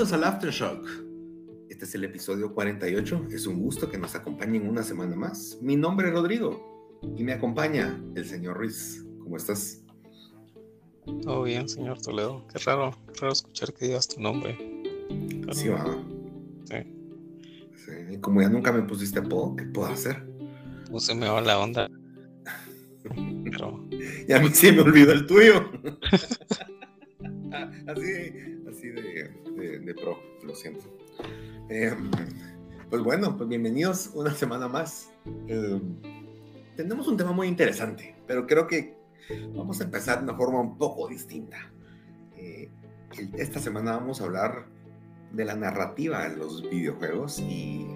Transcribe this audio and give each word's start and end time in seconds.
Bienvenidos 0.00 0.26
al 0.26 0.32
Aftershock. 0.32 0.88
Este 1.68 1.84
es 1.84 1.94
el 1.94 2.04
episodio 2.04 2.54
48. 2.54 3.26
Es 3.32 3.46
un 3.46 3.60
gusto 3.60 3.90
que 3.90 3.98
nos 3.98 4.14
acompañen 4.14 4.66
una 4.66 4.82
semana 4.82 5.14
más. 5.14 5.58
Mi 5.60 5.76
nombre 5.76 6.08
es 6.08 6.14
Rodrigo 6.14 6.98
y 7.18 7.22
me 7.22 7.34
acompaña 7.34 8.02
el 8.14 8.24
señor 8.24 8.56
Ruiz. 8.56 9.04
¿Cómo 9.22 9.36
estás? 9.36 9.84
Todo 11.20 11.42
bien, 11.42 11.68
señor 11.68 12.00
Toledo. 12.00 12.46
Qué 12.50 12.60
raro, 12.60 12.96
raro 13.20 13.32
escuchar 13.34 13.74
que 13.74 13.88
digas 13.88 14.08
tu 14.08 14.22
nombre. 14.22 14.56
Sí, 15.52 15.68
va. 15.68 15.84
Sí. 16.64 16.76
sí. 17.84 18.18
Como 18.22 18.40
ya 18.40 18.48
nunca 18.48 18.72
me 18.72 18.80
pusiste 18.80 19.18
apodo, 19.18 19.54
¿qué 19.54 19.64
puedo 19.66 19.88
hacer? 19.88 20.26
No 20.90 20.98
se 20.98 21.14
me 21.14 21.28
va 21.28 21.42
la 21.42 21.58
onda. 21.58 21.90
Pero... 23.04 23.86
Ya 24.26 24.38
a 24.38 24.40
mí 24.40 24.48
sí 24.50 24.72
me 24.72 24.80
olvidó 24.80 25.12
el 25.12 25.26
tuyo. 25.26 25.70
así, 27.86 28.59
de, 28.88 29.94
pro, 29.94 30.18
lo 30.42 30.54
siento. 30.54 30.84
Em, 31.68 32.10
pues 32.88 33.02
bueno, 33.02 33.36
pues 33.36 33.48
bienvenidos 33.48 34.10
una 34.14 34.34
semana 34.34 34.68
más. 34.68 35.10
Em, 35.46 35.80
tenemos 36.76 37.06
un 37.08 37.16
tema 37.16 37.32
muy 37.32 37.46
interesante, 37.46 38.16
pero 38.26 38.46
creo 38.46 38.66
que 38.66 38.96
vamos 39.54 39.80
a 39.80 39.84
empezar 39.84 40.18
de 40.18 40.24
una 40.24 40.34
forma 40.34 40.60
un 40.60 40.78
poco 40.78 41.08
distinta. 41.08 41.70
Eh, 42.36 42.70
esta 43.36 43.60
semana 43.60 43.92
vamos 43.92 44.20
a 44.20 44.24
hablar 44.24 44.66
de 45.32 45.44
la 45.44 45.54
narrativa 45.54 46.26
en 46.26 46.38
los 46.38 46.68
videojuegos 46.68 47.38
y, 47.38 47.86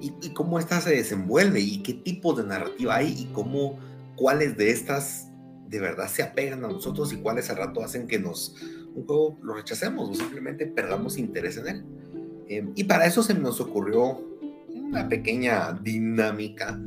y, 0.00 0.14
y, 0.22 0.32
cómo 0.32 0.58
esta 0.58 0.80
se 0.80 0.90
desenvuelve 0.90 1.60
y 1.60 1.82
qué 1.82 1.94
tipo 1.94 2.32
de 2.32 2.44
narrativa 2.44 2.96
hay 2.96 3.08
y 3.08 3.32
cómo, 3.32 3.78
cuáles 4.16 4.56
de 4.56 4.70
estas 4.70 5.28
de 5.66 5.80
verdad 5.80 6.06
se 6.08 6.22
apegan 6.22 6.64
a 6.64 6.68
nosotros 6.68 7.12
y 7.12 7.16
cuáles 7.16 7.50
al 7.50 7.56
rato 7.56 7.82
hacen 7.82 8.06
que 8.06 8.18
nos 8.18 8.54
un 8.94 9.06
juego 9.06 9.38
lo 9.42 9.54
rechacemos 9.54 10.10
o 10.10 10.14
simplemente 10.14 10.66
perdamos 10.66 11.18
interés 11.18 11.56
en 11.56 11.68
él. 11.68 11.84
Eh, 12.48 12.68
y 12.74 12.84
para 12.84 13.06
eso 13.06 13.22
se 13.22 13.34
nos 13.34 13.60
ocurrió 13.60 14.20
una 14.68 15.08
pequeña 15.08 15.72
dinámica. 15.72 16.78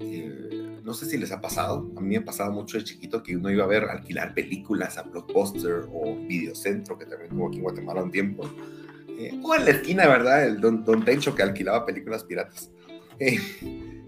Eh, 0.00 0.80
no 0.82 0.94
sé 0.94 1.06
si 1.06 1.18
les 1.18 1.32
ha 1.32 1.40
pasado, 1.40 1.90
a 1.96 2.00
mí 2.00 2.08
me 2.08 2.16
ha 2.18 2.24
pasado 2.24 2.52
mucho 2.52 2.78
de 2.78 2.84
chiquito 2.84 3.22
que 3.22 3.36
uno 3.36 3.50
iba 3.50 3.64
a 3.64 3.68
ver 3.68 3.84
alquilar 3.84 4.34
películas 4.34 4.98
a 4.98 5.02
Blockbuster 5.02 5.86
o 5.92 6.16
Videocentro, 6.26 6.98
que 6.98 7.06
también 7.06 7.30
tuvo 7.30 7.48
aquí 7.48 7.56
en 7.56 7.62
Guatemala 7.62 8.02
un 8.02 8.10
tiempo. 8.10 8.48
Eh, 9.18 9.38
o 9.42 9.54
en 9.54 9.64
la 9.64 9.70
esquina, 9.70 10.06
¿verdad? 10.06 10.46
El 10.46 10.60
Don, 10.60 10.84
Don 10.84 11.04
Tencho 11.04 11.34
que 11.34 11.42
alquilaba 11.42 11.84
películas 11.84 12.24
piratas. 12.24 12.70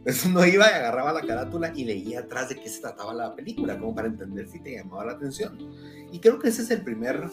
Entonces 0.01 0.25
uno 0.25 0.47
iba 0.47 0.67
y 0.67 0.73
agarraba 0.73 1.13
la 1.13 1.21
carátula 1.21 1.73
y 1.75 1.85
leía 1.85 2.21
atrás 2.21 2.49
de 2.49 2.57
qué 2.57 2.71
se 2.71 2.81
trataba 2.81 3.13
la 3.13 3.35
película, 3.35 3.79
como 3.79 3.95
para 3.95 4.09
entender 4.09 4.49
si 4.49 4.59
te 4.61 4.75
llamaba 4.77 5.05
la 5.05 5.13
atención. 5.13 5.59
Y 6.11 6.19
creo 6.21 6.39
que 6.39 6.49
ese 6.49 6.63
es 6.63 6.71
el 6.71 6.83
primer 6.83 7.29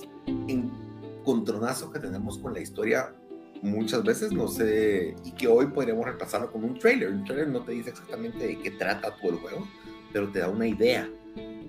encontronazo 0.47 1.91
que 1.91 1.99
tenemos 1.99 2.37
con 2.39 2.53
la 2.53 2.59
historia 2.59 3.15
muchas 3.61 4.03
veces, 4.03 4.33
no 4.33 4.49
sé, 4.49 5.15
y 5.23 5.31
que 5.31 5.47
hoy 5.47 5.67
podríamos 5.67 6.05
repasarlo 6.05 6.51
con 6.51 6.65
un 6.65 6.77
trailer. 6.77 7.09
Un 7.09 7.23
trailer 7.23 7.47
no 7.47 7.63
te 7.63 7.71
dice 7.71 7.91
exactamente 7.91 8.45
de 8.45 8.59
qué 8.59 8.71
trata 8.71 9.15
todo 9.15 9.31
el 9.31 9.37
juego, 9.37 9.67
pero 10.11 10.29
te 10.29 10.39
da 10.39 10.49
una 10.49 10.67
idea. 10.67 11.09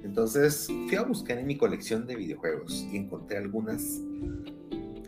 Entonces 0.03 0.67
fui 0.67 0.97
a 0.97 1.03
buscar 1.03 1.39
en 1.39 1.47
mi 1.47 1.57
colección 1.57 2.07
de 2.07 2.17
videojuegos 2.17 2.87
y 2.91 2.97
encontré 2.97 3.39
algunas, 3.39 4.01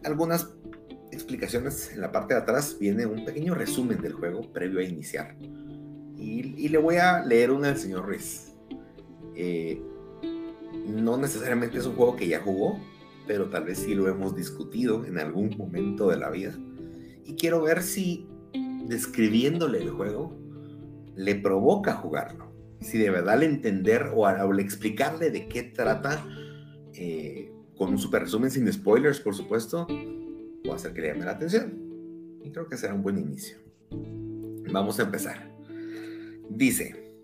algunas 0.05 0.51
explicaciones. 1.11 1.93
En 1.93 2.01
la 2.01 2.13
parte 2.13 2.35
de 2.35 2.41
atrás 2.41 2.77
viene 2.79 3.07
un 3.07 3.25
pequeño 3.25 3.55
resumen 3.55 4.01
del 4.01 4.13
juego 4.13 4.53
previo 4.53 4.81
a 4.81 4.85
iniciar. 4.85 5.37
Y, 6.21 6.69
le 6.69 6.79
voy 6.79 6.97
a 6.97 7.25
leer 7.25 7.51
una 7.51 7.69
del 7.69 7.79
señor 7.79 8.05
Ruiz. 8.05 8.53
Eh, 9.35 9.83
no 10.87 11.17
necesariamente 11.17 11.79
es 11.79 11.87
un 11.87 11.95
juego 11.95 12.15
que 12.15 12.29
ya 12.29 12.41
jugó, 12.41 12.79
pero 13.27 13.49
tal 13.49 13.65
vez 13.65 13.79
sí 13.79 13.95
lo 13.95 14.09
hemos 14.09 14.37
discutido 14.37 15.05
en 15.07 15.19
algún 15.19 15.57
momento 15.57 16.09
de 16.11 16.19
la 16.19 16.31
vida. 16.31 16.55
Y 17.25 17.35
quiero 17.35 17.63
ver 17.63 17.83
si 17.83 18.29
describiéndole 18.87 19.79
el 19.79 19.91
juego 19.91 20.37
le 21.17 21.37
provoca 21.37 21.95
jugarlo. 21.95 22.53
Si 22.81 22.99
de 22.99 23.11
verdad 23.11 23.39
le 23.39 23.47
entender 23.47 24.11
o, 24.15 24.27
al 24.27 24.59
explicarle 24.61 25.31
de 25.31 25.49
qué 25.49 25.63
trata, 25.63 26.27
eh, 26.95 27.53
con 27.77 27.91
un 27.91 27.99
super 27.99 28.23
resumen 28.23 28.51
sin 28.51 28.71
spoilers, 28.71 29.21
por 29.21 29.35
supuesto, 29.35 29.87
o 30.69 30.73
hacer 30.73 30.93
que 30.93 31.01
le 31.01 31.09
llame 31.09 31.25
la 31.25 31.33
atención. 31.33 31.79
Y 32.43 32.51
creo 32.51 32.69
que 32.69 32.77
será 32.77 32.95
un 32.95 33.03
buen 33.03 33.19
inicio. 33.19 33.59
Vamos 34.71 34.99
a 34.99 35.05
empezar. 35.05 35.50
Dice, 36.51 37.15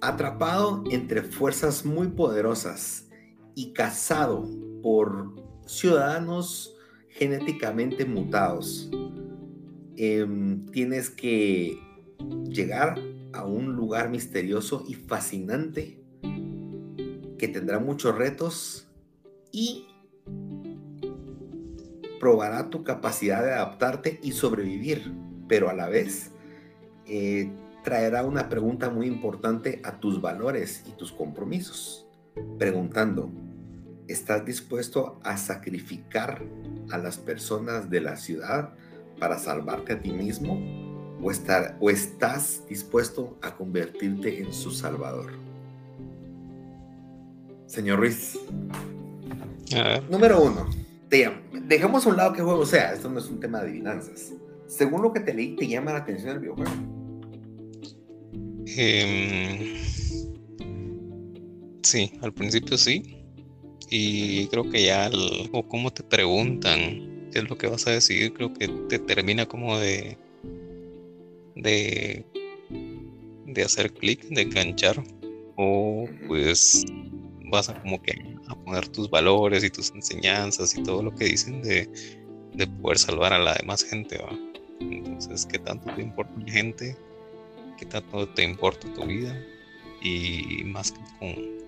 atrapado 0.00 0.84
entre 0.90 1.22
fuerzas 1.22 1.84
muy 1.84 2.08
poderosas 2.08 3.10
y 3.54 3.74
cazado 3.74 4.48
por 4.82 5.34
ciudadanos 5.66 6.74
genéticamente 7.10 8.06
mutados, 8.06 8.90
em, 9.96 10.64
tienes 10.72 11.10
que 11.10 11.78
llegar 12.48 12.98
a 13.34 13.44
un 13.44 13.76
lugar 13.76 14.08
misterioso 14.08 14.82
y 14.88 14.94
fascinante 14.94 16.02
que 17.38 17.48
tendrá 17.48 17.78
muchos 17.80 18.16
retos 18.16 18.88
y 19.52 19.86
probará 22.18 22.70
tu 22.70 22.82
capacidad 22.82 23.44
de 23.44 23.52
adaptarte 23.52 24.20
y 24.22 24.32
sobrevivir, 24.32 25.12
pero 25.48 25.68
a 25.68 25.74
la 25.74 25.90
vez 25.90 26.30
eh, 27.06 27.52
traerá 27.84 28.24
una 28.24 28.48
pregunta 28.48 28.90
muy 28.90 29.06
importante 29.06 29.80
a 29.84 30.00
tus 30.00 30.20
valores 30.20 30.82
y 30.88 30.92
tus 30.92 31.12
compromisos, 31.12 32.06
preguntando, 32.58 33.30
¿estás 34.08 34.44
dispuesto 34.44 35.20
a 35.22 35.36
sacrificar 35.36 36.42
a 36.90 36.98
las 36.98 37.18
personas 37.18 37.90
de 37.90 38.00
la 38.00 38.16
ciudad 38.16 38.70
para 39.20 39.38
salvarte 39.38 39.92
a 39.92 40.00
ti 40.00 40.10
mismo? 40.10 40.82
¿O, 41.22 41.30
estar, 41.30 41.76
o 41.80 41.90
estás 41.90 42.62
dispuesto 42.68 43.38
a 43.40 43.54
convertirte 43.54 44.42
en 44.42 44.52
su 44.52 44.70
salvador? 44.70 45.32
Señor 47.66 47.98
Ruiz. 47.98 48.38
Número 50.10 50.42
uno. 50.42 50.68
dejemos 51.66 52.06
a 52.06 52.08
un 52.08 52.16
lado 52.16 52.32
qué 52.32 52.42
juego 52.42 52.66
sea. 52.66 52.92
Esto 52.92 53.10
no 53.10 53.18
es 53.18 53.28
un 53.28 53.40
tema 53.40 53.60
de 53.60 53.68
adivinanzas. 53.68 54.32
Según 54.66 55.02
lo 55.02 55.12
que 55.12 55.20
te 55.20 55.32
leí, 55.32 55.56
¿te 55.56 55.66
llama 55.66 55.92
la 55.92 55.98
atención 55.98 56.30
el 56.30 56.40
videojuego? 56.40 56.93
Em, 58.66 59.76
sí, 61.82 62.12
al 62.22 62.32
principio 62.32 62.78
sí. 62.78 63.02
Y 63.90 64.46
creo 64.48 64.68
que 64.70 64.84
ya, 64.84 65.10
o 65.52 65.68
como 65.68 65.92
te 65.92 66.02
preguntan 66.02 67.28
qué 67.30 67.40
es 67.40 67.48
lo 67.48 67.56
que 67.56 67.66
vas 67.66 67.86
a 67.86 67.92
decidir, 67.92 68.32
creo 68.32 68.52
que 68.52 68.68
te 68.88 68.98
termina 68.98 69.46
como 69.46 69.78
de. 69.78 70.16
de. 71.54 72.24
de 73.46 73.62
hacer 73.62 73.92
clic, 73.92 74.24
de 74.28 74.42
enganchar. 74.42 75.02
O 75.56 76.06
pues 76.26 76.84
vas 77.50 77.68
a 77.68 77.80
como 77.80 78.02
que 78.02 78.12
a 78.48 78.56
poner 78.56 78.88
tus 78.88 79.08
valores 79.08 79.62
y 79.64 79.70
tus 79.70 79.90
enseñanzas 79.92 80.76
y 80.76 80.82
todo 80.82 81.02
lo 81.02 81.14
que 81.14 81.26
dicen 81.26 81.62
de, 81.62 81.88
de 82.54 82.66
poder 82.66 82.98
salvar 82.98 83.32
a 83.32 83.38
la 83.38 83.54
demás 83.54 83.84
gente, 83.84 84.18
¿va? 84.18 84.36
Entonces, 84.80 85.46
¿qué 85.46 85.58
tanto 85.58 85.94
te 85.94 86.02
importa 86.02 86.32
la 86.38 86.52
gente? 86.52 86.96
Qué 87.76 87.86
tanto 87.86 88.28
te 88.28 88.44
importa 88.44 88.92
tu 88.92 89.04
vida 89.06 89.40
y 90.02 90.62
más 90.64 90.92
que 90.92 91.00
con 91.18 91.64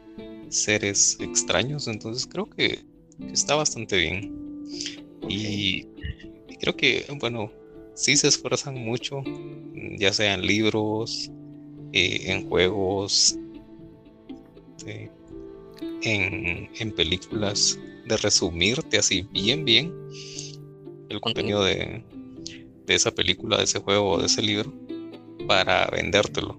seres 0.51 1.19
extraños. 1.21 1.89
Entonces 1.89 2.27
creo 2.27 2.49
que, 2.49 2.85
está 3.33 3.55
bastante 3.55 3.97
bien. 3.97 4.67
Y, 5.29 5.87
creo 6.61 6.77
que, 6.77 7.05
bueno, 7.19 7.51
sí 7.95 8.17
se 8.17 8.29
esfuerzan 8.29 8.75
mucho, 8.75 9.23
ya 9.99 10.13
sea 10.13 10.35
en 10.35 10.47
libros, 10.47 11.31
eh, 11.93 12.25
en 12.27 12.49
juegos, 12.49 13.39
en, 16.03 16.71
en, 16.79 16.93
películas, 16.93 17.79
de 18.07 18.17
resumirte 18.19 18.99
así 18.99 19.27
bien, 19.33 19.65
bien 19.65 19.93
el 21.09 21.21
contenido 21.21 21.65
de, 21.65 22.05
de 22.87 22.95
esa 22.95 23.11
película, 23.11 23.57
de 23.57 23.65
ese 23.65 23.81
juego 23.81 24.13
o 24.13 24.19
de 24.21 24.27
ese 24.27 24.43
libro 24.43 24.73
para 25.47 25.87
vendértelo. 25.87 26.59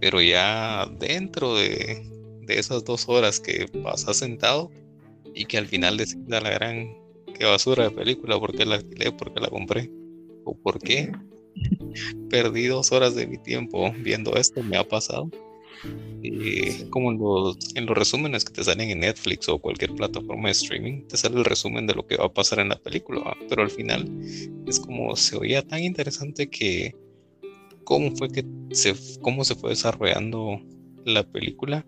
Pero 0.00 0.20
ya 0.20 0.86
dentro 0.98 1.54
de, 1.54 2.02
esas 2.48 2.84
dos 2.84 3.08
horas 3.08 3.40
que 3.40 3.66
pasas 3.82 4.18
sentado 4.18 4.70
y 5.34 5.46
que 5.46 5.58
al 5.58 5.66
final 5.66 5.96
decís 5.96 6.18
la 6.28 6.40
gran 6.40 6.94
qué 7.36 7.44
basura 7.44 7.84
de 7.84 7.90
película, 7.90 8.38
¿por 8.38 8.54
qué 8.54 8.64
la 8.64 8.76
alquilé? 8.76 9.12
¿Por 9.12 9.34
qué 9.34 9.40
la 9.40 9.48
compré? 9.48 9.90
¿O 10.44 10.56
por 10.56 10.78
qué? 10.78 11.10
Perdí 12.30 12.66
dos 12.66 12.92
horas 12.92 13.14
de 13.14 13.26
mi 13.26 13.38
tiempo 13.38 13.92
viendo 13.98 14.36
esto, 14.36 14.62
me 14.62 14.76
ha 14.76 14.84
pasado. 14.84 15.30
Y 16.22 16.88
como 16.90 17.12
en 17.12 17.18
los, 17.18 17.58
en 17.74 17.86
los 17.86 17.96
resúmenes 17.96 18.44
que 18.44 18.52
te 18.52 18.64
salen 18.64 18.90
en 18.90 19.00
Netflix 19.00 19.48
o 19.48 19.58
cualquier 19.58 19.94
plataforma 19.94 20.48
de 20.48 20.52
streaming, 20.52 21.02
te 21.06 21.16
sale 21.16 21.36
el 21.36 21.44
resumen 21.44 21.86
de 21.86 21.94
lo 21.94 22.06
que 22.06 22.16
va 22.16 22.26
a 22.26 22.32
pasar 22.32 22.60
en 22.60 22.70
la 22.70 22.78
película, 22.78 23.36
pero 23.48 23.62
al 23.62 23.70
final 23.70 24.08
es 24.66 24.80
como 24.80 25.14
se 25.16 25.36
oía 25.36 25.62
tan 25.62 25.82
interesante 25.82 26.48
que 26.48 26.94
cómo 27.86 28.10
fue 28.16 28.28
que 28.28 28.44
se, 28.72 28.94
cómo 29.22 29.44
se 29.44 29.54
fue 29.54 29.70
desarrollando 29.70 30.60
la 31.04 31.22
película, 31.22 31.86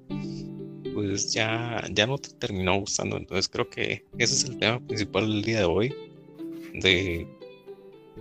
pues 0.95 1.33
ya, 1.35 1.85
ya 1.93 2.07
no 2.07 2.19
te 2.19 2.31
terminó 2.31 2.79
gustando. 2.79 3.17
Entonces 3.17 3.49
creo 3.49 3.69
que 3.69 4.07
ese 4.17 4.35
es 4.35 4.45
el 4.45 4.59
tema 4.59 4.79
principal 4.79 5.29
del 5.29 5.43
día 5.43 5.59
de 5.59 5.65
hoy. 5.65 5.95
de 6.73 7.27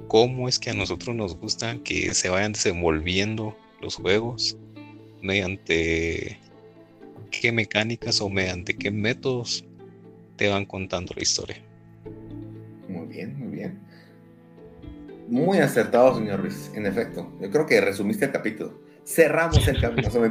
cómo 0.08 0.50
es 0.50 0.58
que 0.58 0.72
a 0.72 0.74
nosotros 0.74 1.16
nos 1.16 1.36
gusta 1.38 1.78
que 1.84 2.14
se 2.14 2.30
vayan 2.30 2.54
desenvolviendo 2.54 3.56
los 3.82 3.96
juegos, 3.96 4.58
mediante 5.22 6.40
qué 7.30 7.52
mecánicas 7.52 8.22
o 8.22 8.30
mediante 8.30 8.76
qué 8.76 8.90
métodos 8.90 9.66
te 10.36 10.48
van 10.48 10.66
contando 10.66 11.14
la 11.16 11.22
historia. 11.22 11.62
Muy 12.88 13.08
bien, 13.08 13.47
muy 15.28 15.60
acertado, 15.60 16.16
señor 16.16 16.42
Ruiz. 16.42 16.72
En 16.74 16.86
efecto, 16.86 17.32
yo 17.42 17.50
creo 17.50 17.66
que 17.66 17.82
resumiste 17.82 18.26
el 18.26 18.32
capítulo. 18.32 18.82
Cerramos 19.06 19.66
el 19.68 19.80
capítulo. 19.80 20.30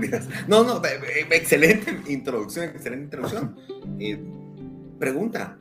No, 0.48 0.64
no, 0.64 0.82
excelente 1.30 1.96
introducción, 2.08 2.66
excelente 2.66 3.04
introducción. 3.04 3.56
Eh, 3.98 4.18
pregunta. 4.98 5.58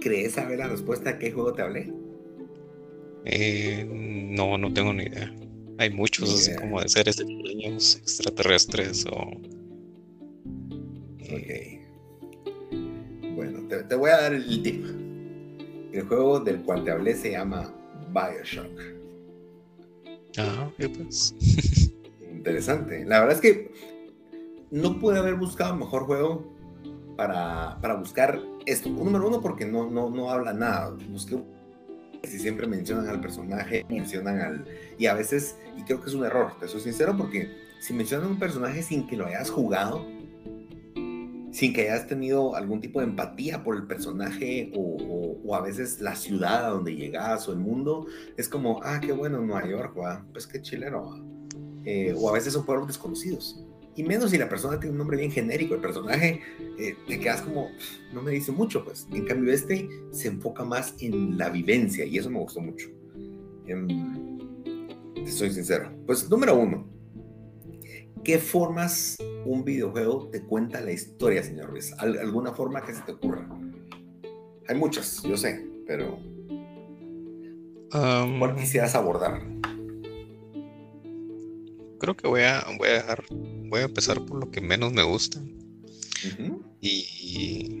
¿Crees 0.00 0.32
saber 0.32 0.58
la 0.58 0.68
respuesta 0.68 1.10
a 1.10 1.18
qué 1.18 1.30
juego 1.30 1.52
te 1.52 1.62
hablé? 1.62 1.92
Eh, 3.24 3.86
no, 3.90 4.56
no 4.56 4.72
tengo 4.72 4.92
ni 4.92 5.04
idea. 5.04 5.32
Hay 5.78 5.90
muchos, 5.90 6.32
así 6.32 6.54
como 6.56 6.80
de 6.80 6.88
seres 6.88 7.18
extraños, 7.20 7.96
extraterrestres 7.96 9.04
o. 9.06 9.16
Ok. 11.22 11.50
Bueno, 13.34 13.66
te, 13.66 13.94
voy 13.94 14.10
a 14.10 14.20
dar 14.20 14.34
el 14.34 14.62
tip. 14.62 14.84
El 15.92 16.06
juego 16.06 16.40
del 16.40 16.62
cual 16.62 16.84
te 16.84 16.90
hablé 16.90 17.14
se 17.14 17.32
llama 17.32 17.72
Bioshock. 18.12 18.80
Ah, 20.38 20.70
pues. 20.76 21.34
Interesante. 22.20 23.04
La 23.04 23.20
verdad 23.20 23.34
es 23.36 23.40
que 23.40 23.72
no 24.70 24.98
pude 24.98 25.18
haber 25.18 25.34
buscado 25.34 25.74
mejor 25.76 26.04
juego 26.04 26.44
para, 27.16 27.78
para 27.80 27.94
buscar 27.94 28.40
esto. 28.66 28.88
Número 28.88 29.26
uno, 29.26 29.40
porque 29.40 29.64
no, 29.64 29.90
no, 29.90 30.10
no 30.10 30.30
habla 30.30 30.52
nada. 30.52 30.96
Busqué 31.08 31.38
si 32.24 32.38
siempre 32.38 32.66
mencionan 32.66 33.08
al 33.08 33.20
personaje, 33.20 33.84
mencionan 33.88 34.40
al... 34.40 34.64
Y 34.98 35.06
a 35.06 35.14
veces, 35.14 35.56
y 35.76 35.82
creo 35.82 36.00
que 36.00 36.08
es 36.08 36.14
un 36.14 36.24
error, 36.24 36.52
te 36.60 36.68
soy 36.68 36.80
sincero, 36.80 37.16
porque 37.16 37.50
si 37.80 37.94
mencionan 37.94 38.28
un 38.28 38.38
personaje 38.38 38.82
sin 38.82 39.06
que 39.06 39.16
lo 39.16 39.26
hayas 39.26 39.50
jugado, 39.50 40.06
sin 41.50 41.72
que 41.72 41.82
hayas 41.82 42.06
tenido 42.06 42.54
algún 42.54 42.80
tipo 42.80 43.00
de 43.00 43.06
empatía 43.06 43.62
por 43.64 43.76
el 43.76 43.86
personaje 43.86 44.72
o, 44.76 45.54
a 45.54 45.60
veces 45.60 46.00
la 46.00 46.14
ciudad 46.14 46.66
a 46.66 46.68
donde 46.68 46.94
llegas 46.94 47.48
o 47.48 47.52
el 47.52 47.58
mundo, 47.58 48.06
es 48.36 48.48
como, 48.48 48.80
ah, 48.84 49.00
qué 49.00 49.10
bueno, 49.10 49.40
Nueva 49.40 49.66
York, 49.66 49.96
pues 50.32 50.46
qué 50.46 50.62
chileno. 50.62 51.26
Eh, 51.84 52.14
o 52.16 52.28
a 52.28 52.32
veces 52.32 52.52
son 52.52 52.64
pueblos 52.64 52.86
desconocidos. 52.86 53.64
Y 53.96 54.04
menos 54.04 54.30
si 54.30 54.38
la 54.38 54.48
persona 54.48 54.78
tiene 54.78 54.92
un 54.92 54.98
nombre 54.98 55.16
bien 55.16 55.32
genérico, 55.32 55.74
el 55.74 55.80
personaje 55.80 56.40
eh, 56.78 56.96
te 57.06 57.18
quedas 57.18 57.42
como, 57.42 57.70
no 58.14 58.22
me 58.22 58.30
dice 58.30 58.52
mucho, 58.52 58.84
pues. 58.84 59.06
En 59.12 59.24
cambio, 59.24 59.52
este 59.52 59.88
se 60.12 60.28
enfoca 60.28 60.64
más 60.64 60.94
en 61.00 61.36
la 61.36 61.50
vivencia 61.50 62.04
y 62.04 62.16
eso 62.16 62.30
me 62.30 62.38
gustó 62.38 62.60
mucho. 62.60 62.88
Em, 63.66 64.38
te 65.14 65.30
soy 65.30 65.50
sincero. 65.50 65.90
Pues 66.06 66.30
número 66.30 66.56
uno, 66.56 66.86
¿qué 68.24 68.38
formas 68.38 69.16
un 69.44 69.64
videojuego 69.64 70.28
te 70.30 70.42
cuenta 70.42 70.80
la 70.80 70.92
historia, 70.92 71.42
señor 71.42 71.70
Ruiz? 71.70 71.92
¿Alguna 71.98 72.52
forma 72.52 72.84
que 72.84 72.94
se 72.94 73.02
te 73.02 73.12
ocurra? 73.12 73.48
Hay 74.68 74.76
muchas, 74.76 75.22
yo 75.22 75.36
sé, 75.36 75.66
pero 75.86 76.18
¿cuál 77.90 78.54
quisieras 78.56 78.94
abordar? 78.94 79.42
Creo 81.98 82.16
que 82.16 82.28
voy 82.28 82.42
a, 82.42 82.64
voy 82.78 82.88
a 82.88 82.92
dejar 82.92 83.24
voy 83.70 83.80
a 83.80 83.84
empezar 83.84 84.24
por 84.24 84.40
lo 84.40 84.50
que 84.50 84.60
menos 84.60 84.92
me 84.92 85.02
gusta. 85.02 85.40
y, 86.80 87.76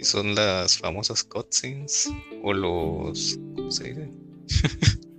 son 0.00 0.34
las 0.34 0.76
famosas 0.76 1.24
cutscenes 1.24 2.10
o 2.42 2.52
los. 2.52 3.38
¿Cómo 3.56 3.70
se 3.70 3.84
dice? 3.84 4.10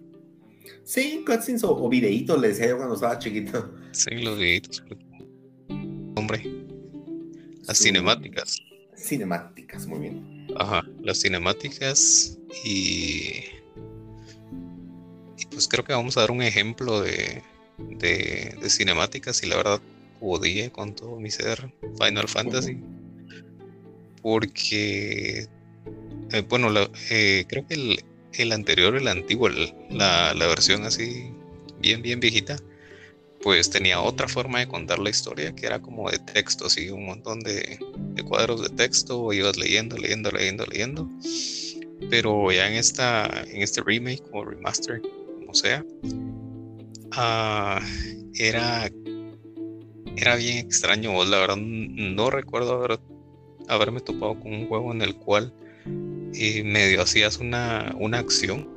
sí, 0.86 1.24
cutscenes 1.26 1.64
o, 1.64 1.90
videitos, 1.90 2.40
le 2.40 2.50
decía 2.50 2.70
yo 2.70 2.78
cuando 2.78 2.96
estaba 2.96 3.20
chiquito. 3.20 3.74
Sí, 3.92 4.12
los 4.22 4.38
videitos. 4.38 4.84
Hombre. 6.16 6.44
Las 7.68 7.80
cinemáticas. 7.80 8.58
Cinemáticas, 8.96 9.88
muy 9.88 10.00
bien. 10.00 10.48
Ajá, 10.56 10.86
las 11.02 11.22
cinemáticas 11.22 12.38
y. 12.64 13.44
Y 15.38 15.46
pues 15.50 15.68
creo 15.68 15.84
que 15.84 15.94
vamos 15.94 16.16
a 16.16 16.22
dar 16.22 16.32
un 16.32 16.42
ejemplo 16.42 17.02
de, 17.02 17.42
de, 17.78 18.70
cinemáticas 18.70 19.44
y 19.44 19.48
la 19.48 19.58
verdad 19.58 19.82
odié 20.22 20.72
con 20.72 20.96
todo 20.96 21.20
mi 21.20 21.30
ser 21.30 21.74
Final 22.00 22.28
Fantasy. 22.28 22.80
Porque, 24.22 25.48
eh, 26.32 26.42
bueno, 26.48 26.70
eh, 27.10 27.46
creo 27.48 27.68
que 27.68 27.74
el, 27.74 28.00
anterior, 28.52 28.96
el 28.96 29.08
antiguo, 29.08 29.50
la, 29.90 30.34
versión 30.34 30.84
así, 30.84 31.32
bien, 31.80 32.02
bien 32.02 32.20
viejita, 32.20 32.58
pues 33.42 33.70
tenía 33.70 34.02
otra 34.02 34.28
forma 34.28 34.60
de 34.60 34.68
contar 34.68 35.00
la 35.00 35.10
historia 35.10 35.54
que 35.54 35.66
era 35.66 35.82
como 35.82 36.10
de 36.10 36.20
texto, 36.20 36.66
así, 36.66 36.90
un 36.90 37.06
montón 37.06 37.40
de, 37.42 37.80
cuadros 38.28 38.62
de 38.62 38.70
texto, 38.70 39.32
ibas 39.34 39.58
leyendo, 39.58 39.98
leyendo, 39.98 40.32
leyendo, 40.32 40.66
leyendo. 40.66 41.10
Pero 42.10 42.52
ya 42.52 42.68
en, 42.68 42.74
esta, 42.74 43.44
en 43.48 43.62
este 43.62 43.82
remake 43.82 44.24
o 44.32 44.44
remaster, 44.44 45.02
como 45.40 45.54
sea, 45.54 45.84
Ah, 47.18 47.80
era, 48.34 48.90
era 50.18 50.36
bien 50.36 50.58
extraño. 50.58 51.24
La 51.24 51.40
verdad, 51.40 51.56
no 51.58 52.30
recuerdo 52.30 52.86
haberme 53.70 54.02
topado 54.02 54.38
con 54.40 54.54
un 54.54 54.68
juego 54.68 54.92
en 54.92 55.02
el 55.02 55.16
cual 55.16 55.54
eh, 56.38 56.64
medio 56.64 57.02
hacías 57.02 57.38
una, 57.38 57.96
una 58.00 58.20
acción 58.20 58.70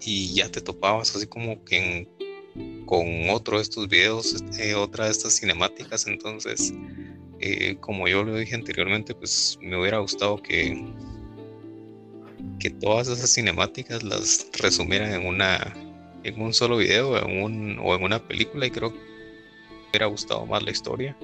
y 0.00 0.34
ya 0.34 0.50
te 0.50 0.60
topabas 0.60 1.14
así 1.16 1.26
como 1.26 1.64
que 1.64 2.08
con 2.86 3.30
otro 3.30 3.56
de 3.56 3.62
estos 3.62 3.88
videos, 3.88 4.34
este, 4.34 4.74
otra 4.74 5.06
de 5.06 5.10
estas 5.10 5.38
cinemáticas. 5.38 6.06
Entonces, 6.06 6.74
eh, 7.40 7.76
como 7.80 8.06
yo 8.08 8.22
lo 8.22 8.36
dije 8.36 8.54
anteriormente, 8.54 9.14
pues 9.14 9.58
me 9.60 9.78
hubiera 9.80 9.98
gustado 9.98 10.42
que, 10.42 10.84
que 12.58 12.70
todas 12.70 13.08
esas 13.08 13.32
cinemáticas 13.32 14.02
las 14.02 14.48
resumieran 14.60 15.12
en 15.12 15.26
una 15.26 15.74
en 16.24 16.40
un 16.40 16.54
solo 16.54 16.78
video 16.78 17.10
o 17.10 17.48
en 17.48 17.78
una 17.78 18.18
película 18.26 18.66
y 18.66 18.70
creo 18.70 18.92
que 18.92 18.98
me 18.98 19.90
hubiera 19.90 20.06
gustado 20.06 20.46
más 20.46 20.62
la 20.62 20.70
historia. 20.70 21.16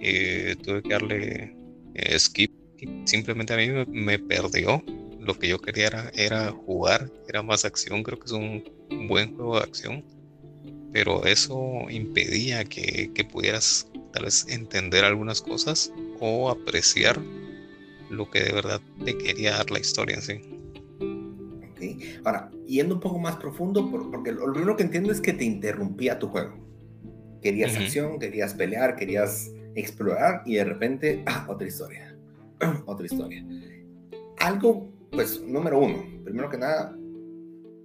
Eh, 0.00 0.56
tuve 0.62 0.82
que 0.82 0.88
darle 0.88 1.56
eh, 1.94 2.18
skip. 2.18 2.55
Simplemente 3.04 3.54
a 3.54 3.56
mí 3.56 3.68
me, 3.88 4.18
perdió. 4.18 4.82
Lo 5.20 5.36
que 5.38 5.48
yo 5.48 5.58
quería 5.58 5.88
era, 5.88 6.10
era, 6.14 6.52
jugar, 6.52 7.10
era 7.28 7.42
más 7.42 7.64
acción. 7.64 8.02
Creo 8.02 8.18
que 8.18 8.26
es 8.26 8.32
un 8.32 8.64
buen 9.08 9.34
juego 9.36 9.56
de 9.56 9.64
acción. 9.64 10.04
Pero 10.92 11.24
eso 11.24 11.90
impedía 11.90 12.64
que, 12.64 13.10
que 13.12 13.24
pudieras 13.24 13.90
tal 14.12 14.24
vez 14.24 14.46
entender 14.48 15.04
algunas 15.04 15.42
cosas 15.42 15.92
o 16.20 16.48
apreciar 16.48 17.20
lo 18.08 18.30
que 18.30 18.40
de 18.40 18.52
verdad 18.52 18.80
te 19.04 19.18
quería 19.18 19.52
dar 19.52 19.70
la 19.70 19.80
historia 19.80 20.16
en 20.16 20.22
sí. 20.22 20.40
Ahora, 22.24 22.50
yendo 22.66 22.94
un 22.94 23.00
poco 23.00 23.18
más 23.18 23.36
profundo, 23.36 23.90
porque 23.90 24.32
lo 24.32 24.52
primero 24.52 24.76
que 24.76 24.84
entiendo 24.84 25.12
es 25.12 25.20
que 25.20 25.32
te 25.32 25.44
interrumpía 25.44 26.18
tu 26.18 26.28
juego. 26.28 26.56
Querías 27.42 27.76
acción, 27.76 28.18
querías 28.18 28.54
pelear, 28.54 28.96
querías 28.96 29.50
explorar 29.74 30.42
y 30.46 30.54
de 30.54 30.64
repente, 30.64 31.22
ah, 31.26 31.46
otra 31.48 31.68
historia, 31.68 32.15
otra 32.86 33.06
historia. 33.06 33.44
Algo, 34.38 34.92
pues, 35.10 35.40
número 35.42 35.78
uno, 35.78 36.04
primero 36.24 36.50
que 36.50 36.58
nada, 36.58 36.96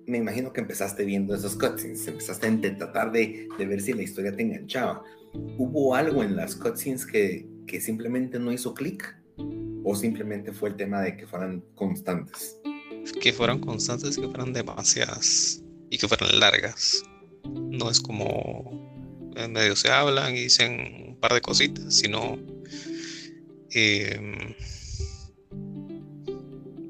me 0.06 0.18
imagino 0.18 0.52
que 0.52 0.62
empezaste 0.62 1.06
viendo 1.06 1.34
esos 1.36 1.56
cutscenes, 1.56 2.08
empezaste 2.08 2.48
a 2.48 2.78
tratar 2.78 3.12
de, 3.12 3.48
de 3.58 3.66
ver 3.66 3.82
si 3.82 3.94
la 3.94 4.04
historia 4.04 4.36
te 4.36 4.44
enganchaba. 4.44 5.04
¿Hubo 5.58 5.96
algo 5.96 6.24
en 6.24 6.36
las 6.36 6.56
cutscenes 6.56 7.06
que, 7.06 7.48
que 7.68 7.80
simplemente 7.80 8.40
no 8.40 8.52
hizo 8.52 8.74
clic? 8.74 9.18
¿O 9.84 9.96
simplemente 9.96 10.52
fue 10.52 10.70
el 10.70 10.76
tema 10.76 11.02
de 11.02 11.18
que 11.18 11.26
fueran 11.26 11.64
constantes? 11.76 12.62
que 13.22 13.34
fueran 13.34 13.60
constantes, 13.60 14.18
que 14.18 14.28
fueran 14.28 14.54
demasiadas 14.54 15.64
y 15.90 15.98
que 15.98 16.08
fueran 16.08 16.40
largas. 16.40 17.04
No 17.44 17.90
es 17.90 18.00
como 18.00 19.32
en 19.36 19.54
medio 19.54 19.76
se 19.76 19.90
hablan 19.90 20.36
y 20.36 20.44
dicen 20.44 21.08
un 21.10 21.20
par 21.20 21.34
de 21.34 21.42
cositas, 21.42 21.96
sino 21.96 22.38
em, 23.74 24.56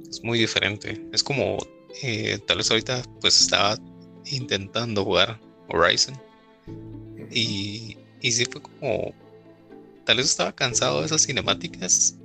es 0.09 0.23
muy 0.23 0.39
diferente. 0.39 1.01
Es 1.11 1.23
como 1.23 1.57
eh, 2.03 2.39
tal 2.47 2.57
vez 2.57 2.69
ahorita 2.71 3.03
pues 3.19 3.39
estaba 3.41 3.77
intentando 4.25 5.03
jugar 5.03 5.39
Horizon 5.67 6.15
y, 7.31 7.97
y 8.21 8.31
sí 8.31 8.45
fue 8.45 8.61
como 8.61 9.13
tal 10.05 10.17
vez 10.17 10.27
estaba 10.27 10.53
cansado 10.53 10.99
de 10.99 11.07
esas 11.07 11.23
cinemáticas 11.23 12.15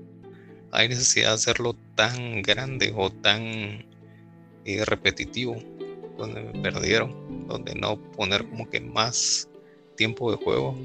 hay 0.76 0.88
necesidad 0.88 1.28
de 1.28 1.34
hacerlo 1.34 1.75
tan 1.94 2.42
grande 2.42 2.92
o 2.94 3.10
tan 3.10 3.42
eh, 4.64 4.84
repetitivo, 4.84 5.56
donde 6.18 6.42
me 6.42 6.60
perdieron, 6.60 7.46
donde 7.48 7.75
no 7.75 7.96
poner 8.12 8.46
como 8.48 8.68
que 8.68 8.80
más 8.80 9.48
tiempo 9.96 10.30
de 10.30 10.36
juego 10.36 10.76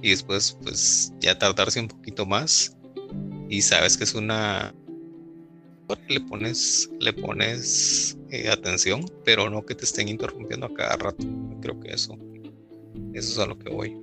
y 0.00 0.10
después 0.10 0.56
pues 0.62 1.12
ya 1.20 1.38
tardarse 1.38 1.80
un 1.80 1.88
poquito 1.88 2.24
más 2.24 2.74
y 3.48 3.62
sabes 3.62 3.96
que 3.96 4.04
es 4.04 4.14
una 4.14 4.74
le 6.08 6.20
pones, 6.20 6.90
le 7.00 7.12
pones 7.12 8.18
eh, 8.30 8.48
atención, 8.50 9.04
pero 9.24 9.48
no 9.48 9.64
que 9.64 9.74
te 9.74 9.84
estén 9.84 10.08
interrumpiendo 10.08 10.66
a 10.66 10.74
cada 10.74 10.96
rato. 10.96 11.26
Creo 11.62 11.80
que 11.80 11.92
eso, 11.92 12.16
eso 13.14 13.32
es 13.32 13.38
a 13.38 13.46
lo 13.46 13.58
que 13.58 13.70
voy. 13.70 13.96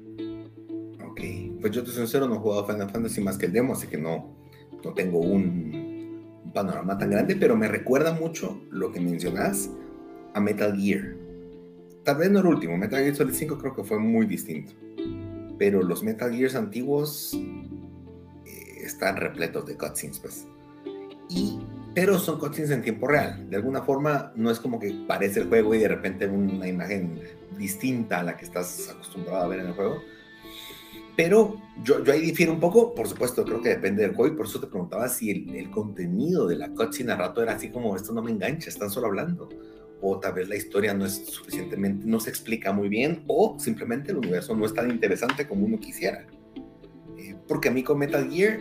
Ok, 1.08 1.60
pues 1.62 1.72
yo 1.74 1.84
te 1.84 1.92
sincero, 1.92 2.28
no 2.28 2.36
he 2.36 2.40
jugado 2.40 2.66
Final 2.66 2.90
Fantasy 2.90 3.22
más 3.22 3.38
que 3.38 3.46
el 3.46 3.54
demo, 3.54 3.74
así 3.74 3.88
que 3.88 3.98
no, 3.98 4.36
no 4.84 4.94
tengo 4.94 5.20
un, 5.20 5.86
panorama 6.54 6.98
tan 6.98 7.10
grande, 7.10 7.36
pero 7.36 7.58
me 7.58 7.68
recuerda 7.68 8.14
mucho 8.14 8.62
lo 8.72 8.92
que 8.92 9.00
mencionas 9.00 9.70
a 10.34 10.40
Metal 10.40 10.76
Gear. 10.76 11.16
Tal 12.04 12.18
vez 12.18 12.32
no 12.32 12.40
el 12.40 12.46
último, 12.46 12.78
Metal 12.78 13.04
Gear 13.04 13.16
Solid 13.16 13.34
5 13.34 13.58
creo 13.58 13.76
que 13.76 13.84
fue 13.84 14.00
muy 14.00 14.26
distinto, 14.26 14.72
pero 15.60 15.84
los 15.84 16.02
Metal 16.02 16.34
Gears 16.34 16.56
antiguos 16.56 17.38
están 18.84 19.18
repletos 19.18 19.66
de 19.66 19.78
cutscenes, 19.78 20.20
pues. 20.20 20.48
Y 21.30 21.60
pero 21.96 22.20
son 22.20 22.38
cutscenes 22.38 22.72
en 22.72 22.82
tiempo 22.82 23.08
real. 23.08 23.50
De 23.50 23.56
alguna 23.56 23.82
forma, 23.82 24.34
no 24.36 24.52
es 24.52 24.60
como 24.60 24.80
que 24.80 24.94
parece 25.08 25.40
el 25.40 25.48
juego 25.48 25.74
y 25.74 25.80
de 25.80 25.88
repente 25.88 26.28
una 26.28 26.68
imagen 26.68 27.22
distinta 27.58 28.20
a 28.20 28.24
la 28.24 28.36
que 28.36 28.44
estás 28.44 28.90
acostumbrado 28.90 29.46
a 29.46 29.48
ver 29.48 29.62
en 29.62 29.68
el 29.68 29.74
juego. 29.74 30.02
Pero 31.16 31.56
yo, 31.82 32.04
yo 32.04 32.12
ahí 32.12 32.20
difiero 32.20 32.52
un 32.52 32.60
poco, 32.60 32.94
por 32.94 33.08
supuesto, 33.08 33.46
creo 33.46 33.62
que 33.62 33.70
depende 33.70 34.04
del 34.04 34.14
juego 34.14 34.34
y 34.34 34.36
por 34.36 34.46
eso 34.46 34.60
te 34.60 34.68
preguntaba 34.68 35.08
si 35.08 35.32
el, 35.32 35.56
el 35.56 35.72
contenido 35.72 36.46
de 36.46 36.58
la 36.58 36.68
cutscene 36.68 37.14
a 37.14 37.16
rato 37.16 37.42
era 37.42 37.54
así 37.54 37.70
como, 37.70 37.96
esto 37.96 38.12
no 38.12 38.22
me 38.22 38.32
engancha, 38.32 38.70
están 38.70 38.90
solo 38.90 39.08
hablando. 39.08 39.48
O 40.02 40.20
tal 40.20 40.34
vez 40.34 40.50
la 40.50 40.58
historia 40.58 40.94
no 40.94 41.06
es 41.06 41.26
suficientemente, 41.28 42.06
no 42.06 42.20
se 42.20 42.30
explica 42.30 42.74
muy 42.74 42.90
bien, 42.90 43.24
o 43.28 43.58
simplemente 43.58 44.12
el 44.12 44.18
universo 44.18 44.54
no 44.54 44.66
es 44.66 44.74
tan 44.74 44.92
interesante 44.92 45.48
como 45.48 45.66
uno 45.66 45.80
quisiera. 45.80 46.28
Porque 47.48 47.70
a 47.70 47.72
mí 47.72 47.84
con 47.84 47.98
Metal 47.98 48.30
Gear, 48.30 48.60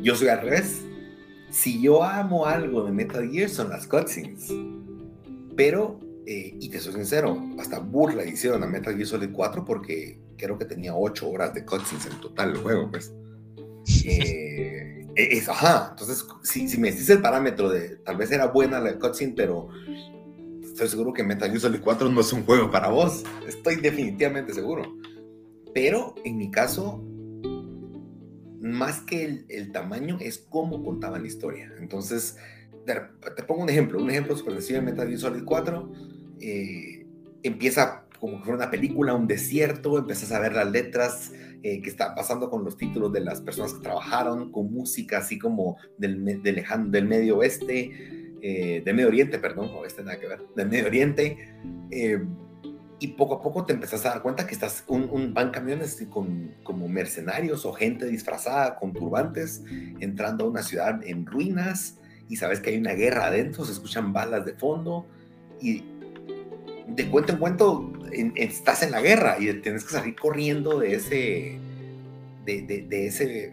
yo 0.00 0.14
soy 0.14 0.28
al 0.28 0.40
revés 0.42 0.82
si 1.52 1.82
yo 1.82 2.02
amo 2.02 2.46
algo 2.46 2.82
de 2.82 2.92
Metal 2.92 3.30
Gear 3.30 3.48
son 3.48 3.68
las 3.68 3.86
cutscenes. 3.86 4.52
Pero, 5.54 6.00
eh, 6.26 6.56
y 6.58 6.70
te 6.70 6.80
soy 6.80 6.94
sincero, 6.94 7.38
hasta 7.58 7.78
burla 7.78 8.24
hicieron 8.24 8.62
a 8.62 8.66
Metal 8.66 8.94
Gear 8.94 9.06
Solid 9.06 9.30
4 9.30 9.64
porque 9.64 10.18
creo 10.38 10.58
que 10.58 10.64
tenía 10.64 10.96
8 10.96 11.28
horas 11.28 11.52
de 11.52 11.64
cutscenes 11.64 12.06
en 12.06 12.20
total 12.20 12.52
el 12.52 12.56
juego, 12.56 12.90
pues. 12.90 13.12
Eh, 14.04 15.06
es, 15.14 15.48
ajá, 15.48 15.88
entonces, 15.90 16.24
si, 16.42 16.68
si 16.68 16.80
me 16.80 16.90
decís 16.90 17.10
el 17.10 17.20
parámetro 17.20 17.68
de 17.68 17.96
tal 17.96 18.16
vez 18.16 18.32
era 18.32 18.46
buena 18.46 18.80
la 18.80 18.98
cutscene, 18.98 19.34
pero 19.36 19.68
estoy 20.62 20.88
seguro 20.88 21.12
que 21.12 21.22
Metal 21.22 21.50
Gear 21.50 21.60
Solid 21.60 21.80
4 21.82 22.08
no 22.08 22.22
es 22.22 22.32
un 22.32 22.44
juego 22.44 22.70
para 22.70 22.88
vos. 22.88 23.24
Estoy 23.46 23.76
definitivamente 23.76 24.54
seguro. 24.54 24.90
Pero 25.74 26.14
en 26.24 26.38
mi 26.38 26.50
caso, 26.50 27.04
más 28.62 29.00
que 29.00 29.44
el, 29.48 29.72
tamaño, 29.72 30.18
es 30.20 30.38
cómo 30.38 30.84
contaban 30.84 31.22
la 31.22 31.28
historia. 31.28 31.72
Entonces, 31.80 32.36
te, 32.86 33.42
pongo 33.42 33.64
un 33.64 33.68
ejemplo, 33.68 34.00
un 34.00 34.08
ejemplo 34.08 34.36
super 34.36 34.54
sencillo 34.54 34.78
de 34.78 34.86
Metal 34.86 35.06
Gear 35.08 35.18
Solid 35.18 35.44
4. 35.44 35.92
Eh, 36.40 37.04
empieza 37.42 38.06
como 38.20 38.38
que 38.38 38.44
fuera 38.44 38.58
una 38.58 38.70
película, 38.70 39.14
un 39.14 39.26
desierto, 39.26 39.98
empiezas 39.98 40.30
a 40.30 40.38
ver 40.38 40.54
las 40.54 40.70
letras 40.70 41.32
eh, 41.64 41.82
que 41.82 41.90
está 41.90 42.14
pasando 42.14 42.50
con 42.50 42.64
los 42.64 42.76
títulos 42.76 43.12
de 43.12 43.20
las 43.20 43.40
personas 43.40 43.74
que 43.74 43.80
trabajaron, 43.82 44.52
con 44.52 44.72
música 44.72 45.18
así 45.18 45.40
como 45.40 45.76
del, 45.98 46.24
del, 46.24 46.64
del 46.86 47.04
Medio 47.08 47.38
Oeste, 47.38 47.90
eh, 48.40 48.80
del 48.84 48.94
Medio 48.94 49.08
Oriente, 49.08 49.40
perdón, 49.40 49.70
oeste 49.74 50.04
nada 50.04 50.20
que 50.20 50.28
ver, 50.28 50.40
del 50.54 50.68
Medio 50.68 50.86
Oriente 50.86 51.36
y 53.02 53.08
poco 53.08 53.34
a 53.34 53.42
poco 53.42 53.64
te 53.64 53.72
empezás 53.72 54.06
a 54.06 54.10
dar 54.10 54.22
cuenta 54.22 54.46
que 54.46 54.54
estás, 54.54 54.84
un, 54.86 55.34
van 55.34 55.50
camiones 55.50 56.06
con, 56.08 56.54
como 56.62 56.86
mercenarios 56.86 57.66
o 57.66 57.72
gente 57.72 58.06
disfrazada 58.06 58.76
con 58.76 58.92
turbantes 58.92 59.64
entrando 59.98 60.44
a 60.44 60.48
una 60.48 60.62
ciudad 60.62 61.00
en 61.04 61.26
ruinas 61.26 61.98
y 62.28 62.36
sabes 62.36 62.60
que 62.60 62.70
hay 62.70 62.76
una 62.76 62.92
guerra 62.92 63.26
adentro, 63.26 63.64
se 63.64 63.72
escuchan 63.72 64.12
balas 64.12 64.44
de 64.46 64.52
fondo 64.54 65.04
y 65.60 65.82
de 66.86 67.10
cuento 67.10 67.32
en 67.32 67.38
cuento 67.40 67.92
estás 68.36 68.84
en 68.84 68.92
la 68.92 69.00
guerra 69.00 69.36
y 69.40 69.52
tienes 69.54 69.82
que 69.82 69.94
salir 69.94 70.14
corriendo 70.14 70.78
de 70.78 70.94
ese, 70.94 71.58
de, 72.44 72.86
de, 72.88 73.06
ese 73.08 73.52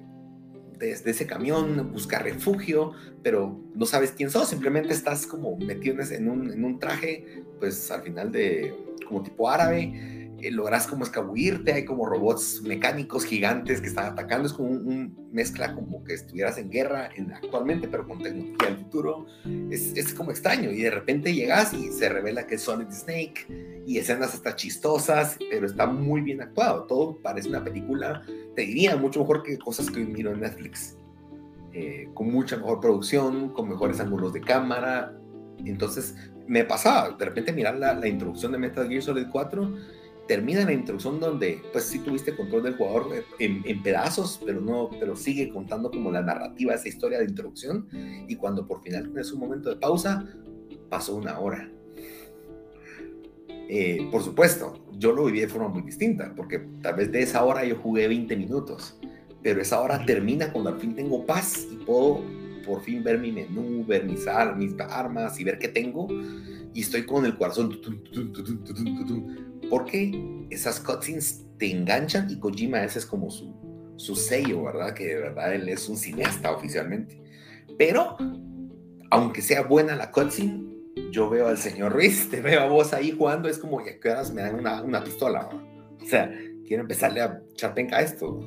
de, 0.78 0.92
ese 0.92 1.26
camión, 1.26 1.92
buscar 1.92 2.24
refugio, 2.24 2.92
pero 3.24 3.60
no 3.74 3.88
sabes 3.88 4.12
quién 4.12 4.30
sos, 4.30 4.48
simplemente 4.48 4.94
estás 4.94 5.26
como 5.26 5.58
metido 5.58 5.96
en 6.04 6.30
un, 6.30 6.52
en 6.52 6.64
un 6.64 6.78
traje, 6.78 7.44
pues 7.60 7.90
al 7.90 8.04
final 8.04 8.32
de, 8.32 8.74
como 9.10 9.24
tipo 9.24 9.50
árabe, 9.50 10.30
eh, 10.42 10.52
logras 10.52 10.88
como 10.88 11.04
escabullirte, 11.04 11.74
hay 11.74 11.84
como 11.84 12.06
robots 12.06 12.62
mecánicos 12.64 13.26
gigantes 13.26 13.82
que 13.82 13.88
están 13.88 14.06
atacando, 14.06 14.48
es 14.48 14.54
como 14.54 14.70
un, 14.70 15.30
mezcla 15.34 15.76
como 15.76 16.04
que 16.06 16.14
estuvieras 16.14 16.58
en 16.58 16.70
guerra 16.70 17.10
en, 17.14 17.34
actualmente, 17.34 17.90
pero 17.90 18.08
con 18.08 18.20
tecnología 18.24 18.70
del 18.70 18.78
futuro, 18.78 19.26
es, 19.70 19.92
es, 19.98 20.14
como 20.14 20.32
extraño, 20.32 20.72
y 20.72 20.82
de 20.82 20.92
repente 20.92 21.34
llegas 21.34 21.74
y 21.74 21.92
se 21.92 22.08
revela 22.08 22.48
que 22.48 22.56
es 22.56 22.62
Solid 22.62 22.90
Snake, 22.90 23.84
y 23.86 23.98
escenas 23.98 24.34
hasta 24.34 24.56
chistosas, 24.56 25.38
pero 25.52 25.66
está 25.66 25.88
muy 25.88 26.22
bien 26.22 26.42
actuado, 26.42 26.84
todo 26.84 27.18
parece 27.22 27.50
una 27.50 27.64
película, 27.64 28.22
te 28.56 28.62
diría, 28.62 28.96
mucho 28.96 29.20
mejor 29.20 29.44
que 29.44 29.58
cosas 29.58 29.92
que 29.92 30.00
miro 30.00 30.32
en 30.32 30.40
Netflix. 30.40 30.96
Eh, 31.72 32.10
con 32.16 32.32
mucha 32.32 32.58
mejor 32.58 32.80
producción, 32.80 33.50
con 33.50 33.70
mejores 33.70 34.00
ángulos 34.00 34.34
de 34.34 34.42
cámara. 34.42 35.16
Entonces, 35.64 36.16
me 36.50 36.66
pasaba, 36.66 37.16
de 37.16 37.26
repente 37.26 37.54
mirar 37.54 37.78
la, 37.78 38.08
introducción 38.08 38.52
de 38.52 38.58
Metal 38.58 38.90
Gear 38.90 39.04
Solid 39.04 39.28
4, 39.32 39.72
termina 40.28 40.66
la 40.66 40.74
introducción 40.74 41.20
donde 41.20 41.62
pues 41.72 41.86
sí 41.86 42.00
tuviste 42.00 42.36
control 42.36 42.64
del 42.64 42.76
jugador 42.76 43.24
en, 43.38 43.84
pedazos, 43.84 44.42
pero 44.44 44.60
no, 44.60 44.90
pero 45.00 45.16
sigue 45.16 45.50
contando 45.50 45.92
como 45.92 46.12
la 46.12 46.24
narrativa 46.24 46.74
esa 46.74 46.88
historia 46.88 47.20
de 47.20 47.26
introducción 47.26 47.88
y 48.28 48.36
cuando 48.36 48.66
por 48.66 48.82
final 48.82 49.04
tienes 49.04 49.32
un 49.32 49.40
momento 49.40 49.70
de 49.70 49.76
pausa, 49.76 50.26
pasó 50.90 51.16
una 51.16 51.40
hora. 51.40 51.72
Eh, 53.72 54.08
por 54.12 54.24
supuesto, 54.24 54.74
yo 54.98 55.12
lo 55.12 55.26
viví 55.26 55.42
de 55.42 55.48
forma 55.48 55.68
muy 55.68 55.84
distinta, 55.84 56.34
porque 56.36 56.68
tal 56.82 56.96
vez 56.96 57.12
de 57.12 57.22
esa 57.22 57.44
hora 57.44 57.64
yo 57.64 57.76
jugué 57.76 58.08
20 58.08 58.36
minutos, 58.36 59.00
pero 59.44 59.62
esa 59.62 59.80
hora 59.82 60.04
termina 60.04 60.52
cuando 60.52 60.72
al 60.72 60.80
fin 60.80 60.96
tengo 60.96 61.28
paz 61.28 61.68
y 61.72 61.76
puedo 61.76 62.24
por 62.70 62.84
fin 62.84 63.04
ver 63.04 63.18
mi 63.18 63.32
menú, 63.32 63.84
ver 63.84 64.06
mis, 64.06 64.28
armas 64.28 65.40
y 65.40 65.44
ver 65.44 65.58
qué 65.58 65.68
tengo. 65.68 66.08
Y 66.72 66.82
estoy 66.82 67.04
con 67.04 67.26
el 67.26 67.36
corazón. 67.36 67.82
Porque 69.72 70.46
esas 70.52 70.80
cutscenes 70.80 71.46
te 71.58 71.72
enganchan 71.72 72.30
y 72.30 72.38
Kojima 72.38 72.84
ese 72.84 73.00
es 73.00 73.08
como 73.08 73.32
su, 73.32 73.56
su 73.98 74.16
sello, 74.16 74.64
¿verdad? 74.64 74.94
Que 74.94 75.08
de 75.08 75.16
verdad 75.16 75.56
él 75.56 75.68
es 75.68 75.90
un 75.90 75.98
cineasta 75.98 76.52
oficialmente. 76.52 77.20
Pero, 77.80 78.18
aunque 79.10 79.42
sea 79.42 79.64
buena 79.64 79.96
la 79.96 80.12
cutscene, 80.12 80.64
yo 81.12 81.28
veo 81.28 81.48
al 81.48 81.58
señor 81.58 81.94
Ruiz, 81.94 82.30
te 82.32 82.42
veo 82.42 82.62
a 82.62 82.68
vos 82.68 82.94
ahí 82.94 83.12
jugando, 83.12 83.50
es 83.50 83.58
como, 83.58 83.82
¿y 83.82 84.00
qué 84.00 84.10
horas 84.10 84.32
me 84.32 84.44
dan 84.44 84.56
una, 84.56 84.84
una 84.84 85.04
pistola? 85.04 85.50
O 86.00 86.06
sea, 86.06 86.32
quiero 86.68 86.84
empezarle 86.84 87.22
a 87.22 87.42
echar 87.52 87.74
penca 87.74 87.98
a 87.98 88.02
esto. 88.02 88.40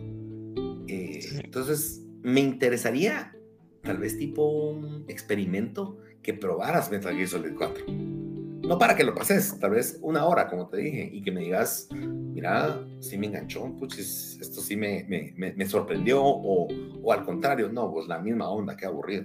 Eh, 0.87 1.41
entonces, 1.43 2.03
me 2.23 2.39
interesaría 2.39 3.35
tal 3.83 3.99
vez 3.99 4.17
tipo 4.17 4.47
un 4.47 5.05
experimento 5.09 5.99
que 6.23 6.35
probaras 6.35 6.91
Metal 6.91 7.15
Gear 7.15 7.29
Solid 7.29 7.55
4. 7.57 7.85
No 7.89 8.79
para 8.79 8.95
que 8.95 9.03
lo 9.03 9.15
pases, 9.15 9.59
tal 9.59 9.73
vez 9.73 9.99
una 10.03 10.25
hora, 10.25 10.49
como 10.49 10.69
te 10.69 10.77
dije, 10.79 11.11
y 11.13 11.23
que 11.23 11.33
me 11.33 11.41
digas, 11.41 11.89
mira, 11.91 12.87
sí 13.01 13.19
me 13.19 13.27
enganchó, 13.27 13.75
pues 13.77 14.39
esto 14.41 14.61
sí 14.61 14.77
me, 14.77 15.05
me, 15.09 15.53
me, 15.53 15.67
sorprendió, 15.67 16.23
o, 16.23 16.69
o, 17.03 17.13
al 17.13 17.25
contrario, 17.25 17.69
no, 17.71 17.93
pues 17.93 18.07
la 18.07 18.21
misma 18.21 18.49
onda, 18.49 18.77
qué 18.77 18.87
aburrido. 18.87 19.25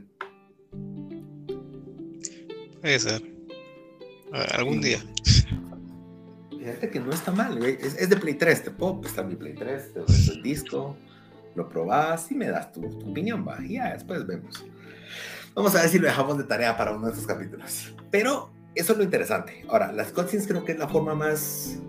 Puede 2.81 2.99
ser. 2.99 3.21
algún 4.53 4.81
día. 4.81 4.99
Fíjate 6.49 6.89
que 6.89 6.99
no 6.99 7.11
está 7.11 7.31
mal, 7.31 7.57
güey. 7.59 7.77
Es, 7.79 8.09
de 8.09 8.17
Play 8.17 8.33
3, 8.33 8.63
te 8.63 8.71
puedo 8.71 8.99
prestar 8.99 9.25
mi 9.27 9.35
Play 9.35 9.53
3, 9.53 9.93
te 9.93 9.99
doy 9.99 10.29
el 10.35 10.41
disco 10.41 10.97
lo 11.57 11.67
probás 11.67 12.31
y 12.31 12.35
me 12.35 12.47
das 12.47 12.71
tu, 12.71 12.85
opinión, 12.85 13.45
va, 13.45 13.57
y 13.61 13.73
ya 13.73 13.93
después 13.93 14.25
vemos. 14.25 14.63
Vamos 15.55 15.75
a 15.75 15.81
ver 15.81 15.89
si 15.89 15.99
lo 15.99 16.07
dejamos 16.07 16.37
de 16.37 16.43
tarea 16.43 16.77
para 16.77 16.93
uno 16.93 17.07
de 17.07 17.13
estos 17.13 17.27
capítulos. 17.27 17.93
Pero 18.11 18.51
eso 18.75 18.93
es 18.93 18.97
lo 18.97 19.03
interesante. 19.03 19.65
Ahora, 19.67 19.91
las 19.91 20.11
cutscenes 20.11 20.47
creo 20.47 20.63
que 20.63 20.73
es 20.73 20.79
la 20.79 20.87
forma 20.87 21.15
más 21.15 21.79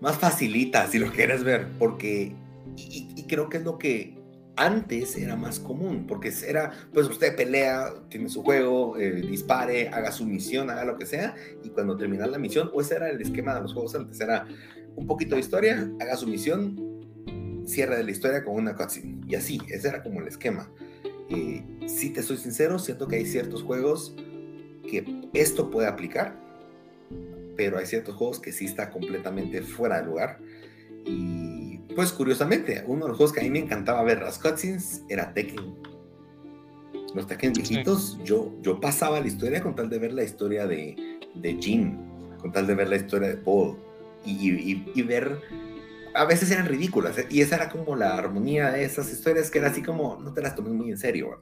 más 0.00 0.16
facilita, 0.16 0.86
si 0.86 0.98
lo 0.98 1.10
quieres 1.10 1.42
ver, 1.42 1.66
porque 1.78 2.34
y, 2.76 3.24
creo 3.24 3.48
que 3.48 3.58
es 3.58 3.64
lo 3.64 3.78
que 3.78 4.16
antes 4.56 5.16
era 5.16 5.36
más 5.36 5.60
común, 5.60 6.06
porque 6.06 6.32
era, 6.46 6.72
pues 6.92 7.08
usted 7.08 7.36
pelea, 7.36 7.92
tiene 8.08 8.28
su 8.28 8.42
juego, 8.42 8.96
eh, 8.96 9.22
dispare, 9.22 9.88
haga 9.88 10.10
su 10.10 10.24
misión, 10.26 10.70
haga 10.70 10.84
lo 10.84 10.96
que 10.96 11.06
sea, 11.06 11.34
y 11.62 11.70
cuando 11.70 11.96
termina 11.96 12.26
la 12.26 12.38
misión, 12.38 12.70
o 12.72 12.80
ese 12.80 12.96
era 12.96 13.10
el 13.10 13.20
esquema 13.20 13.54
de 13.54 13.62
los 13.62 13.72
juegos 13.72 13.94
antes, 13.94 14.20
era 14.20 14.46
un 14.96 15.06
poquito 15.06 15.36
de 15.36 15.40
historia, 15.40 15.90
haga 16.00 16.16
su 16.16 16.26
misión, 16.26 16.97
cierre 17.68 17.96
de 17.96 18.04
la 18.04 18.10
historia 18.10 18.44
con 18.44 18.54
una 18.54 18.74
cutscene. 18.74 19.20
Y 19.26 19.34
así, 19.34 19.60
ese 19.68 19.88
era 19.88 20.02
como 20.02 20.20
el 20.20 20.28
esquema. 20.28 20.70
Eh, 21.30 21.62
si 21.86 22.10
te 22.10 22.22
soy 22.22 22.38
sincero, 22.38 22.78
siento 22.78 23.06
que 23.06 23.16
hay 23.16 23.26
ciertos 23.26 23.62
juegos 23.62 24.14
que 24.88 25.04
esto 25.34 25.70
puede 25.70 25.86
aplicar, 25.86 26.34
pero 27.56 27.78
hay 27.78 27.86
ciertos 27.86 28.14
juegos 28.14 28.40
que 28.40 28.52
sí 28.52 28.64
está 28.64 28.90
completamente 28.90 29.62
fuera 29.62 30.00
de 30.00 30.06
lugar. 30.06 30.38
Y 31.04 31.78
pues 31.94 32.12
curiosamente, 32.12 32.82
uno 32.86 33.04
de 33.04 33.08
los 33.08 33.16
juegos 33.16 33.32
que 33.32 33.40
a 33.40 33.42
mí 33.42 33.50
me 33.50 33.58
encantaba 33.58 34.02
ver 34.02 34.22
las 34.22 34.38
cutscenes 34.38 35.02
era 35.08 35.34
Tekken. 35.34 35.74
Los 37.14 37.26
Tekken 37.26 37.52
viejitos, 37.52 38.18
yo, 38.24 38.52
yo 38.62 38.80
pasaba 38.80 39.20
la 39.20 39.26
historia 39.26 39.62
con 39.62 39.74
tal 39.74 39.88
de 39.88 39.98
ver 39.98 40.12
la 40.12 40.24
historia 40.24 40.66
de, 40.66 41.18
de 41.34 41.54
Jim, 41.60 41.96
con 42.38 42.52
tal 42.52 42.66
de 42.66 42.74
ver 42.74 42.88
la 42.88 42.96
historia 42.96 43.28
de 43.28 43.36
Paul 43.36 43.76
y, 44.24 44.82
y, 44.94 45.02
ver 45.02 45.40
a 46.14 46.24
veces 46.24 46.50
eran 46.50 46.66
ridículas 46.66 47.18
¿eh? 47.18 47.26
y 47.30 47.40
esa 47.40 47.56
era 47.56 47.68
como 47.68 47.96
la 47.96 48.16
armonía 48.16 48.70
de 48.70 48.84
esas 48.84 49.12
historias 49.12 49.50
que 49.50 49.58
era 49.58 49.68
así 49.68 49.82
como 49.82 50.18
no 50.20 50.32
te 50.32 50.42
las 50.42 50.54
tomes 50.54 50.72
muy 50.72 50.90
en 50.90 50.98
serio. 50.98 51.40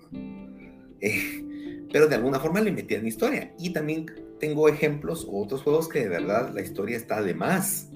Eh, 1.01 1.87
pero 1.93 2.09
de 2.09 2.15
alguna 2.15 2.41
forma 2.41 2.61
le 2.61 2.73
metían 2.73 3.07
historia. 3.07 3.55
Y 3.59 3.71
también 3.73 4.07
tengo 4.41 4.69
ejemplos 4.69 5.27
o 5.29 5.43
otros 5.43 5.63
juegos 5.63 5.89
que 5.89 6.01
de 6.01 6.09
verdad 6.09 6.53
la 6.55 6.63
historia 6.63 6.97
está 6.97 7.23
de 7.23 7.35
más. 7.35 7.89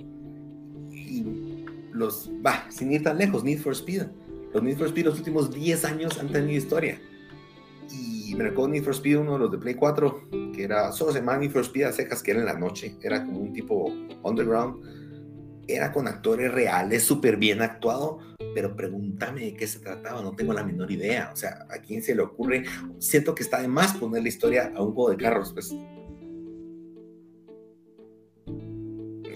Y 0.91 1.25
los 1.93 2.31
va 2.45 2.67
sin 2.71 2.93
ir 2.93 3.03
tan 3.03 3.19
lejos 3.19 3.45
Need 3.45 3.61
for 3.61 3.73
Speed. 3.73 4.03
Los 4.53 4.62
Need 4.62 4.79
for 4.79 4.87
Speed 4.89 5.05
los 5.05 5.19
últimos 5.19 5.53
10 5.53 5.85
años 5.85 6.19
han 6.19 6.29
tenido 6.29 6.57
historia. 6.57 7.00
Y 7.93 8.35
me 8.37 8.45
recuerdo 8.45 8.73
Need 8.73 8.85
for 8.85 8.95
Speed, 8.95 9.19
uno 9.19 9.33
de 9.35 9.39
los 9.41 9.50
de 9.50 9.59
Play 9.59 9.75
4, 9.75 10.29
que 10.55 10.62
era, 10.62 10.93
solo 10.93 11.12
se 11.12 11.19
llamaba 11.19 11.39
Need 11.39 11.50
for 11.50 11.62
Speed 11.62 11.85
a 11.85 11.93
secas, 11.93 12.23
que 12.23 12.31
era 12.31 12.41
en 12.41 12.47
la 12.47 12.59
noche, 12.59 12.97
era 13.03 13.25
como 13.25 13.41
un 13.41 13.53
tipo 13.53 13.93
underground, 14.23 15.00
era 15.75 15.93
con 15.93 16.09
actores 16.09 16.53
reales, 16.53 17.03
súper 17.03 17.37
bien 17.37 17.62
actuado, 17.62 18.19
pero 18.55 18.77
pregúntame 18.77 19.43
de 19.43 19.55
qué 19.55 19.67
se 19.67 19.79
trataba, 19.81 20.23
no 20.23 20.35
tengo 20.35 20.53
la 20.53 20.65
menor 20.65 20.91
idea, 20.91 21.31
o 21.33 21.37
sea, 21.37 21.67
¿a 21.71 21.79
quién 21.79 22.03
se 22.03 22.15
le 22.15 22.23
ocurre? 22.23 22.65
Siento 22.99 23.35
que 23.35 23.43
está 23.43 23.61
de 23.61 23.69
más 23.69 23.97
poner 23.97 24.23
la 24.23 24.29
historia 24.29 24.73
a 24.75 24.83
un 24.83 24.93
juego 24.93 25.11
de 25.11 25.17
carros, 25.17 25.53
pues. 25.53 25.75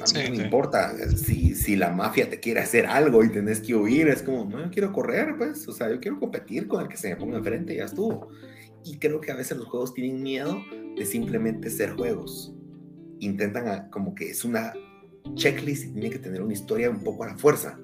A 0.00 0.18
mí 0.18 0.24
no 0.24 0.36
me 0.36 0.44
importa 0.44 0.92
si, 1.16 1.54
si 1.54 1.76
la 1.76 1.90
mafia 1.90 2.28
te 2.28 2.38
quiere 2.38 2.60
hacer 2.60 2.84
algo 2.84 3.24
y 3.24 3.30
tenés 3.30 3.60
que 3.60 3.74
huir, 3.74 4.08
es 4.08 4.22
como, 4.22 4.44
no, 4.44 4.62
yo 4.62 4.70
quiero 4.70 4.92
correr, 4.92 5.34
pues, 5.38 5.66
o 5.66 5.72
sea, 5.72 5.88
yo 5.88 5.98
quiero 5.98 6.20
competir 6.20 6.68
con 6.68 6.82
el 6.82 6.88
que 6.88 6.96
se 6.96 7.08
me 7.08 7.16
ponga 7.16 7.38
enfrente 7.38 7.72
y 7.72 7.76
ya 7.78 7.84
estuvo. 7.84 8.28
Y 8.84 8.98
creo 8.98 9.20
que 9.20 9.32
a 9.32 9.36
veces 9.36 9.56
los 9.56 9.66
juegos 9.66 9.94
tienen 9.94 10.22
miedo 10.22 10.60
de 10.94 11.06
simplemente 11.06 11.70
ser 11.70 11.92
juegos. 11.92 12.54
Intentan 13.20 13.88
como 13.90 14.14
que 14.14 14.30
es 14.30 14.44
una 14.44 14.74
checklist 15.34 15.84
y 15.84 15.92
tiene 15.92 16.10
que 16.10 16.18
tener 16.18 16.42
una 16.42 16.52
historia 16.52 16.90
un 16.90 17.02
poco 17.02 17.24
a 17.24 17.28
la 17.28 17.38
fuerza. 17.38 17.78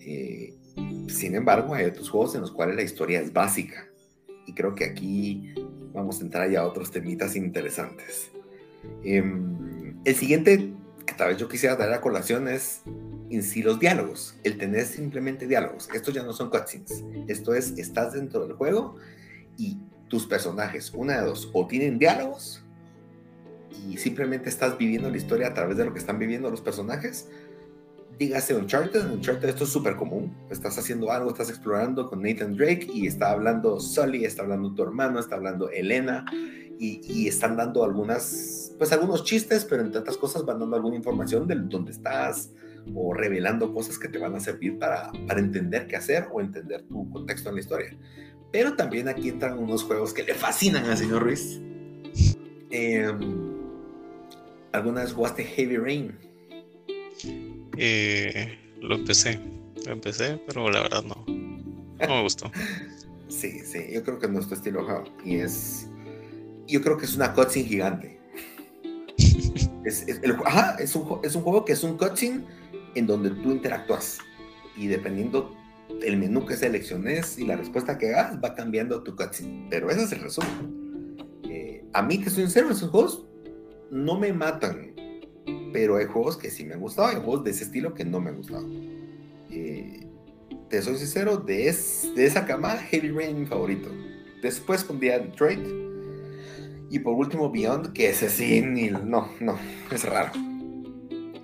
Eh, 0.00 0.54
sin 1.08 1.34
embargo, 1.34 1.74
hay 1.74 1.84
otros 1.84 2.10
juegos 2.10 2.34
en 2.34 2.40
los 2.40 2.52
cuales 2.52 2.76
la 2.76 2.82
historia 2.82 3.20
es 3.20 3.32
básica. 3.32 3.88
Y 4.46 4.54
creo 4.54 4.74
que 4.74 4.84
aquí 4.84 5.54
vamos 5.92 6.18
a 6.20 6.22
entrar 6.22 6.50
ya 6.50 6.60
a 6.60 6.66
otros 6.66 6.90
temitas 6.90 7.36
interesantes. 7.36 8.30
Em, 9.04 10.00
el 10.04 10.14
siguiente 10.16 10.72
que 11.06 11.14
tal 11.14 11.28
vez 11.28 11.38
yo 11.38 11.48
quisiera 11.48 11.76
dar 11.76 11.92
a 11.92 12.00
colación 12.00 12.48
es 12.48 12.82
en 13.30 13.42
sí 13.42 13.62
los 13.62 13.78
diálogos. 13.78 14.36
El 14.42 14.58
tener 14.58 14.86
simplemente 14.86 15.46
diálogos. 15.46 15.88
Estos 15.94 16.14
ya 16.14 16.22
no 16.22 16.32
son 16.32 16.50
cutscenes. 16.50 17.04
Esto 17.28 17.54
es, 17.54 17.78
estás 17.78 18.14
dentro 18.14 18.46
del 18.46 18.56
juego 18.56 18.96
y 19.56 19.78
tus 20.08 20.26
personajes, 20.26 20.92
una 20.94 21.20
de 21.20 21.26
dos, 21.26 21.50
o 21.52 21.66
tienen 21.66 21.98
diálogos 21.98 22.61
y 23.88 23.96
simplemente 23.96 24.48
estás 24.48 24.76
viviendo 24.78 25.10
la 25.10 25.16
historia 25.16 25.48
a 25.48 25.54
través 25.54 25.76
de 25.76 25.84
lo 25.84 25.92
que 25.92 25.98
están 25.98 26.18
viviendo 26.18 26.50
los 26.50 26.60
personajes. 26.60 27.28
Dígase 28.18 28.54
Uncharted, 28.54 29.10
Uncharted 29.10 29.48
esto 29.48 29.64
es 29.64 29.70
súper 29.70 29.96
común. 29.96 30.36
Estás 30.50 30.78
haciendo 30.78 31.10
algo, 31.10 31.30
estás 31.30 31.48
explorando 31.48 32.08
con 32.08 32.22
Nathan 32.22 32.56
Drake 32.56 32.88
y 32.92 33.06
está 33.06 33.30
hablando 33.30 33.80
Sully, 33.80 34.24
está 34.24 34.42
hablando 34.42 34.74
tu 34.74 34.82
hermano, 34.82 35.18
está 35.18 35.36
hablando 35.36 35.70
Elena 35.70 36.24
y, 36.78 37.00
y, 37.04 37.28
están 37.28 37.56
dando 37.56 37.84
algunas, 37.84 38.72
pues 38.78 38.92
algunos 38.92 39.24
chistes, 39.24 39.64
pero 39.64 39.82
entre 39.82 40.00
otras 40.00 40.16
cosas 40.16 40.44
van 40.44 40.58
dando 40.58 40.76
alguna 40.76 40.96
información 40.96 41.46
de 41.46 41.56
dónde 41.56 41.92
estás 41.92 42.50
o 42.94 43.14
revelando 43.14 43.72
cosas 43.72 43.98
que 43.98 44.08
te 44.08 44.18
van 44.18 44.34
a 44.34 44.40
servir 44.40 44.78
para, 44.78 45.12
para 45.26 45.40
entender 45.40 45.86
qué 45.86 45.96
hacer 45.96 46.26
o 46.32 46.40
entender 46.40 46.82
tu 46.82 47.08
contexto 47.10 47.48
en 47.48 47.54
la 47.56 47.60
historia. 47.60 47.96
Pero 48.50 48.74
también 48.74 49.08
aquí 49.08 49.28
entran 49.28 49.58
unos 49.58 49.82
juegos 49.82 50.12
que 50.12 50.22
le 50.22 50.34
fascinan 50.34 50.84
al 50.84 50.96
señor 50.96 51.22
Ruiz. 51.22 51.60
Em, 52.70 53.41
¿Alguna 54.72 55.02
vez 55.02 55.12
jugaste 55.12 55.44
Heavy 55.44 55.76
Rain? 55.76 56.18
Eh, 57.76 58.58
lo 58.80 58.96
empecé, 58.96 59.38
lo 59.86 59.92
empecé, 59.92 60.40
pero 60.46 60.70
la 60.70 60.82
verdad 60.82 61.02
no, 61.04 61.24
no 61.26 62.08
me 62.08 62.22
gustó. 62.22 62.50
sí, 63.28 63.60
sí, 63.60 63.86
yo 63.92 64.02
creo 64.02 64.18
que 64.18 64.28
no 64.28 64.40
es 64.40 64.48
tu 64.48 64.54
estilo, 64.54 65.04
y 65.24 65.36
es, 65.36 65.88
yo 66.66 66.80
creo 66.82 66.96
que 66.96 67.04
es 67.04 67.14
una 67.14 67.34
cutscene 67.34 67.68
gigante. 67.68 68.18
es, 69.84 70.06
el, 70.08 70.36
ajá, 70.44 70.76
es, 70.78 70.96
un, 70.96 71.20
es 71.22 71.34
un 71.34 71.42
juego 71.42 71.64
que 71.64 71.72
es 71.72 71.82
un 71.82 71.98
cutscene 71.98 72.44
en 72.94 73.06
donde 73.06 73.30
tú 73.30 73.52
interactúas 73.52 74.18
y 74.76 74.86
dependiendo 74.86 75.54
el 76.02 76.16
menú 76.16 76.46
que 76.46 76.56
selecciones 76.56 77.38
y 77.38 77.44
la 77.44 77.56
respuesta 77.56 77.98
que 77.98 78.14
hagas 78.14 78.42
va 78.42 78.54
cambiando 78.54 79.02
tu 79.02 79.14
cutscene. 79.16 79.66
Pero 79.68 79.90
ese 79.90 80.04
es 80.04 80.12
el 80.12 80.20
resumen. 80.20 81.16
Eh, 81.44 81.84
a 81.92 82.02
mí, 82.02 82.18
que 82.18 82.30
soy 82.30 82.44
sincero, 82.44 82.70
esos 82.70 82.90
juegos 82.90 83.26
no 83.92 84.18
me 84.18 84.32
matan. 84.32 84.94
Pero 85.72 85.96
hay 85.96 86.06
juegos 86.06 86.36
que 86.36 86.50
sí 86.50 86.64
me 86.64 86.74
han 86.74 86.80
gustado, 86.80 87.08
hay 87.08 87.16
juegos 87.16 87.44
de 87.44 87.52
ese 87.52 87.64
estilo 87.64 87.94
que 87.94 88.04
no 88.04 88.20
me 88.20 88.30
han 88.30 88.36
gustado. 88.38 88.66
Eh, 89.50 90.08
te 90.68 90.82
soy 90.82 90.96
sincero, 90.96 91.36
de, 91.36 91.72
de 92.16 92.26
esa 92.26 92.44
cama, 92.44 92.76
Heavy 92.76 93.10
Rain 93.10 93.38
mi 93.38 93.46
favorito. 93.46 93.88
Después 94.42 94.82
pondría 94.82 95.20
Detroit. 95.20 95.60
Y 96.90 96.98
por 96.98 97.14
último, 97.14 97.50
Beyond, 97.50 97.92
que 97.92 98.10
ese 98.10 98.28
sí, 98.28 98.60
no, 98.60 99.28
no, 99.40 99.58
es 99.90 100.04
raro. 100.04 100.32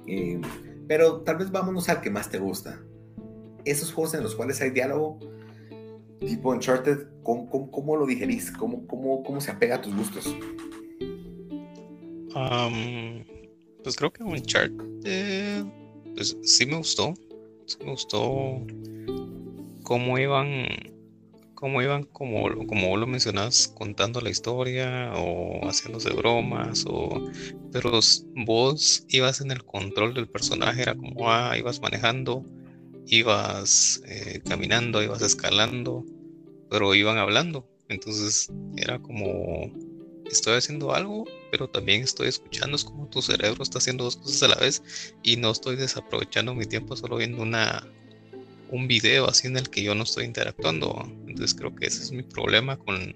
Eh, 0.06 0.40
pero 0.88 1.20
tal 1.20 1.36
vez 1.36 1.50
vámonos 1.52 1.88
al 1.88 2.00
que 2.00 2.10
más 2.10 2.28
te 2.30 2.38
gusta 2.38 2.80
esos 3.70 3.92
juegos 3.92 4.14
en 4.14 4.22
los 4.22 4.34
cuales 4.34 4.60
hay 4.60 4.70
diálogo, 4.70 5.18
tipo 6.20 6.50
Uncharted, 6.50 7.06
¿cómo, 7.22 7.70
cómo, 7.70 7.96
lo 7.96 8.06
digerís? 8.06 8.50
¿Cómo, 8.50 8.86
cómo, 8.86 9.22
¿Cómo 9.22 9.40
se 9.40 9.50
apega 9.50 9.76
a 9.76 9.82
tus 9.82 9.94
gustos? 9.94 10.34
Pues 13.82 13.96
creo 13.96 14.12
que 14.12 14.22
Uncharted, 14.22 15.64
pues 16.14 16.36
sí 16.42 16.66
me 16.66 16.76
gustó. 16.76 17.14
Sí 17.66 17.76
me 17.84 17.90
gustó 17.90 18.62
cómo 19.82 20.18
iban, 20.18 20.66
cómo 21.54 21.82
iban, 21.82 22.04
como, 22.04 22.66
como 22.66 22.88
vos 22.88 22.98
lo 22.98 23.06
mencionas, 23.06 23.68
contando 23.68 24.20
la 24.20 24.30
historia 24.30 25.12
o 25.16 25.66
haciéndose 25.68 26.10
bromas, 26.14 26.84
o, 26.88 27.22
pero 27.72 28.00
vos 28.46 29.04
ibas 29.08 29.40
en 29.40 29.50
el 29.50 29.64
control 29.64 30.14
del 30.14 30.28
personaje, 30.28 30.82
era 30.82 30.94
como, 30.94 31.30
ah, 31.30 31.56
ibas 31.58 31.80
manejando 31.80 32.44
ibas 33.08 34.02
eh, 34.06 34.40
caminando, 34.46 35.02
ibas 35.02 35.22
escalando, 35.22 36.04
pero 36.70 36.94
iban 36.94 37.18
hablando. 37.18 37.66
Entonces 37.88 38.52
era 38.76 38.98
como, 38.98 39.72
estoy 40.30 40.54
haciendo 40.54 40.94
algo, 40.94 41.24
pero 41.50 41.68
también 41.68 42.02
estoy 42.02 42.28
escuchando. 42.28 42.76
Es 42.76 42.84
como 42.84 43.06
tu 43.08 43.22
cerebro 43.22 43.62
está 43.62 43.78
haciendo 43.78 44.04
dos 44.04 44.16
cosas 44.16 44.42
a 44.42 44.48
la 44.48 44.56
vez 44.56 44.82
y 45.22 45.36
no 45.36 45.50
estoy 45.50 45.76
desaprovechando 45.76 46.54
mi 46.54 46.66
tiempo 46.66 46.96
solo 46.96 47.16
viendo 47.16 47.42
una, 47.42 47.86
un 48.70 48.88
video 48.88 49.28
así 49.28 49.46
en 49.46 49.56
el 49.56 49.70
que 49.70 49.82
yo 49.82 49.94
no 49.94 50.04
estoy 50.04 50.24
interactuando. 50.24 51.10
Entonces 51.26 51.54
creo 51.54 51.74
que 51.74 51.86
ese 51.86 52.02
es 52.02 52.12
mi 52.12 52.22
problema 52.22 52.76
con, 52.76 53.14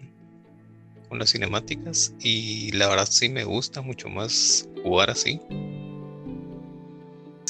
con 1.08 1.18
las 1.18 1.32
cinemáticas 1.32 2.14
y 2.20 2.72
la 2.72 2.88
verdad 2.88 3.08
sí 3.10 3.28
me 3.28 3.44
gusta 3.44 3.82
mucho 3.82 4.08
más 4.08 4.68
jugar 4.82 5.10
así 5.10 5.40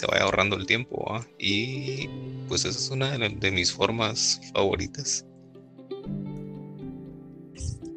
se 0.02 0.06
vaya 0.08 0.24
ahorrando 0.24 0.56
el 0.56 0.66
tiempo. 0.66 1.24
Y 1.38 2.08
pues 2.48 2.64
esa 2.64 2.76
es 2.76 2.90
una 2.90 3.16
de, 3.16 3.50
mis 3.52 3.72
formas 3.72 4.40
favoritas. 4.52 5.24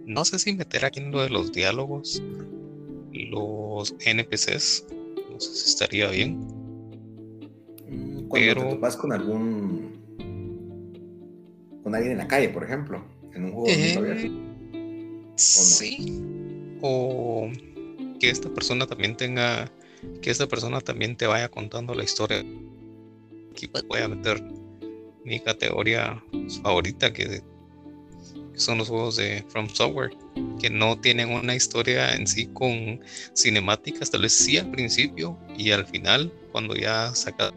No 0.06 0.24
sé 0.24 0.38
si 0.38 0.54
meter 0.54 0.86
aquí 0.86 1.00
en 1.00 1.12
lo 1.12 1.24
de 1.24 1.30
los 1.30 1.52
diálogos, 1.52 2.21
los 3.30 3.95
NPCs, 4.06 4.86
no 5.32 5.39
sé 5.39 5.56
si 5.56 5.69
estaría 5.69 6.10
bien. 6.10 6.39
Cuando 8.28 8.69
te 8.69 8.78
vas 8.78 8.97
con 8.97 9.13
algún. 9.13 9.95
con 11.84 11.95
alguien 11.95 12.13
en 12.13 12.17
la 12.17 12.28
calle, 12.28 12.49
por 12.49 12.63
ejemplo, 12.63 13.04
en 13.34 13.45
un 13.45 13.51
juego 13.51 13.67
eh, 13.67 14.32
Sí. 15.36 16.23
O 16.82 17.49
que 18.19 18.30
esta 18.30 18.49
persona 18.49 18.88
también 18.88 19.15
tenga 19.15 19.71
que 20.21 20.32
esta 20.32 20.47
persona 20.47 20.82
también 20.82 21.15
te 21.15 21.28
vaya 21.28 21.49
contando 21.49 21.93
la 21.93 22.04
historia. 22.04 22.43
Aquí 23.51 23.69
voy 23.88 24.01
a 24.01 24.08
meter 24.08 24.41
mi 25.23 25.39
categoría 25.39 26.23
favorita 26.62 27.12
que, 27.12 27.41
son 28.58 28.78
los 28.78 28.89
juegos 28.89 29.15
de 29.18 29.44
From 29.50 29.70
Software, 29.70 30.12
que 30.60 30.70
no 30.70 31.00
tienen 31.00 31.30
una 31.30 31.56
historia 31.56 32.13
en 32.13 32.28
sí 32.28 32.48
con 32.48 33.00
cinemáticas, 33.36 34.12
tal 34.12 34.22
vez 34.22 34.34
sí 34.34 34.58
al 34.58 34.72
principio 34.72 35.38
y 35.58 35.72
al 35.72 35.86
final, 35.86 36.32
cuando 36.52 36.76
ya 36.76 37.13
saca 37.15 37.54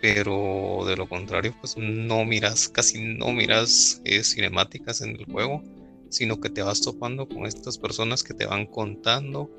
pero 0.00 0.84
de 0.86 0.94
lo 0.94 1.08
contrario, 1.08 1.54
pues 1.60 1.76
no 1.76 2.24
miras, 2.24 2.68
casi 2.68 3.00
no 3.00 3.32
miras 3.32 4.00
eh, 4.04 4.22
cinemáticas 4.22 5.00
en 5.00 5.16
el 5.16 5.24
juego, 5.24 5.64
sino 6.10 6.40
que 6.40 6.50
te 6.50 6.62
vas 6.62 6.80
topando 6.80 7.26
con 7.26 7.46
estas 7.46 7.78
personas 7.78 8.22
que 8.22 8.34
te 8.34 8.46
van 8.46 8.66
contando 8.66 9.50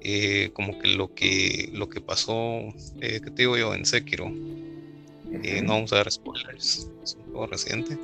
eh, 0.00 0.50
como 0.52 0.78
que 0.78 0.88
lo 0.88 1.14
que 1.14 1.70
lo 1.72 1.88
que 1.88 2.00
pasó, 2.00 2.60
eh, 3.00 3.20
¿qué 3.22 3.30
te 3.30 3.42
digo 3.42 3.56
yo? 3.56 3.74
En 3.74 3.86
Sekiro. 3.86 4.30
Eh, 5.42 5.62
no 5.62 5.74
vamos 5.74 5.92
a 5.92 5.96
dar 5.96 6.10
spoilers, 6.10 6.90
es 7.02 7.14
un 7.16 7.24
juego 7.24 7.46
reciente, 7.46 7.98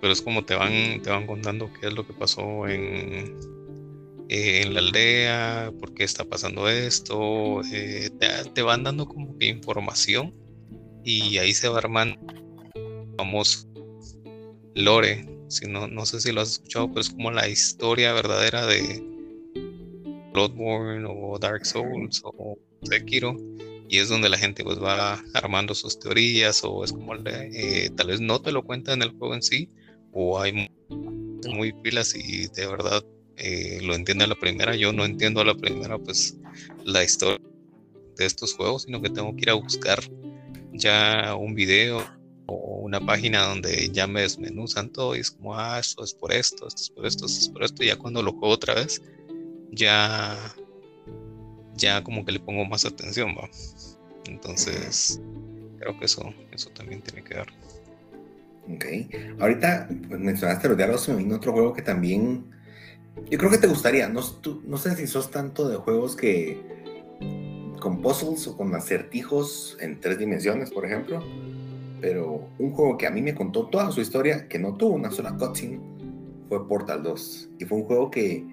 pero 0.00 0.12
es 0.12 0.22
como 0.22 0.44
te 0.44 0.54
van, 0.54 1.02
te 1.02 1.10
van 1.10 1.26
contando 1.26 1.70
qué 1.72 1.88
es 1.88 1.92
lo 1.92 2.06
que 2.06 2.12
pasó 2.12 2.68
en, 2.68 3.36
eh, 4.28 4.62
en 4.62 4.74
la 4.74 4.80
aldea, 4.80 5.72
por 5.78 5.92
qué 5.94 6.04
está 6.04 6.24
pasando 6.24 6.68
esto, 6.68 7.60
te, 7.70 8.10
te, 8.54 8.62
van 8.62 8.84
dando 8.84 9.06
como 9.06 9.36
que 9.36 9.46
información 9.46 10.34
y 11.04 11.38
ahí 11.38 11.52
se 11.52 11.68
va 11.68 11.78
armando 11.78 12.18
famoso 13.16 13.68
lore, 14.74 15.28
si 15.48 15.66
no, 15.66 15.88
no 15.88 16.06
sé 16.06 16.20
si 16.20 16.32
lo 16.32 16.40
has 16.40 16.52
escuchado, 16.52 16.88
pero 16.88 17.00
es 17.00 17.10
como 17.10 17.30
la 17.30 17.48
historia 17.48 18.12
verdadera 18.12 18.66
de 18.66 19.02
Bloodborne 20.32 21.06
o 21.08 21.38
Dark 21.38 21.66
Souls 21.66 22.22
o 22.24 22.56
Sekiro 22.82 23.36
y 23.90 23.98
es 23.98 24.08
donde 24.08 24.28
la 24.28 24.38
gente 24.38 24.62
pues 24.62 24.80
va 24.80 25.22
armando 25.34 25.74
sus 25.74 25.98
teorías 25.98 26.62
o 26.62 26.84
es 26.84 26.92
como 26.92 27.12
eh, 27.16 27.90
tal 27.96 28.06
vez 28.06 28.20
no 28.20 28.40
te 28.40 28.52
lo 28.52 28.62
cuenta 28.62 28.92
en 28.92 29.02
el 29.02 29.10
juego 29.10 29.34
en 29.34 29.42
sí 29.42 29.68
o 30.12 30.40
hay 30.40 30.70
muy, 31.48 31.72
pilas 31.82 32.14
y 32.14 32.46
de 32.46 32.66
verdad 32.68 33.04
eh, 33.36 33.80
lo 33.82 33.94
entiende 33.94 34.24
a 34.24 34.28
la 34.28 34.36
primera 34.36 34.76
yo 34.76 34.92
no 34.92 35.04
entiendo 35.04 35.40
a 35.40 35.44
la 35.44 35.56
primera 35.56 35.98
pues 35.98 36.36
la 36.84 37.02
historia 37.02 37.40
de 38.16 38.26
estos 38.26 38.54
juegos 38.54 38.82
sino 38.82 39.02
que 39.02 39.10
tengo 39.10 39.34
que 39.34 39.42
ir 39.42 39.50
a 39.50 39.54
buscar 39.54 40.00
ya 40.72 41.34
un 41.34 41.54
video 41.54 42.00
o 42.46 42.80
una 42.82 43.00
página 43.00 43.42
donde 43.42 43.90
ya 43.90 44.06
me 44.06 44.22
desmenuzan 44.22 44.90
todo 44.90 45.16
y 45.16 45.20
es 45.20 45.30
como, 45.30 45.56
ah, 45.56 45.78
esto 45.78 46.02
es 46.02 46.14
por 46.14 46.32
esto, 46.32 46.66
esto 46.66 46.82
es 46.82 46.90
por 46.90 47.06
esto, 47.06 47.26
esto 47.26 47.40
es 47.40 47.48
por 47.48 47.62
esto. 47.62 47.84
Y 47.84 47.86
ya 47.86 47.96
cuando 47.96 48.22
lo 48.22 48.32
juego 48.32 48.54
otra 48.54 48.74
vez, 48.74 49.00
ya, 49.70 50.52
ya 51.80 52.04
como 52.04 52.24
que 52.24 52.32
le 52.32 52.40
pongo 52.40 52.64
más 52.64 52.84
atención, 52.84 53.34
va. 53.36 53.48
Entonces, 54.26 55.20
creo 55.78 55.98
que 55.98 56.04
eso, 56.04 56.32
eso 56.52 56.70
también 56.70 57.02
tiene 57.02 57.24
que 57.24 57.34
ver. 57.34 57.48
Ok. 58.72 58.84
Ahorita 59.40 59.88
pues, 60.08 60.20
mencionaste 60.20 60.68
los 60.68 60.76
diálogos, 60.76 61.08
me 61.08 61.16
vino 61.16 61.36
otro 61.36 61.52
juego 61.52 61.72
que 61.72 61.82
también. 61.82 62.44
Yo 63.28 63.38
creo 63.38 63.50
que 63.50 63.58
te 63.58 63.66
gustaría. 63.66 64.08
No, 64.08 64.20
no 64.64 64.76
sé 64.76 64.96
si 64.96 65.06
sos 65.06 65.30
tanto 65.30 65.68
de 65.68 65.76
juegos 65.76 66.14
que. 66.14 66.60
con 67.80 68.00
puzzles 68.00 68.46
o 68.46 68.56
con 68.56 68.74
acertijos 68.74 69.76
en 69.80 69.98
tres 70.00 70.18
dimensiones, 70.18 70.70
por 70.70 70.86
ejemplo 70.86 71.24
pero 72.00 72.48
un 72.58 72.72
juego 72.72 72.96
que 72.96 73.06
a 73.06 73.10
mí 73.10 73.22
me 73.22 73.34
contó 73.34 73.66
toda 73.66 73.90
su 73.92 74.00
historia, 74.00 74.48
que 74.48 74.58
no 74.58 74.74
tuvo 74.74 74.94
una 74.94 75.10
sola 75.10 75.36
cutscene, 75.36 75.80
fue 76.48 76.66
Portal 76.66 77.02
2. 77.02 77.50
Y 77.58 77.64
fue 77.64 77.78
un 77.78 77.84
juego 77.84 78.10
que 78.10 78.46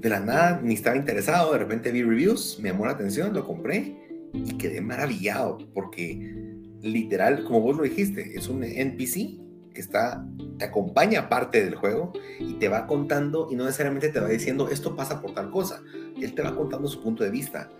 de 0.00 0.08
la 0.08 0.20
nada 0.20 0.60
ni 0.62 0.74
estaba 0.74 0.96
interesado, 0.96 1.52
de 1.52 1.58
repente 1.58 1.92
vi 1.92 2.02
reviews, 2.02 2.58
me 2.60 2.70
llamó 2.70 2.86
la 2.86 2.92
atención, 2.92 3.34
lo 3.34 3.46
compré 3.46 3.96
y 4.32 4.56
quedé 4.56 4.80
maravillado 4.80 5.58
porque 5.74 6.56
literal, 6.80 7.44
como 7.44 7.60
vos 7.60 7.76
lo 7.76 7.82
dijiste, 7.82 8.36
es 8.36 8.48
un 8.48 8.64
NPC 8.64 9.38
que 9.74 9.80
está, 9.80 10.26
te 10.58 10.64
acompaña 10.64 11.28
parte 11.28 11.62
del 11.62 11.74
juego 11.74 12.12
y 12.38 12.54
te 12.54 12.68
va 12.68 12.86
contando 12.86 13.48
y 13.50 13.56
no 13.56 13.64
necesariamente 13.64 14.08
te 14.08 14.20
va 14.20 14.28
diciendo 14.28 14.68
esto 14.70 14.96
pasa 14.96 15.20
por 15.20 15.34
tal 15.34 15.50
cosa, 15.50 15.82
él 16.20 16.34
te 16.34 16.42
va 16.42 16.56
contando 16.56 16.88
su 16.88 17.02
punto 17.02 17.22
de 17.22 17.30
vista. 17.30 17.70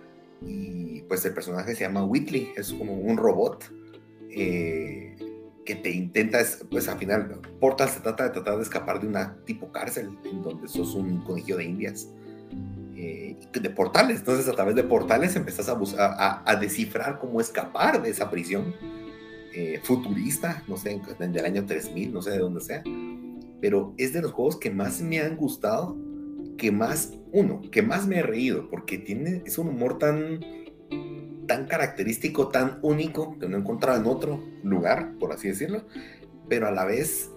Y 0.43 1.01
pues 1.03 1.25
el 1.25 1.33
personaje 1.33 1.75
se 1.75 1.81
llama 1.81 2.03
Whitley, 2.03 2.51
es 2.55 2.73
como 2.73 2.93
un 2.93 3.17
robot 3.17 3.71
eh, 4.29 5.15
que 5.71 5.75
te 5.75 5.89
intentas, 5.89 6.65
pues 6.69 6.89
al 6.89 6.97
final, 6.97 7.39
Portal 7.61 7.87
se 7.87 8.01
trata 8.01 8.25
de 8.25 8.31
tratar 8.31 8.57
de 8.57 8.63
escapar 8.63 8.99
de 8.99 9.07
una 9.07 9.37
tipo 9.45 9.71
cárcel 9.71 10.09
en 10.25 10.43
donde 10.43 10.67
sos 10.67 10.95
un 10.95 11.23
conejillo 11.23 11.55
de 11.57 11.63
indias. 11.63 12.09
Eh, 12.97 13.37
de 13.53 13.69
portales, 13.69 14.19
entonces 14.19 14.47
a 14.49 14.51
través 14.51 14.75
de 14.75 14.83
portales 14.83 15.35
empezás 15.35 15.69
a, 15.69 16.43
a, 16.45 16.55
descifrar 16.57 17.19
cómo 17.19 17.39
escapar 17.39 18.01
de 18.01 18.09
esa 18.09 18.29
prisión 18.29 18.75
eh, 19.55 19.79
futurista, 19.81 20.63
no 20.67 20.75
sé, 20.75 21.01
del 21.17 21.45
año 21.45 21.65
3000, 21.65 22.13
no 22.13 22.21
sé 22.21 22.31
de 22.31 22.39
dónde 22.39 22.59
sea, 22.59 22.83
pero 23.61 23.95
es 23.97 24.11
de 24.13 24.21
los 24.21 24.33
juegos 24.33 24.57
que 24.57 24.71
más 24.71 25.01
me 25.01 25.19
han 25.19 25.37
gustado, 25.37 25.97
que 26.57 26.71
más, 26.71 27.13
uno, 27.31 27.61
que 27.71 27.81
más 27.81 28.05
me 28.07 28.17
he 28.17 28.23
reído, 28.23 28.69
porque 28.69 28.97
tiene, 28.97 29.41
es 29.45 29.57
un 29.57 29.69
humor 29.69 29.97
tan 29.97 30.41
tan 31.51 31.65
característico, 31.65 32.47
tan 32.47 32.79
único, 32.81 33.37
que 33.37 33.49
no 33.49 33.57
he 33.57 33.59
encontrado 33.59 33.99
en 33.99 34.07
otro 34.07 34.41
lugar, 34.63 35.17
por 35.19 35.33
así 35.33 35.49
decirlo, 35.49 35.83
pero 36.47 36.65
a 36.65 36.71
la 36.71 36.85
vez, 36.85 37.29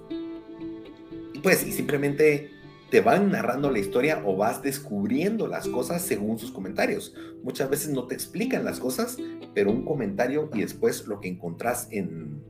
pues, 1.43 1.67
y 1.67 1.73
simplemente 1.73 2.53
te 2.93 3.01
van 3.01 3.33
narrando 3.33 3.73
la 3.73 3.81
historia 3.81 4.23
o 4.25 4.37
vas 4.37 4.63
descubriendo 4.63 5.49
las 5.49 5.67
cosas 5.67 6.01
según 6.03 6.39
sus 6.39 6.53
comentarios. 6.53 7.13
Muchas 7.43 7.69
veces 7.69 7.91
no 7.91 8.07
te 8.07 8.15
explican 8.15 8.65
las 8.65 8.79
cosas, 8.79 9.17
pero 9.53 9.73
un 9.73 9.85
comentario 9.85 10.49
y 10.55 10.61
después 10.61 11.09
lo 11.09 11.19
que 11.19 11.27
encontrás 11.27 11.89
en, 11.91 12.41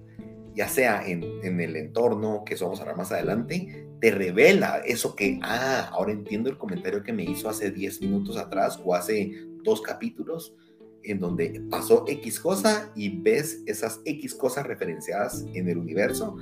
ya 0.55 0.69
sea 0.69 1.09
en, 1.09 1.25
en 1.45 1.63
el 1.63 1.77
entorno, 1.77 2.43
que 2.45 2.55
eso 2.55 2.67
vamos 2.67 2.81
a 2.81 2.83
hablar 2.83 2.99
más 2.99 3.11
adelante, 3.11 3.89
te 4.03 4.11
revela 4.11 4.83
eso 4.85 5.17
que, 5.17 5.39
ah, 5.43 5.89
ahora 5.93 6.13
entiendo 6.13 6.51
el 6.51 6.59
comentario 6.59 7.03
que 7.03 7.15
me 7.15 7.25
hizo 7.25 7.49
hace 7.49 7.71
10 7.71 8.03
minutos 8.03 8.37
atrás 8.37 8.79
o 8.85 8.95
hace 8.95 9.33
dos 9.63 9.81
capítulos 9.81 10.55
en 11.05 11.21
donde 11.21 11.63
pasó 11.71 12.05
X 12.09 12.41
cosa 12.41 12.91
y 12.95 13.21
ves 13.21 13.63
esas 13.67 14.01
X 14.05 14.35
cosas 14.35 14.67
referenciadas 14.67 15.45
en 15.55 15.69
el 15.69 15.79
universo, 15.79 16.37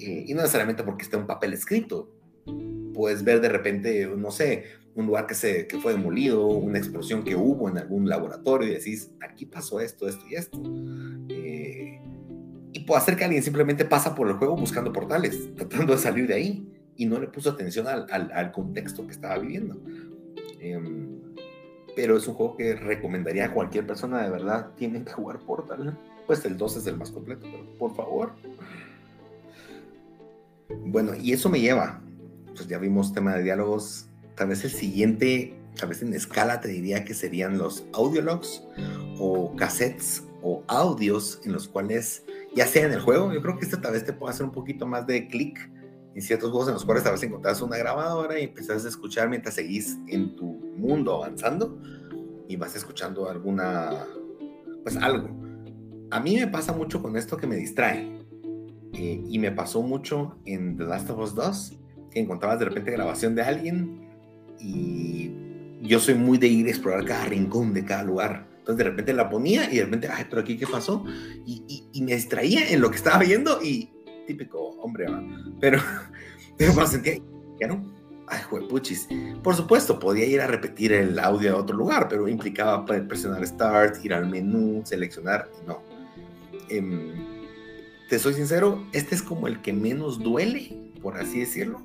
eh, 0.00 0.24
y 0.26 0.34
no 0.34 0.42
necesariamente 0.42 0.82
porque 0.82 1.04
esté 1.04 1.16
un 1.16 1.26
papel 1.26 1.52
escrito. 1.52 2.10
Puedes 2.92 3.24
ver 3.24 3.40
de 3.40 3.48
repente, 3.48 4.06
no 4.16 4.30
sé, 4.30 4.64
un 4.94 5.06
lugar 5.06 5.26
que, 5.26 5.34
se, 5.34 5.66
que 5.66 5.78
fue 5.78 5.92
demolido, 5.92 6.46
una 6.46 6.78
explosión 6.78 7.24
que 7.24 7.34
hubo 7.34 7.68
en 7.68 7.78
algún 7.78 8.08
laboratorio 8.08 8.68
y 8.68 8.74
decís, 8.74 9.10
aquí 9.20 9.46
pasó 9.46 9.80
esto, 9.80 10.08
esto 10.08 10.24
y 10.28 10.34
esto. 10.36 10.62
Eh, 11.28 12.00
y 12.72 12.80
puede 12.80 13.00
ser 13.02 13.16
que 13.16 13.24
alguien 13.24 13.42
simplemente 13.42 13.84
pasa 13.84 14.14
por 14.14 14.28
el 14.28 14.34
juego 14.34 14.56
buscando 14.56 14.92
portales, 14.92 15.54
tratando 15.56 15.94
de 15.94 15.98
salir 15.98 16.26
de 16.28 16.34
ahí, 16.34 16.68
y 16.96 17.06
no 17.06 17.18
le 17.18 17.26
puso 17.26 17.50
atención 17.50 17.88
al, 17.88 18.06
al, 18.10 18.52
contexto 18.52 19.04
que 19.04 19.12
estaba 19.12 19.38
viviendo. 19.38 19.80
Em, 20.60 21.33
pero 21.96 22.16
es 22.16 22.26
un 22.26 22.34
juego 22.34 22.56
que 22.56 22.74
recomendaría 22.74 23.46
a 23.46 23.52
cualquier 23.52 23.86
persona, 23.86 24.22
de 24.22 24.30
verdad, 24.30 24.70
tienen 24.76 25.04
que 25.04 25.12
jugar 25.12 25.38
Portal. 25.40 25.96
Pues 26.26 26.44
el 26.44 26.56
2 26.56 26.76
es 26.76 26.86
el 26.86 26.96
más 26.96 27.10
completo, 27.10 27.46
pero 27.50 27.78
por 27.78 27.94
favor. 27.94 28.32
Bueno, 30.86 31.12
y 31.14 31.32
eso 31.32 31.48
me 31.48 31.60
lleva, 31.60 32.00
pues 32.54 32.66
ya 32.66 32.78
vimos 32.78 33.12
tema 33.12 33.34
de 33.34 33.42
diálogos, 33.42 34.06
tal 34.34 34.48
vez 34.48 34.64
el 34.64 34.70
siguiente, 34.70 35.54
tal 35.78 35.90
vez 35.90 36.02
en 36.02 36.14
escala 36.14 36.60
te 36.60 36.68
diría 36.68 37.04
que 37.04 37.14
serían 37.14 37.58
los 37.58 37.84
audiologs 37.92 38.62
o 39.18 39.54
cassettes 39.56 40.24
o 40.42 40.62
audios 40.66 41.40
en 41.44 41.52
los 41.52 41.68
cuales, 41.68 42.24
ya 42.54 42.66
sea 42.66 42.86
en 42.86 42.92
el 42.92 43.00
juego, 43.00 43.32
yo 43.32 43.42
creo 43.42 43.58
que 43.58 43.64
este 43.64 43.76
tal 43.76 43.92
vez 43.92 44.04
te 44.04 44.12
puede 44.12 44.32
hacer 44.32 44.44
un 44.44 44.52
poquito 44.52 44.86
más 44.86 45.06
de 45.06 45.28
clic 45.28 45.70
en 46.14 46.22
ciertos 46.22 46.50
juegos 46.50 46.68
en 46.68 46.74
los 46.74 46.84
cuales 46.84 47.02
tal 47.02 47.12
vez 47.12 47.22
encontrás 47.22 47.60
una 47.60 47.76
grabadora 47.76 48.38
y 48.38 48.44
empezás 48.44 48.84
a 48.84 48.88
escuchar 48.88 49.28
mientras 49.28 49.54
seguís 49.54 49.98
en 50.06 50.36
tu 50.36 50.46
mundo 50.76 51.14
avanzando 51.16 51.78
y 52.48 52.56
vas 52.56 52.76
escuchando 52.76 53.28
alguna, 53.28 54.06
pues 54.82 54.96
algo. 54.96 55.28
A 56.10 56.20
mí 56.20 56.36
me 56.36 56.46
pasa 56.46 56.72
mucho 56.72 57.02
con 57.02 57.16
esto 57.16 57.36
que 57.36 57.46
me 57.46 57.56
distrae. 57.56 58.14
Eh, 58.92 59.24
y 59.28 59.38
me 59.40 59.50
pasó 59.50 59.82
mucho 59.82 60.38
en 60.44 60.76
The 60.76 60.84
Last 60.84 61.10
of 61.10 61.18
Us 61.18 61.34
2, 61.34 61.78
que 62.12 62.20
encontrabas 62.20 62.60
de 62.60 62.66
repente 62.66 62.92
grabación 62.92 63.34
de 63.34 63.42
alguien 63.42 64.08
y 64.60 65.32
yo 65.82 65.98
soy 65.98 66.14
muy 66.14 66.38
de 66.38 66.46
ir 66.46 66.66
a 66.66 66.70
explorar 66.70 67.04
cada 67.04 67.24
rincón 67.24 67.74
de 67.74 67.84
cada 67.84 68.04
lugar. 68.04 68.46
Entonces 68.58 68.78
de 68.78 68.84
repente 68.84 69.12
la 69.12 69.28
ponía 69.28 69.70
y 69.70 69.76
de 69.76 69.84
repente, 69.84 70.08
ay, 70.08 70.26
pero 70.30 70.42
aquí 70.42 70.56
qué 70.56 70.66
pasó? 70.66 71.04
Y, 71.44 71.90
y, 71.92 72.02
me 72.02 72.14
distraía 72.14 72.70
en 72.70 72.80
lo 72.80 72.90
que 72.90 72.96
estaba 72.96 73.18
viendo 73.18 73.60
y 73.62 73.90
típico 74.26 74.70
hombre, 74.80 75.06
pero, 75.60 75.78
pero 76.58 76.74
me 76.74 76.86
sentía, 76.86 77.14
ya 77.60 77.68
no, 77.68 77.82
Ay, 78.26 78.40
puchis. 78.68 79.08
Por 79.42 79.54
supuesto, 79.54 79.98
podía 79.98 80.24
ir 80.24 80.40
a 80.40 80.46
repetir 80.46 80.92
el 80.92 81.18
audio 81.18 81.54
a 81.54 81.60
otro 81.60 81.76
lugar, 81.76 82.08
pero 82.08 82.26
implicaba 82.26 82.84
presionar 82.86 83.46
Start, 83.46 84.02
ir 84.04 84.14
al 84.14 84.28
menú, 84.28 84.82
seleccionar. 84.84 85.48
No. 85.66 85.82
Em, 86.70 87.12
te 88.08 88.18
soy 88.18 88.34
sincero, 88.34 88.86
este 88.92 89.14
es 89.14 89.22
como 89.22 89.46
el 89.46 89.60
que 89.60 89.72
menos 89.72 90.18
duele, 90.18 90.92
por 91.02 91.18
así 91.18 91.40
decirlo, 91.40 91.82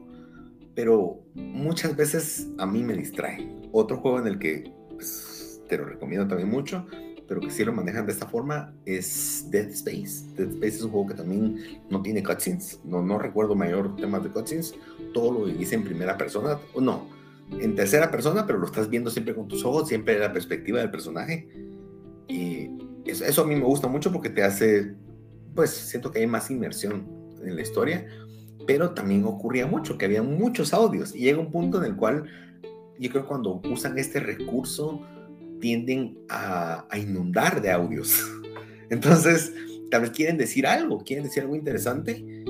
pero 0.75 1.19
muchas 1.34 1.95
veces 1.95 2.47
a 2.58 2.65
mí 2.65 2.84
me 2.84 2.93
distrae. 2.93 3.49
Otro 3.71 3.97
juego 3.97 4.19
en 4.19 4.28
el 4.28 4.39
que 4.39 4.71
pues, 4.91 5.62
te 5.67 5.78
lo 5.78 5.86
recomiendo 5.86 6.28
también 6.28 6.49
mucho 6.49 6.86
pero 7.29 7.41
que 7.41 7.51
sí 7.51 7.63
lo 7.63 7.71
manejan 7.71 8.07
de 8.07 8.11
esta 8.11 8.25
forma, 8.25 8.73
es 8.85 9.45
Dead 9.51 9.67
Space. 9.67 10.25
Dead 10.35 10.49
Space 10.49 10.77
es 10.77 10.81
un 10.81 10.89
juego 10.89 11.09
que 11.09 11.13
también 11.13 11.79
no 11.87 12.01
tiene 12.01 12.23
cutscenes, 12.23 12.81
no, 12.83 13.03
no 13.03 13.19
recuerdo 13.19 13.53
mayor 13.53 13.95
temas 13.95 14.23
de 14.23 14.31
cutscenes, 14.31 14.73
todo 15.13 15.31
lo 15.31 15.45
dice 15.45 15.75
en 15.75 15.83
primera 15.83 16.17
persona, 16.17 16.57
o 16.73 16.81
no, 16.81 17.07
en 17.59 17.75
tercera 17.75 18.09
persona, 18.09 18.47
pero 18.47 18.57
lo 18.57 18.65
estás 18.65 18.89
viendo 18.89 19.11
siempre 19.11 19.35
con 19.35 19.47
tus 19.47 19.63
ojos, 19.63 19.87
siempre 19.87 20.17
la 20.17 20.33
perspectiva 20.33 20.79
del 20.79 20.89
personaje. 20.89 21.47
Y 22.27 22.71
eso, 23.05 23.23
eso 23.23 23.43
a 23.43 23.45
mí 23.45 23.55
me 23.55 23.63
gusta 23.63 23.87
mucho 23.87 24.11
porque 24.11 24.31
te 24.31 24.41
hace, 24.41 24.95
pues 25.53 25.69
siento 25.69 26.09
que 26.09 26.19
hay 26.19 26.27
más 26.27 26.49
inmersión 26.49 27.07
en 27.43 27.55
la 27.55 27.61
historia, 27.61 28.07
pero 28.65 28.95
también 28.95 29.23
ocurría 29.25 29.67
mucho, 29.67 29.99
que 29.99 30.05
había 30.05 30.23
muchos 30.23 30.73
audios 30.73 31.15
y 31.15 31.19
llega 31.19 31.37
un 31.37 31.51
punto 31.51 31.77
en 31.77 31.91
el 31.91 31.95
cual 31.95 32.23
yo 32.97 33.09
creo 33.11 33.21
que 33.21 33.27
cuando 33.27 33.61
usan 33.71 33.99
este 33.99 34.19
recurso, 34.19 35.01
tienden 35.60 36.17
a, 36.30 36.88
inundar 36.98 37.62
de 37.62 37.72
audios. 37.72 38.19
Entonces, 38.89 39.54
tal 39.91 40.02
vez 40.02 40.12
quieren 40.12 40.38
decir 40.38 40.65
algo, 40.65 41.04
quieren 41.04 41.26
decir 41.26 41.43
algo 41.43 41.56
interesante 41.56 42.43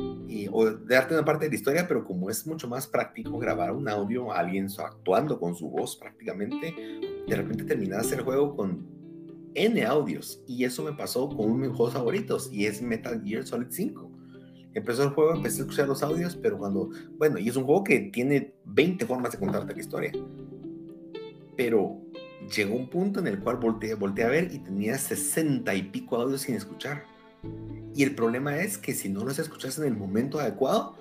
o 0.52 0.70
darte 0.72 1.14
una 1.14 1.26
parte 1.26 1.46
de 1.46 1.52
la 1.52 1.56
historia, 1.56 1.88
pero 1.88 2.04
como 2.04 2.30
es 2.30 2.46
mucho 2.46 2.68
más 2.68 2.88
práctico 2.88 3.38
grabar 3.38 3.72
un 3.72 3.88
audio, 3.90 4.32
alguien 4.32 4.68
actuando 4.78 5.40
con 5.40 5.56
su 5.56 5.70
voz 5.70 5.98
prácticamente, 5.98 6.74
de 7.28 7.36
repente 7.36 7.64
terminas 7.64 8.12
el 8.12 8.22
juego 8.22 8.56
con 8.56 8.88
N 9.54 9.84
audios. 9.86 10.42
Y 10.48 10.64
eso 10.64 10.84
me 10.84 10.94
pasó 10.94 11.30
con 11.30 11.52
uno 11.52 11.64
de 11.64 11.68
mis 11.70 11.78
juegos 11.78 11.94
favoritos, 11.94 12.50
y 12.52 12.66
es 12.66 12.82
Metal 12.82 13.22
Gear 13.24 13.46
Solid 13.46 13.68
5. 13.70 14.12
Empezó 14.74 15.04
el 15.04 15.10
juego, 15.10 15.36
empecé 15.36 15.60
a 15.60 15.62
escuchar 15.64 15.88
los 15.88 16.04
audios, 16.04 16.36
pero 16.36 16.58
cuando, 16.58 16.90
bueno, 17.18 17.40
y 17.40 17.50
es 17.50 17.56
un 17.56 17.64
juego 17.64 17.84
que 17.84 18.00
tiene 18.14 18.54
20 18.66 19.06
formas 19.06 19.32
de 19.32 19.40
contarte 19.40 19.74
la 19.74 19.80
historia. 19.80 20.12
Pero 21.58 22.02
llegó 22.56 22.76
un 22.76 22.90
punto 22.90 23.20
en 23.20 23.28
el 23.28 23.40
cual 23.40 23.58
volteé, 23.58 23.96
volteé 23.96 24.26
a 24.26 24.30
ver 24.30 24.54
y 24.54 24.60
tenía 24.60 24.98
60 24.98 25.74
y 25.76 25.84
pico 25.84 26.18
audios 26.18 26.42
sin 26.42 26.56
escuchar 26.56 27.04
y 27.96 28.04
el 28.04 28.16
problema 28.16 28.58
es 28.60 28.78
que 28.78 28.94
si 28.94 29.10
no 29.10 29.24
los 29.24 29.40
escuchas 29.40 29.78
en 29.78 29.86
el 29.86 29.98
momento 29.98 30.40
adecuado, 30.40 30.96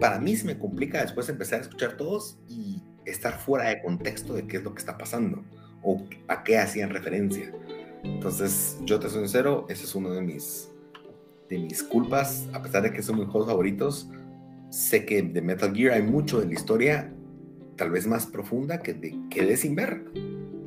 para 0.00 0.18
mí 0.18 0.36
se 0.36 0.46
me 0.46 0.58
complica 0.58 1.02
después 1.02 1.28
empezar 1.28 1.58
a 1.58 1.62
escuchar 1.62 1.96
todos 1.96 2.38
y 2.48 2.82
estar 3.04 3.38
fuera 3.38 3.68
de 3.68 3.82
contexto 3.82 4.34
de 4.34 4.46
qué 4.46 4.58
es 4.58 4.62
lo 4.62 4.72
que 4.72 4.78
está 4.78 4.96
pasando 4.96 5.42
o 5.82 6.04
a 6.28 6.44
qué 6.44 6.58
hacían 6.58 6.90
referencia. 6.90 7.52
Entonces, 8.04 8.78
yo 8.84 9.00
te 9.00 9.08
soy 9.08 9.20
sincero, 9.20 9.66
ese 9.68 9.84
es 9.84 9.94
uno 9.94 10.10
de 10.10 10.22
mis, 10.22 10.70
de 11.48 11.58
mis 11.58 11.82
culpas, 11.82 12.46
a 12.52 12.62
pesar 12.62 12.82
de 12.82 12.92
que 12.92 13.02
son 13.02 13.18
mis 13.18 13.28
juegos 13.28 13.48
favoritos. 13.48 14.08
Sé 14.70 15.04
que 15.04 15.22
de 15.22 15.42
Metal 15.42 15.74
Gear 15.74 15.94
hay 15.94 16.02
mucho 16.02 16.40
de 16.40 16.46
la 16.46 16.54
historia, 16.54 17.12
tal 17.76 17.90
vez 17.90 18.06
más 18.06 18.26
profunda, 18.26 18.78
que 18.80 18.94
de, 18.94 19.18
quedé 19.30 19.56
sin 19.56 19.74
ver, 19.74 20.04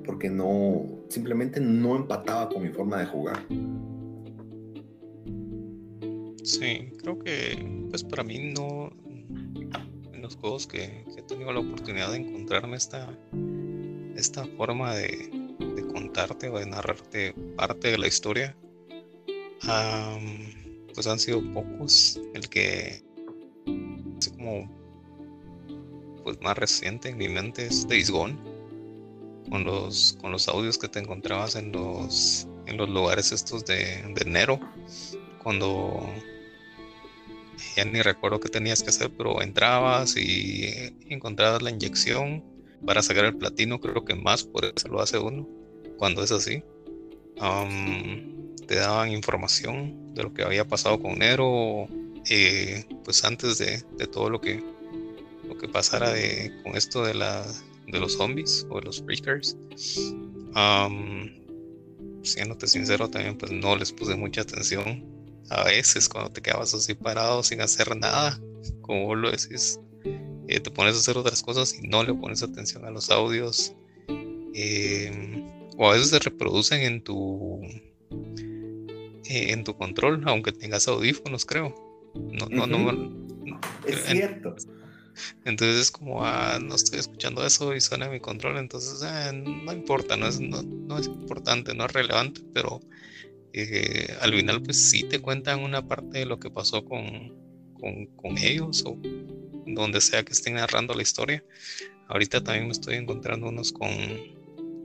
porque 0.05 0.29
no, 0.29 0.85
simplemente 1.09 1.59
no 1.59 1.95
empataba 1.95 2.49
con 2.49 2.63
mi 2.63 2.69
forma 2.69 2.99
de 2.99 3.05
jugar. 3.05 3.45
Sí, 6.43 6.89
creo 6.97 7.19
que 7.19 7.85
pues 7.89 8.03
para 8.03 8.23
mí 8.23 8.53
no, 8.53 8.91
en 10.13 10.21
los 10.21 10.35
juegos 10.37 10.67
que, 10.67 11.05
he 11.17 11.21
tenido 11.23 11.51
la 11.53 11.59
oportunidad 11.59 12.11
de 12.11 12.17
encontrarme 12.17 12.77
esta, 12.77 13.09
esta 14.15 14.45
forma 14.57 14.95
de, 14.95 15.29
contarte 15.93 16.49
o 16.49 16.57
de 16.57 16.65
narrarte 16.65 17.33
parte 17.55 17.91
de 17.91 17.97
la 17.97 18.07
historia, 18.07 18.55
pues 20.93 21.07
han 21.07 21.19
sido 21.19 21.41
pocos. 21.53 22.19
El 22.33 22.49
que 22.49 23.03
es 24.19 24.29
como 24.29 24.69
pues 26.23 26.39
más 26.41 26.57
reciente 26.57 27.09
en 27.09 27.17
mi 27.17 27.27
mente 27.27 27.65
es 27.65 27.87
Days 27.87 28.09
Gone 28.09 28.50
con 29.51 29.63
los 29.65 30.17
con 30.19 30.31
los 30.31 30.47
audios 30.47 30.79
que 30.79 30.87
te 30.87 30.97
encontrabas 30.97 31.55
en 31.55 31.71
los 31.71 32.47
en 32.65 32.77
los 32.77 32.89
lugares 32.89 33.31
estos 33.31 33.65
de, 33.65 34.01
de 34.15 34.25
Nero 34.25 34.59
cuando 35.43 36.09
ya 37.75 37.85
ni 37.85 38.01
recuerdo 38.01 38.39
qué 38.39 38.49
tenías 38.49 38.83
que 38.83 38.89
hacer, 38.89 39.11
pero 39.17 39.41
entrabas 39.41 40.17
y 40.17 40.65
encontrabas 41.09 41.61
la 41.61 41.69
inyección 41.69 42.43
para 42.85 43.01
sacar 43.01 43.25
el 43.25 43.37
platino, 43.37 43.79
creo 43.79 44.03
que 44.05 44.15
más 44.15 44.43
por 44.43 44.65
eso 44.65 44.87
lo 44.87 45.01
hace 45.01 45.19
uno, 45.19 45.47
cuando 45.97 46.23
es 46.23 46.31
así. 46.31 46.63
te 48.67 48.75
daban 48.75 49.11
información 49.11 50.13
de 50.13 50.23
lo 50.23 50.33
que 50.33 50.43
había 50.43 50.65
pasado 50.65 51.01
con 51.01 51.19
Nero, 51.19 51.87
eh, 52.29 52.85
pues 53.03 53.23
antes 53.23 53.57
de, 53.57 53.83
todo 54.07 54.29
lo 54.29 54.41
que, 54.41 54.63
lo 55.47 55.57
que 55.57 55.67
pasara 55.67 56.11
de, 56.11 56.51
con 56.63 56.75
esto 56.75 57.03
de, 57.03 57.13
la, 57.13 57.45
de 57.91 57.99
los 57.99 58.13
zombies 58.13 58.65
o 58.69 58.79
de 58.79 58.85
los 58.85 59.01
freakers. 59.01 59.57
siéndote 62.23 62.67
sincero, 62.67 63.09
también 63.09 63.37
pues 63.37 63.51
no 63.51 63.75
les 63.75 63.91
puse 63.91 64.15
mucha 64.15 64.41
atención 64.41 65.21
a 65.51 65.65
veces 65.65 66.07
cuando 66.07 66.31
te 66.31 66.41
quedabas 66.41 66.73
así 66.73 66.93
parado 66.93 67.43
sin 67.43 67.59
hacer 67.59 67.95
nada, 67.97 68.39
como 68.81 69.05
vos 69.05 69.17
lo 69.17 69.31
decís, 69.31 69.79
eh, 70.47 70.59
te 70.61 70.71
pones 70.71 70.95
a 70.95 70.99
hacer 70.99 71.17
otras 71.17 71.43
cosas 71.43 71.75
y 71.75 71.87
no 71.87 72.03
le 72.03 72.13
pones 72.13 72.41
atención 72.41 72.85
a 72.85 72.91
los 72.91 73.11
audios. 73.11 73.75
Em, 74.53 75.43
o 75.77 75.89
a 75.89 75.93
veces 75.93 76.09
se 76.09 76.19
reproducen 76.19 76.81
en 76.81 77.03
tu 77.03 77.61
eh, 79.25 79.51
en 79.51 79.63
tu 79.63 79.75
control, 79.75 80.23
aunque 80.25 80.53
tengas 80.53 80.87
audífonos, 80.87 81.45
creo. 81.45 81.75
No, 82.15 82.47
no, 82.47 82.67
no, 82.67 83.59
es 83.85 84.03
cierto. 84.05 84.55
Entonces 85.45 85.81
es 85.81 85.91
como, 85.91 86.25
ah, 86.25 86.59
no 86.61 86.75
estoy 86.75 86.99
escuchando 86.99 87.45
eso 87.45 87.75
y 87.75 87.81
suena 87.81 88.09
mi 88.09 88.19
control, 88.19 88.57
entonces 88.57 89.01
ah, 89.03 89.31
no 89.31 89.71
importa, 89.71 90.17
no 90.17 90.27
es, 90.27 90.39
no, 90.39 90.61
no 90.63 90.97
es 90.97 91.07
importante, 91.07 91.73
no 91.73 91.85
es 91.85 91.93
relevante, 91.93 92.41
pero 92.53 92.81
eh, 93.53 94.15
al 94.21 94.33
final 94.33 94.61
pues 94.61 94.89
sí 94.89 95.03
te 95.03 95.19
cuentan 95.19 95.61
una 95.61 95.85
parte 95.85 96.19
de 96.19 96.25
lo 96.25 96.39
que 96.39 96.49
pasó 96.49 96.85
con, 96.85 97.33
con, 98.15 98.37
ellos 98.37 98.83
o 98.85 98.97
donde 99.65 99.99
sea 99.99 100.23
que 100.23 100.33
estén 100.33 100.55
narrando 100.55 100.93
la 100.93 101.01
historia. 101.01 101.43
Ahorita 102.07 102.43
también 102.43 102.67
me 102.67 102.71
estoy 102.71 102.95
encontrando 102.95 103.47
unos 103.47 103.71
con 103.71 103.89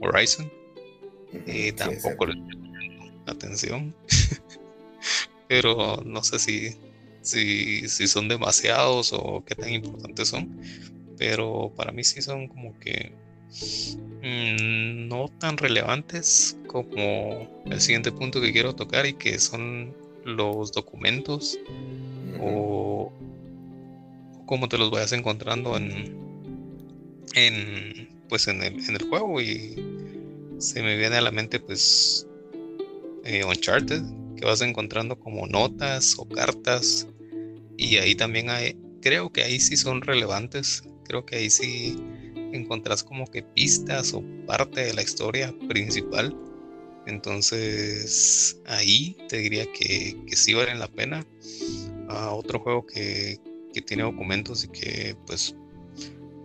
Horizon. 0.01 0.51
y 1.45 1.71
tampoco 1.73 2.25
le 2.25 2.35
atención. 3.27 3.95
Pero 5.47 6.01
no 6.05 6.23
sé 6.23 6.39
si, 6.39 6.77
si, 7.27 7.87
si 7.89 8.07
son 8.07 8.27
demasiados 8.27 9.13
o 9.13 9.43
qué 9.45 9.55
tan 9.55 9.71
importantes 9.71 10.29
son. 10.29 10.49
Pero 11.17 11.73
para 11.75 11.91
mí 11.91 12.03
sí 12.03 12.21
son 12.21 12.47
como 12.47 12.77
que 12.79 13.11
Mm, 14.21 15.07
no 15.07 15.29
tan 15.39 15.57
relevantes 15.57 16.57
como 16.67 17.47
el 17.65 17.79
siguiente 17.79 18.11
punto 18.11 18.41
que 18.41 18.51
quiero 18.51 18.73
tocar 18.73 19.05
y 19.05 19.13
que 19.13 19.37
son 19.39 19.95
los 20.25 20.71
documentos 20.71 21.57
o, 22.41 23.11
cómo 24.45 24.67
te 24.67 24.77
los 24.77 24.89
vayas 24.91 25.11
encontrando 25.11 25.77
en, 25.77 26.17
en 27.35 28.09
pues 28.27 28.47
en 28.47 28.63
el, 28.63 28.83
en 28.83 28.95
el 28.95 29.03
juego 29.07 29.39
y 29.39 29.75
se 30.57 30.81
me 30.81 30.97
viene 30.97 31.17
a 31.17 31.21
la 31.21 31.31
mente 31.31 31.59
pues 31.59 32.27
eh, 33.23 33.43
Uncharted 33.45 34.01
que 34.35 34.45
vas 34.45 34.61
encontrando 34.61 35.17
como 35.19 35.47
notas 35.47 36.15
o 36.17 36.27
cartas 36.27 37.07
y 37.77 37.97
ahí 37.97 38.15
también 38.15 38.49
hay 38.49 38.77
creo 39.01 39.31
que 39.31 39.43
ahí 39.43 39.59
sí 39.59 39.77
son 39.77 40.01
relevantes 40.01 40.83
creo 41.07 41.25
que 41.25 41.37
ahí 41.37 41.49
sí 41.49 41.97
encontrás 42.53 43.03
como 43.03 43.25
que 43.27 43.43
pistas 43.43 44.13
o 44.13 44.23
parte 44.45 44.81
de 44.81 44.93
la 44.93 45.01
historia 45.01 45.53
principal. 45.67 46.35
Entonces 47.05 48.59
ahí 48.65 49.15
te 49.29 49.37
diría 49.37 49.65
que, 49.71 50.17
que 50.27 50.35
sí 50.35 50.53
valen 50.53 50.79
la 50.79 50.87
pena. 50.87 51.25
a 52.09 52.31
otro 52.31 52.59
juego 52.59 52.85
que, 52.85 53.39
tiene 53.85 54.01
documentos 54.01 54.63
y 54.63 54.69
que 54.69 55.15
pues 55.27 55.55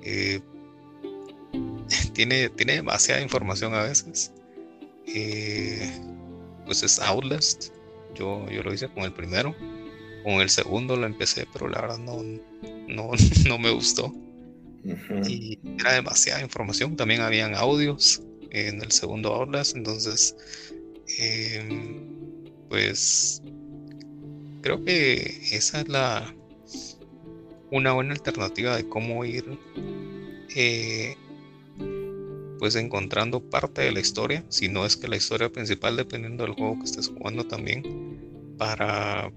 eh, 0.03 0.39
tiene, 2.13 2.51
tiene 2.51 2.75
demasiada 2.75 3.23
información 3.23 3.75
a 3.75 3.85
veces. 3.85 4.33
Eh, 5.07 5.91
pues 6.67 6.83
es 6.83 6.99
Outlast. 6.99 7.73
Yo, 8.15 8.47
yo 8.51 8.63
lo 8.63 8.75
hice 8.75 8.89
con 8.89 9.05
el 9.05 9.15
primero. 9.15 9.57
Con 10.23 10.35
el 10.35 10.51
segundo 10.51 10.97
lo 10.97 11.07
empecé, 11.07 11.47
pero 11.53 11.69
la 11.69 11.81
verdad 11.81 11.99
no, 11.99 12.23
no, 12.89 13.11
no 13.47 13.59
me 13.59 13.71
gustó. 13.71 14.13
Y 15.29 15.59
era 15.79 15.95
demasiada 15.95 16.43
información. 16.43 16.97
También 16.97 17.21
habían 17.21 17.55
audios 17.55 18.23
en 18.51 18.83
el 18.83 18.91
segundo 18.91 19.33
Outlast. 19.35 19.77
Entonces, 19.77 20.37
em, 21.19 22.05
pues 22.69 23.43
creo 24.63 24.85
que 24.85 25.41
esa 25.53 25.81
es 25.81 25.89
la 25.89 26.35
una 27.71 27.93
buena 27.93 28.13
alternativa 28.13 28.77
de 28.77 28.89
cómo 28.89 29.25
ir 29.25 29.59
eh, 30.55 31.17
pues 32.59 32.77
encontrando 32.77 33.41
parte 33.41 33.83
de 33.83 33.93
la 33.93 34.01
historia, 34.01 34.45
si 34.49 34.69
no 34.69 34.87
es 34.87 34.97
que 34.97 35.09
la 35.09 35.17
historia 35.17 35.51
principal, 35.51 35.97
dependiendo 35.97 36.45
del 36.45 36.53
juego 36.53 36.79
que 36.79 36.85
estés 36.85 37.09
jugando 37.09 37.45
también, 37.45 38.55
para 38.57 39.33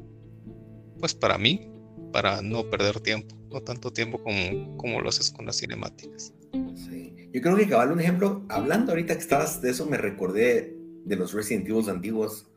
pues 0.99 1.13
para 1.13 1.38
mí, 1.38 1.69
para 2.12 2.41
no 2.41 2.69
perder 2.69 2.99
tiempo 2.99 3.36
tanto 3.62 3.91
tiempo 3.91 4.21
como, 4.21 4.77
como 4.77 5.01
lo 5.01 5.10
haces 5.10 5.31
con 5.31 5.45
las 5.45 5.58
cinemáticas. 5.58 6.34
Sí. 6.75 7.29
Yo 7.34 7.41
creo 7.41 7.55
que 7.55 7.67
cabal 7.67 7.91
un 7.91 7.99
ejemplo, 7.99 8.43
hablando 8.49 8.91
ahorita 8.91 9.13
que 9.13 9.21
estabas 9.21 9.62
de 9.62 9.71
eso, 9.71 9.86
me 9.86 9.97
recordé 9.97 10.75
de 11.05 11.15
los 11.15 11.34
Resident 11.34 11.67
Evil 11.67 11.89
antiguos, 11.89 12.47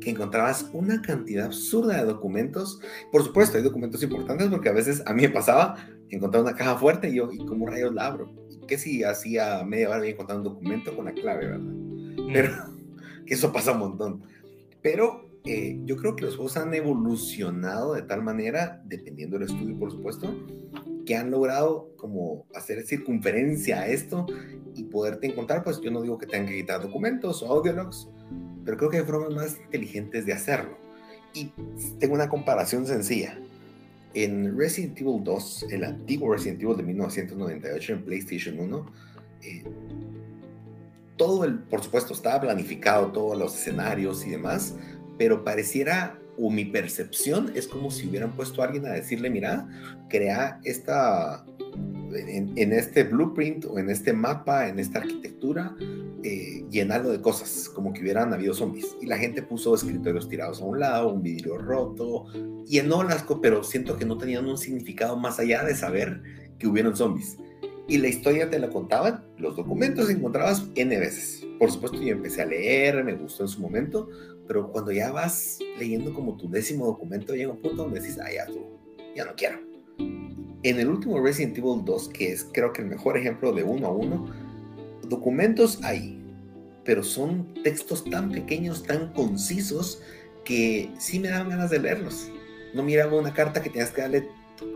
que 0.00 0.10
encontrabas 0.10 0.70
una 0.72 1.02
cantidad 1.02 1.46
absurda 1.46 1.98
de 1.98 2.04
documentos. 2.04 2.80
Por 3.12 3.22
supuesto, 3.22 3.58
hay 3.58 3.64
documentos 3.64 4.02
importantes 4.02 4.48
porque 4.48 4.68
a 4.68 4.72
veces 4.72 5.02
a 5.06 5.12
mí 5.12 5.22
me 5.22 5.30
pasaba 5.30 5.76
encontrar 6.08 6.42
una 6.42 6.54
caja 6.54 6.76
fuerte 6.78 7.10
y 7.10 7.16
yo, 7.16 7.30
¿y 7.32 7.38
cómo 7.38 7.66
rayos 7.66 7.94
la 7.94 8.06
abro? 8.06 8.32
¿Qué 8.66 8.78
si 8.78 9.02
hacía 9.02 9.64
media 9.64 9.90
hora 9.90 10.06
y 10.06 10.10
encontrar 10.10 10.38
un 10.38 10.44
documento 10.44 10.94
con 10.94 11.06
la 11.06 11.12
clave, 11.12 11.46
verdad? 11.46 11.60
Mm. 11.60 12.32
Pero, 12.32 12.54
que 13.26 13.34
eso 13.34 13.52
pasa 13.52 13.72
un 13.72 13.78
montón. 13.78 14.22
Pero 14.82 15.27
eh, 15.44 15.80
yo 15.84 15.96
creo 15.96 16.16
que 16.16 16.24
los 16.24 16.36
juegos 16.36 16.56
han 16.56 16.74
evolucionado 16.74 17.94
de 17.94 18.02
tal 18.02 18.22
manera, 18.22 18.82
dependiendo 18.84 19.38
del 19.38 19.48
estudio, 19.48 19.78
por 19.78 19.90
supuesto, 19.90 20.34
que 21.06 21.16
han 21.16 21.30
logrado 21.30 21.90
como 21.96 22.46
hacer 22.54 22.86
circunferencia 22.86 23.80
a 23.80 23.88
esto 23.88 24.26
y 24.74 24.84
poderte 24.84 25.26
encontrar, 25.26 25.64
pues 25.64 25.80
yo 25.80 25.90
no 25.90 26.02
digo 26.02 26.18
que 26.18 26.26
tengan 26.26 26.48
que 26.48 26.56
quitar 26.56 26.82
documentos 26.82 27.42
o 27.42 27.46
audiologs, 27.46 28.08
pero 28.64 28.76
creo 28.76 28.90
que 28.90 28.98
hay 28.98 29.04
formas 29.04 29.34
más 29.34 29.58
inteligentes 29.64 30.26
de 30.26 30.32
hacerlo. 30.32 30.76
y 31.34 31.52
tengo 31.98 32.14
una 32.14 32.28
comparación 32.28 32.86
sencilla. 32.86 33.38
En 34.14 34.58
Resident 34.58 34.98
Evil 34.98 35.22
2, 35.22 35.66
el 35.70 35.84
antiguo 35.84 36.32
Resident 36.32 36.62
Evil 36.62 36.76
de 36.76 36.82
1998 36.82 37.92
en 37.92 38.04
PlayStation 38.04 38.58
1, 38.58 38.86
eh, 39.42 39.64
todo 41.16 41.44
el, 41.44 41.58
por 41.58 41.82
supuesto, 41.82 42.14
estaba 42.14 42.40
planificado, 42.40 43.12
todos 43.12 43.36
los 43.36 43.54
escenarios 43.54 44.26
y 44.26 44.30
demás, 44.30 44.74
pero 45.18 45.44
pareciera, 45.44 46.18
o 46.38 46.50
mi 46.50 46.64
percepción 46.64 47.50
es 47.54 47.66
como 47.66 47.90
si 47.90 48.08
hubieran 48.08 48.32
puesto 48.32 48.62
a 48.62 48.66
alguien 48.66 48.86
a 48.86 48.92
decirle, 48.92 49.28
mira, 49.28 49.68
crea 50.08 50.60
esta, 50.64 51.44
en, 52.14 52.72
este 52.72 53.04
blueprint 53.04 53.64
o 53.66 53.78
en 53.78 53.90
este 53.90 54.12
mapa, 54.12 54.68
en 54.68 54.78
esta 54.78 55.00
arquitectura, 55.00 55.74
eh, 56.22 56.64
llenarlo 56.70 57.10
de 57.10 57.20
cosas, 57.20 57.68
como 57.68 57.92
que 57.92 58.00
hubieran 58.02 58.32
habido 58.32 58.54
zombies. 58.54 58.96
Y 59.00 59.06
la 59.06 59.18
gente 59.18 59.42
puso 59.42 59.74
escritorios 59.74 60.28
tirados 60.28 60.62
a 60.62 60.64
un 60.64 60.78
lado, 60.78 61.12
un 61.12 61.22
vidrio 61.22 61.58
roto, 61.58 62.26
llenó 62.64 63.02
las 63.02 63.24
cosas, 63.24 63.40
pero 63.42 63.64
siento 63.64 63.96
que 63.96 64.06
no 64.06 64.16
tenían 64.16 64.46
un 64.46 64.58
significado 64.58 65.16
más 65.16 65.38
allá 65.40 65.64
de 65.64 65.74
saber 65.74 66.22
que 66.58 66.68
hubieron 66.68 66.96
zombies. 66.96 67.36
Y 67.88 67.96
la 67.98 68.08
historia 68.08 68.50
te 68.50 68.58
la 68.58 68.68
contaban, 68.68 69.24
los 69.38 69.56
documentos 69.56 70.10
encontrabas 70.10 70.68
N 70.74 70.98
veces. 70.98 71.46
Por 71.58 71.72
supuesto, 71.72 71.98
yo 72.02 72.12
empecé 72.12 72.42
a 72.42 72.46
leer, 72.46 73.02
me 73.02 73.14
gustó 73.14 73.44
en 73.44 73.48
su 73.48 73.62
momento, 73.62 74.10
pero 74.48 74.72
cuando 74.72 74.90
ya 74.90 75.12
vas 75.12 75.58
leyendo 75.78 76.12
como 76.12 76.36
tu 76.36 76.48
décimo 76.48 76.86
documento, 76.86 77.34
llega 77.34 77.52
un 77.52 77.60
punto 77.60 77.84
donde 77.84 78.00
dices, 78.00 78.18
ah, 78.20 78.32
ya, 78.32 78.46
tú, 78.46 78.66
ya 79.14 79.26
no 79.26 79.34
quiero. 79.36 79.60
En 79.98 80.80
el 80.80 80.88
último 80.88 81.20
Resident 81.20 81.56
Evil 81.56 81.84
2, 81.84 82.08
que 82.08 82.32
es 82.32 82.48
creo 82.52 82.72
que 82.72 82.82
el 82.82 82.88
mejor 82.88 83.16
ejemplo 83.16 83.52
de 83.52 83.62
uno 83.62 83.86
a 83.86 83.92
uno, 83.92 84.26
documentos 85.02 85.78
hay, 85.84 86.20
pero 86.84 87.02
son 87.02 87.54
textos 87.62 88.04
tan 88.04 88.32
pequeños, 88.32 88.82
tan 88.82 89.12
concisos, 89.12 90.02
que 90.44 90.90
sí 90.98 91.20
me 91.20 91.28
daban 91.28 91.50
ganas 91.50 91.70
de 91.70 91.78
leerlos. 91.78 92.30
No 92.74 92.82
miraba 92.82 93.18
una 93.18 93.34
carta 93.34 93.62
que 93.62 93.68
tenías 93.68 93.90
que 93.90 94.00
darle 94.00 94.28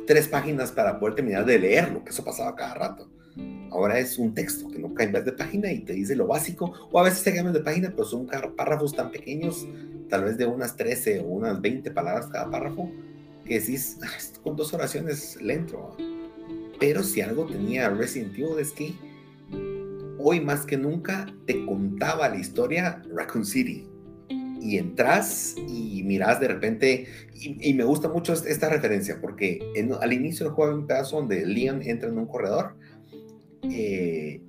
tres 0.07 0.29
páginas 0.29 0.71
para 0.71 1.01
poder 1.01 1.15
terminar 1.15 1.47
de 1.47 1.59
leerlo, 1.59 2.05
que 2.05 2.11
eso 2.11 2.23
pasaba 2.23 2.55
cada 2.55 2.75
rato. 2.75 3.12
Ahora 3.73 3.99
es 3.99 4.19
un 4.19 4.35
texto 4.35 4.69
que 4.69 4.79
no 4.79 4.93
cambias 4.93 5.25
de 5.25 5.33
página 5.33 5.73
y 5.73 5.81
te 5.81 5.95
dice 5.95 6.15
lo 6.15 6.27
básico, 6.27 6.73
o 6.91 7.01
a 7.01 7.05
veces 7.05 7.25
te 7.25 7.35
cambias 7.35 7.55
de 7.55 7.61
página, 7.61 7.91
pero 7.91 8.05
son 8.05 8.27
párrafos 8.27 8.95
tan 8.95 9.11
pequeños, 9.11 9.67
tal 10.11 10.25
vez 10.25 10.37
de 10.37 10.45
unas 10.45 10.77
13 10.77 11.21
o 11.21 11.25
unas 11.25 11.59
20 11.61 11.91
palabras 11.91 12.27
cada 12.27 12.51
párrafo, 12.51 12.91
que 13.47 13.61
decís, 13.61 13.97
ah, 14.03 14.41
con 14.43 14.57
dos 14.57 14.75
oraciones 14.75 15.41
lento. 15.41 15.97
Pero 16.79 17.03
si 17.03 17.23
algo 17.23 17.47
tenía 17.47 17.89
Resident 17.89 18.35
Evil 18.35 18.59
es 18.59 18.73
que 18.73 18.95
hoy 20.19 20.41
más 20.41 20.67
que 20.67 20.77
nunca 20.77 21.35
te 21.47 21.65
contaba 21.65 22.29
la 22.29 22.37
historia 22.37 23.03
Raccoon 23.11 23.47
City 23.47 23.87
y 24.61 24.77
entras 24.77 25.57
y 25.67 26.03
miras 26.05 26.41
de 26.41 26.49
repente, 26.49 27.07
y, 27.35 27.75
me 27.75 27.85
gusta 27.85 28.09
mucho 28.09 28.33
esta 28.33 28.69
referencia, 28.69 29.19
porque 29.21 29.61
al 30.01 30.13
inicio 30.13 30.47
del 30.47 30.55
juego 30.55 30.73
hay 30.73 30.79
un 30.79 30.87
pedazo 30.87 31.17
donde 31.17 31.45
Leon 31.45 31.83
entra 31.83 32.09
en 32.09 32.19
un 32.19 32.27
corredor, 32.27 32.77
eh, 33.63 34.41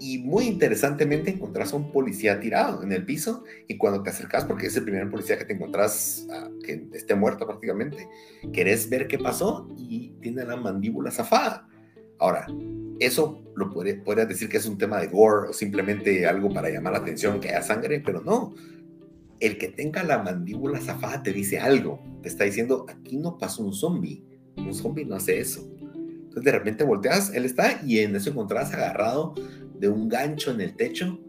y 0.00 0.18
muy 0.18 0.46
interesantemente 0.46 1.30
encontrás 1.30 1.72
a 1.72 1.76
un 1.76 1.92
policía 1.92 2.40
tirado 2.40 2.82
en 2.82 2.92
el 2.92 3.04
piso, 3.04 3.44
y 3.68 3.76
cuando 3.76 4.02
te 4.02 4.10
acercas, 4.10 4.44
porque 4.44 4.66
es 4.66 4.76
el 4.76 4.84
primer 4.84 5.08
policía 5.10 5.38
que 5.38 5.44
te 5.44 5.54
encontrás 5.54 6.26
ah, 6.30 6.50
que 6.64 6.86
esté 6.92 7.14
muerto 7.14 7.46
prácticamente, 7.46 8.08
querés 8.52 8.88
ver 8.90 9.06
qué 9.06 9.18
pasó 9.18 9.68
y 9.76 10.10
tiene 10.20 10.44
la 10.44 10.56
mandíbula 10.56 11.10
zafada. 11.10 11.68
Ahora, 12.18 12.46
eso 13.00 13.42
lo 13.56 13.70
podría 13.70 14.26
decir 14.26 14.48
que 14.48 14.56
es 14.56 14.66
un 14.66 14.78
tema 14.78 15.00
de 15.00 15.08
gore 15.08 15.48
o 15.48 15.52
simplemente 15.52 16.26
algo 16.26 16.52
para 16.52 16.70
llamar 16.70 16.92
la 16.92 17.00
atención, 17.00 17.40
que 17.40 17.50
haya 17.50 17.62
sangre, 17.62 18.00
pero 18.00 18.20
no 18.20 18.54
el 19.40 19.58
que 19.58 19.68
tenga 19.68 20.02
la 20.02 20.22
mandíbula 20.22 20.80
zafada 20.80 21.22
te 21.22 21.32
dice 21.32 21.58
algo. 21.58 22.00
Te 22.22 22.28
está 22.28 22.44
diciendo, 22.44 22.86
aquí 22.88 23.16
no 23.16 23.38
pasó 23.38 23.62
un 23.62 23.74
zombie. 23.74 24.24
Un 24.56 24.74
zombie 24.74 25.04
no 25.04 25.16
hace 25.16 25.38
eso. 25.38 25.68
Entonces 26.34 26.52
de 26.52 26.58
repente 26.58 26.82
volteas, 26.82 27.32
él 27.32 27.44
está 27.44 27.80
y 27.86 28.00
en 28.00 28.16
eso 28.16 28.30
encontrás 28.30 28.74
agarrado 28.74 29.34
de 29.78 29.88
un 29.88 30.08
gancho 30.08 30.50
en 30.50 30.60
el 30.60 30.74
techo 30.74 31.20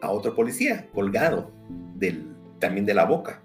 a 0.00 0.10
otro 0.10 0.34
policía, 0.34 0.88
colgado 0.94 1.52
del, 1.96 2.34
también 2.58 2.86
de 2.86 2.94
la 2.94 3.04
boca. 3.04 3.42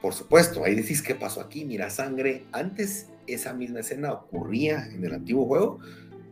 Por 0.00 0.14
supuesto, 0.14 0.64
ahí 0.64 0.76
decís, 0.76 1.02
¿qué 1.02 1.16
pasó 1.16 1.40
aquí? 1.40 1.64
Mira 1.64 1.90
sangre. 1.90 2.44
Antes 2.52 3.08
esa 3.26 3.52
misma 3.52 3.80
escena 3.80 4.12
ocurría 4.12 4.86
en 4.86 5.04
el 5.04 5.14
antiguo 5.14 5.46
juego, 5.46 5.80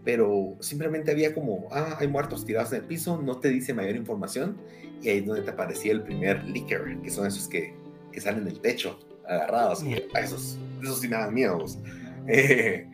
pero 0.05 0.57
simplemente 0.61 1.11
había 1.11 1.35
como, 1.35 1.67
ah, 1.73 1.97
hay 1.99 2.07
muertos 2.07 2.47
tirados 2.47 2.73
en 2.73 2.83
el 2.83 2.85
piso, 2.85 3.21
no 3.21 3.41
te 3.41 3.49
dice 3.49 3.75
mayor 3.75 3.97
información 3.97 4.57
y 5.03 5.09
ahí 5.09 5.19
es 5.19 5.27
donde 5.27 5.43
te 5.43 5.51
aparecía 5.51 5.91
el 5.91 6.03
primer 6.03 6.45
leaker, 6.45 7.01
que 7.03 7.11
son 7.11 7.27
esos 7.27 7.49
que, 7.49 7.75
que 8.13 8.21
salen 8.21 8.45
del 8.45 8.61
techo, 8.61 9.01
agarrados. 9.29 9.83
A 10.15 10.21
esos, 10.21 10.57
esos 10.81 11.01
sí 11.01 11.09
me 11.09 11.17
dan 11.17 11.35
miedo. 11.35 11.65
Eh, 12.29 12.89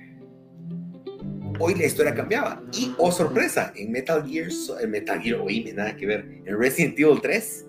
hoy 1.63 1.75
la 1.77 1.87
historia 1.87 2.15
cambiaba. 2.15 2.63
Y, 2.73 2.93
oh 2.99 3.13
sorpresa, 3.13 3.73
en 3.77 3.93
Metal 3.93 4.29
Gear, 4.29 4.49
en 4.81 4.91
Metal 4.91 5.21
Gear, 5.21 5.41
oíme, 5.41 5.73
nada 5.73 5.97
que 5.97 6.07
ver, 6.07 6.43
en 6.45 6.59
Resident 6.59 6.99
Evil 6.99 7.21
3, 7.21 7.67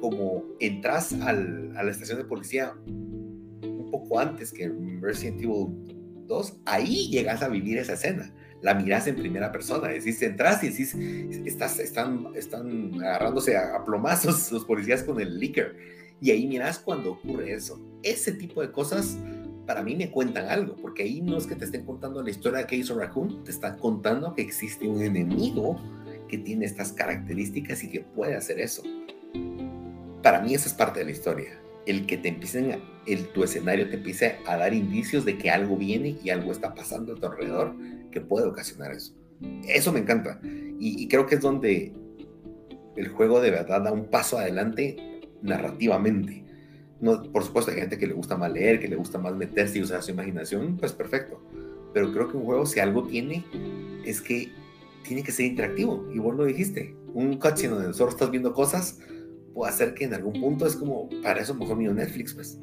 como 0.00 0.44
entras 0.60 1.12
al, 1.12 1.76
a 1.76 1.82
la 1.82 1.90
estación 1.90 2.18
de 2.18 2.24
policía 2.24 2.74
un 2.86 3.88
poco 3.90 4.18
antes 4.18 4.52
que 4.52 4.64
en 4.64 5.02
Resident 5.02 5.42
Evil 5.42 5.66
2, 6.26 6.60
ahí 6.64 7.08
llegas 7.10 7.42
a 7.42 7.48
vivir 7.48 7.78
esa 7.78 7.92
escena 7.92 8.32
la 8.64 8.72
miras 8.72 9.06
en 9.06 9.16
primera 9.16 9.52
persona, 9.52 9.88
decís, 9.88 10.22
entras 10.22 10.64
y 10.64 10.70
decís, 10.70 10.94
estás, 11.44 11.78
están, 11.78 12.28
están 12.34 12.94
agarrándose 12.94 13.58
a, 13.58 13.84
plomazos 13.84 14.50
los 14.52 14.64
policías 14.64 15.02
con 15.02 15.20
el 15.20 15.38
liquor. 15.38 15.76
Y 16.18 16.30
ahí 16.30 16.46
miras 16.46 16.78
cuando 16.78 17.12
ocurre 17.12 17.52
eso. 17.52 17.78
Ese 18.02 18.32
tipo 18.32 18.62
de 18.62 18.72
cosas 18.72 19.18
para 19.66 19.82
mí 19.82 19.96
me 19.96 20.10
cuentan 20.10 20.48
algo, 20.48 20.76
porque 20.76 21.04
ahí 21.04 21.20
no 21.20 21.36
es 21.36 21.46
que 21.46 21.56
te 21.56 21.64
estén 21.64 21.84
contando 21.84 22.22
la 22.22 22.30
historia 22.30 22.66
que 22.66 22.76
hizo 22.76 22.98
Raccoon, 22.98 23.44
te 23.44 23.50
están 23.50 23.78
contando 23.78 24.34
que 24.34 24.42
existe 24.42 24.86
un 24.86 25.02
enemigo 25.02 25.80
que 26.28 26.38
tiene 26.38 26.66
estas 26.66 26.92
características 26.92 27.82
y 27.84 27.90
que 27.90 28.00
puede 28.00 28.34
hacer 28.34 28.60
eso. 28.60 28.82
Para 30.22 30.40
mí 30.40 30.54
esa 30.54 30.68
es 30.68 30.74
parte 30.74 31.00
de 31.00 31.06
la 31.06 31.12
historia. 31.12 31.60
El 31.86 32.06
que 32.06 32.16
te 32.16 32.28
empiecen, 32.28 32.80
el, 33.06 33.28
tu 33.28 33.44
escenario 33.44 33.88
te 33.88 33.96
empiece 33.96 34.36
a 34.46 34.56
dar 34.56 34.72
indicios 34.72 35.24
de 35.24 35.36
que 35.36 35.50
algo 35.50 35.76
viene 35.76 36.16
y 36.22 36.30
algo 36.30 36.50
está 36.50 36.74
pasando 36.74 37.12
a 37.12 37.16
tu 37.16 37.26
alrededor 37.26 37.74
que 38.10 38.20
puede 38.20 38.46
ocasionar 38.46 38.92
eso. 38.92 39.14
Eso 39.68 39.92
me 39.92 40.00
encanta. 40.00 40.40
Y, 40.42 41.06
creo 41.08 41.26
que 41.26 41.36
es 41.36 41.40
donde 41.40 41.92
el 42.96 43.08
juego 43.08 43.40
de 43.40 43.50
verdad 43.50 43.82
da 43.82 43.92
un 43.92 44.06
paso 44.06 44.38
adelante 44.38 44.96
narrativamente. 45.42 46.43
No, 47.04 47.22
por 47.22 47.44
supuesto, 47.44 47.70
hay 47.70 47.76
gente 47.76 47.98
que 47.98 48.06
le 48.06 48.14
gusta 48.14 48.34
más 48.34 48.50
leer, 48.50 48.80
que 48.80 48.88
le 48.88 48.96
gusta 48.96 49.18
más 49.18 49.36
meterse 49.36 49.78
y 49.78 49.82
usar 49.82 50.02
su 50.02 50.12
imaginación, 50.12 50.78
pues 50.78 50.94
perfecto. 50.94 51.38
Pero 51.92 52.10
creo 52.14 52.30
que 52.30 52.38
un 52.38 52.46
juego, 52.46 52.64
si 52.64 52.80
algo 52.80 53.06
tiene, 53.06 53.44
es 54.06 54.22
que 54.22 54.50
tiene 55.06 55.22
que 55.22 55.30
ser 55.30 55.44
interactivo. 55.44 56.08
Y 56.14 56.18
vos 56.18 56.34
lo 56.34 56.46
dijiste, 56.46 56.96
un 57.12 57.38
cutscene 57.38 57.74
donde 57.74 57.92
solo 57.92 58.08
estás 58.08 58.30
viendo 58.30 58.54
cosas 58.54 59.00
puede 59.52 59.70
hacer 59.70 59.92
que 59.92 60.04
en 60.06 60.14
algún 60.14 60.40
punto 60.40 60.66
es 60.66 60.76
como, 60.76 61.10
para 61.22 61.42
eso 61.42 61.54
mejor 61.54 61.76
mío 61.76 61.92
Netflix, 61.92 62.32
pues. 62.32 62.58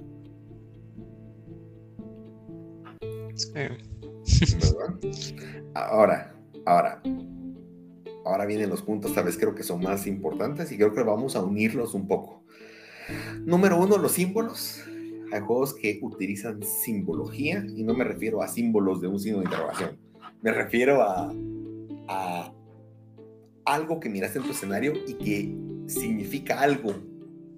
Ahora, 5.76 6.36
ahora, 6.66 7.04
ahora 8.26 8.46
vienen 8.48 8.72
los 8.72 8.82
puntos, 8.82 9.14
tal 9.14 9.26
vez 9.26 9.38
creo 9.38 9.54
que 9.54 9.62
son 9.62 9.84
más 9.84 10.08
importantes 10.08 10.72
y 10.72 10.78
creo 10.78 10.96
que 10.96 11.04
vamos 11.04 11.36
a 11.36 11.44
unirlos 11.44 11.94
un 11.94 12.08
poco. 12.08 12.42
Número 13.46 13.80
uno, 13.80 13.98
los 13.98 14.14
símbolos. 14.14 14.84
Hay 15.32 15.40
juegos 15.42 15.74
que 15.74 16.00
utilizan 16.02 16.62
simbología 16.62 17.66
y 17.76 17.84
no 17.84 17.94
me 17.94 18.04
refiero 18.04 18.42
a 18.42 18.48
símbolos 18.48 19.02
de 19.02 19.08
un 19.08 19.20
signo 19.20 19.40
de 19.40 19.46
interrogación. 19.46 19.98
Me 20.42 20.52
refiero 20.52 21.02
a, 21.02 21.32
a 22.08 22.54
algo 23.66 24.00
que 24.00 24.10
miraste 24.10 24.40
en 24.40 24.46
tu 24.46 24.52
escenario 24.52 24.94
y 25.08 25.14
que 25.14 25.56
significa 25.88 26.60
algo, 26.60 26.94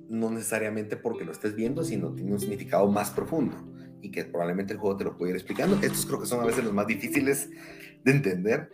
no 0.09 0.29
necesariamente 0.29 0.97
porque 0.97 1.25
lo 1.25 1.31
estés 1.31 1.55
viendo, 1.55 1.83
sino 1.83 2.13
tiene 2.13 2.33
un 2.33 2.39
significado 2.39 2.87
más 2.87 3.09
profundo 3.09 3.55
y 4.01 4.11
que 4.11 4.25
probablemente 4.25 4.73
el 4.73 4.79
juego 4.79 4.97
te 4.97 5.05
lo 5.05 5.17
puede 5.17 5.31
ir 5.31 5.37
explicando. 5.37 5.75
Estos 5.81 6.05
creo 6.05 6.19
que 6.19 6.27
son 6.27 6.41
a 6.41 6.45
veces 6.45 6.63
los 6.63 6.73
más 6.73 6.85
difíciles 6.85 7.49
de 8.03 8.11
entender. 8.11 8.69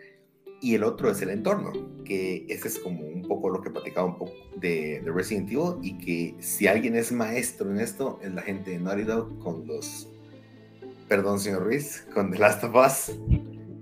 Y 0.62 0.76
el 0.76 0.84
otro 0.84 1.10
es 1.10 1.22
el 1.22 1.30
entorno, 1.30 1.72
que 2.04 2.46
ese 2.50 2.68
es 2.68 2.80
como 2.80 3.02
un 3.02 3.22
poco 3.24 3.50
lo 3.50 3.62
que 3.62 3.70
platicaba 3.70 4.08
un 4.08 4.18
poco 4.18 4.34
de, 4.58 5.02
de 5.02 5.12
Resident 5.12 5.50
Evil 5.50 5.76
y 5.82 5.98
que 5.98 6.36
si 6.42 6.68
alguien 6.68 6.96
es 6.96 7.12
maestro 7.12 7.72
en 7.72 7.80
esto 7.80 8.20
es 8.22 8.34
la 8.34 8.42
gente 8.42 8.72
de 8.72 8.80
Naughty 8.80 9.04
Dog 9.04 9.40
con 9.40 9.66
los, 9.66 10.10
perdón 11.08 11.40
señor 11.40 11.64
Ruiz, 11.64 12.06
con 12.14 12.32
The 12.32 12.40
Last 12.40 12.64
of 12.66 12.76
Us, 12.76 13.18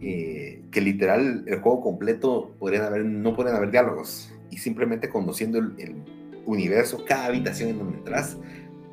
eh, 0.01 0.61
que 0.71 0.81
literal 0.81 1.43
el 1.47 1.59
juego 1.59 1.81
completo 1.81 2.51
podrían 2.59 2.83
haber, 2.83 3.05
no 3.05 3.35
pueden 3.35 3.55
haber 3.55 3.71
diálogos 3.71 4.31
y 4.51 4.57
simplemente 4.57 5.09
conociendo 5.09 5.57
el, 5.57 5.73
el 5.79 5.95
universo, 6.45 7.03
cada 7.05 7.25
habitación 7.25 7.69
en 7.69 7.79
donde 7.79 7.97
entras, 7.97 8.37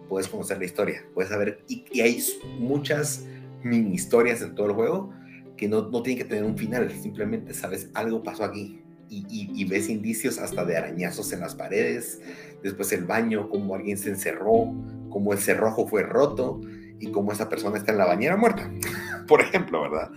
puedes 0.09 0.29
conocer 0.29 0.59
la 0.59 0.65
historia, 0.65 1.05
puedes 1.15 1.31
saber, 1.31 1.65
y, 1.69 2.01
hay 2.01 2.23
muchas 2.59 3.25
mini 3.63 3.95
historias 3.95 4.43
en 4.43 4.55
todo 4.55 4.67
el 4.67 4.73
juego 4.73 5.13
que 5.57 5.69
no, 5.69 5.83
no 5.89 6.03
tienen 6.03 6.23
que 6.23 6.29
tener 6.29 6.45
un 6.45 6.57
final, 6.57 6.91
simplemente 6.91 7.55
sabes 7.55 7.91
algo 7.95 8.23
pasó 8.23 8.45
aquí 8.45 8.81
y, 9.09 9.51
y, 9.55 9.65
ves 9.67 9.89
indicios 9.89 10.39
hasta 10.39 10.65
de 10.65 10.77
arañazos 10.77 11.33
en 11.33 11.41
las 11.41 11.55
paredes, 11.55 12.21
después 12.63 12.93
el 12.93 13.05
baño, 13.05 13.49
cómo 13.49 13.75
alguien 13.75 13.97
se 13.97 14.11
encerró, 14.11 14.75
cómo 15.11 15.33
el 15.33 15.39
cerrojo 15.39 15.87
fue 15.87 16.03
roto 16.03 16.61
y 16.99 17.11
cómo 17.13 17.31
esa 17.31 17.49
persona 17.49 17.77
está 17.77 17.93
en 17.93 17.99
la 17.99 18.07
bañera 18.07 18.37
muerta, 18.37 18.69
por 19.29 19.41
ejemplo, 19.41 19.83
¿verdad? 19.83 20.11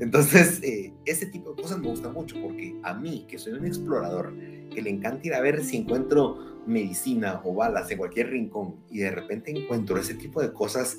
Entonces, 0.00 0.62
eh, 0.62 0.92
ese 1.04 1.26
tipo 1.26 1.50
de 1.50 1.62
cosas 1.62 1.78
me 1.78 1.88
gusta 1.88 2.10
mucho 2.10 2.36
porque 2.40 2.76
a 2.84 2.94
mí, 2.94 3.26
que 3.28 3.38
soy 3.38 3.54
un 3.54 3.66
explorador, 3.66 4.32
que 4.72 4.82
le 4.82 4.90
encanta 4.90 5.26
ir 5.26 5.34
a 5.34 5.40
ver 5.40 5.64
si 5.64 5.78
encuentro 5.78 6.62
medicina 6.66 7.40
o 7.44 7.54
balas 7.54 7.90
en 7.90 7.98
cualquier 7.98 8.30
rincón 8.30 8.76
y 8.90 8.98
de 8.98 9.10
repente 9.10 9.50
encuentro 9.50 9.98
ese 9.98 10.14
tipo 10.14 10.42
de 10.42 10.52
cosas 10.52 10.98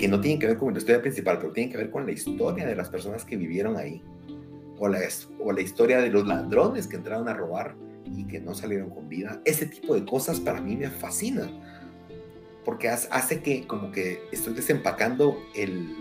que 0.00 0.08
no 0.08 0.20
tienen 0.20 0.40
que 0.40 0.46
ver 0.46 0.56
con 0.56 0.72
la 0.72 0.78
historia 0.78 1.02
principal, 1.02 1.38
pero 1.38 1.52
tienen 1.52 1.70
que 1.70 1.76
ver 1.76 1.90
con 1.90 2.06
la 2.06 2.12
historia 2.12 2.66
de 2.66 2.74
las 2.74 2.88
personas 2.88 3.24
que 3.24 3.36
vivieron 3.36 3.76
ahí, 3.76 4.02
o 4.78 4.88
la, 4.88 4.98
o 5.38 5.52
la 5.52 5.60
historia 5.60 6.00
de 6.00 6.08
los 6.08 6.26
ladrones 6.26 6.86
que 6.86 6.96
entraron 6.96 7.28
a 7.28 7.34
robar 7.34 7.76
y 8.06 8.24
que 8.24 8.40
no 8.40 8.54
salieron 8.54 8.88
con 8.88 9.10
vida. 9.10 9.42
Ese 9.44 9.66
tipo 9.66 9.94
de 9.94 10.06
cosas 10.06 10.40
para 10.40 10.62
mí 10.62 10.74
me 10.74 10.88
fascinan, 10.88 11.50
porque 12.64 12.88
hace 12.88 13.42
que 13.42 13.66
como 13.66 13.92
que 13.92 14.20
estoy 14.32 14.54
desempacando 14.54 15.36
el... 15.54 15.94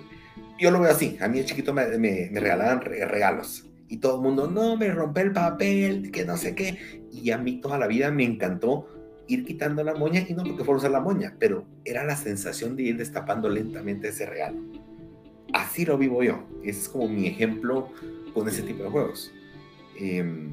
Yo 0.58 0.72
lo 0.72 0.80
veo 0.80 0.92
así, 0.92 1.18
a 1.20 1.28
mí 1.28 1.40
de 1.40 1.46
chiquito 1.46 1.74
me, 1.74 1.86
me, 1.98 2.30
me 2.32 2.40
regalaban 2.40 2.82
regalos 2.82 3.70
y 3.90 3.98
todo 3.98 4.16
el 4.16 4.22
mundo, 4.22 4.48
no, 4.48 4.78
me 4.78 4.92
rompe 4.92 5.22
el 5.22 5.34
papel, 5.34 6.12
que 6.12 6.24
no 6.24 6.38
sé 6.38 6.54
qué. 6.54 7.08
Y 7.12 7.32
a 7.32 7.38
mí 7.38 7.60
toda 7.60 7.80
la 7.80 7.88
vida 7.88 8.12
me 8.12 8.24
encantó 8.24 8.88
ir 9.30 9.46
quitando 9.46 9.84
la 9.84 9.96
moña, 9.96 10.26
y 10.28 10.34
no 10.34 10.44
porque 10.44 10.64
fuera 10.64 10.74
a 10.74 10.78
usar 10.78 10.92
la 10.92 11.00
moña, 11.00 11.36
pero 11.40 11.66
era 11.86 12.04
la 12.04 12.16
sensación 12.16 12.76
de 12.76 12.84
ir 12.84 12.98
destapando 12.98 13.48
lentamente 13.48 14.10
ese 14.10 14.26
regalo. 14.26 14.60
Así 15.54 15.86
lo 15.86 15.98
vivo 15.98 16.24
yo. 16.24 16.44
Ese 16.64 16.82
es 16.82 16.90
como 16.90 17.08
mi 17.08 17.28
ejemplo 17.28 17.90
con 18.34 18.48
ese 18.48 18.62
tipo 18.64 18.84
de 18.84 18.90
juegos. 18.90 19.32
Em, 19.98 20.52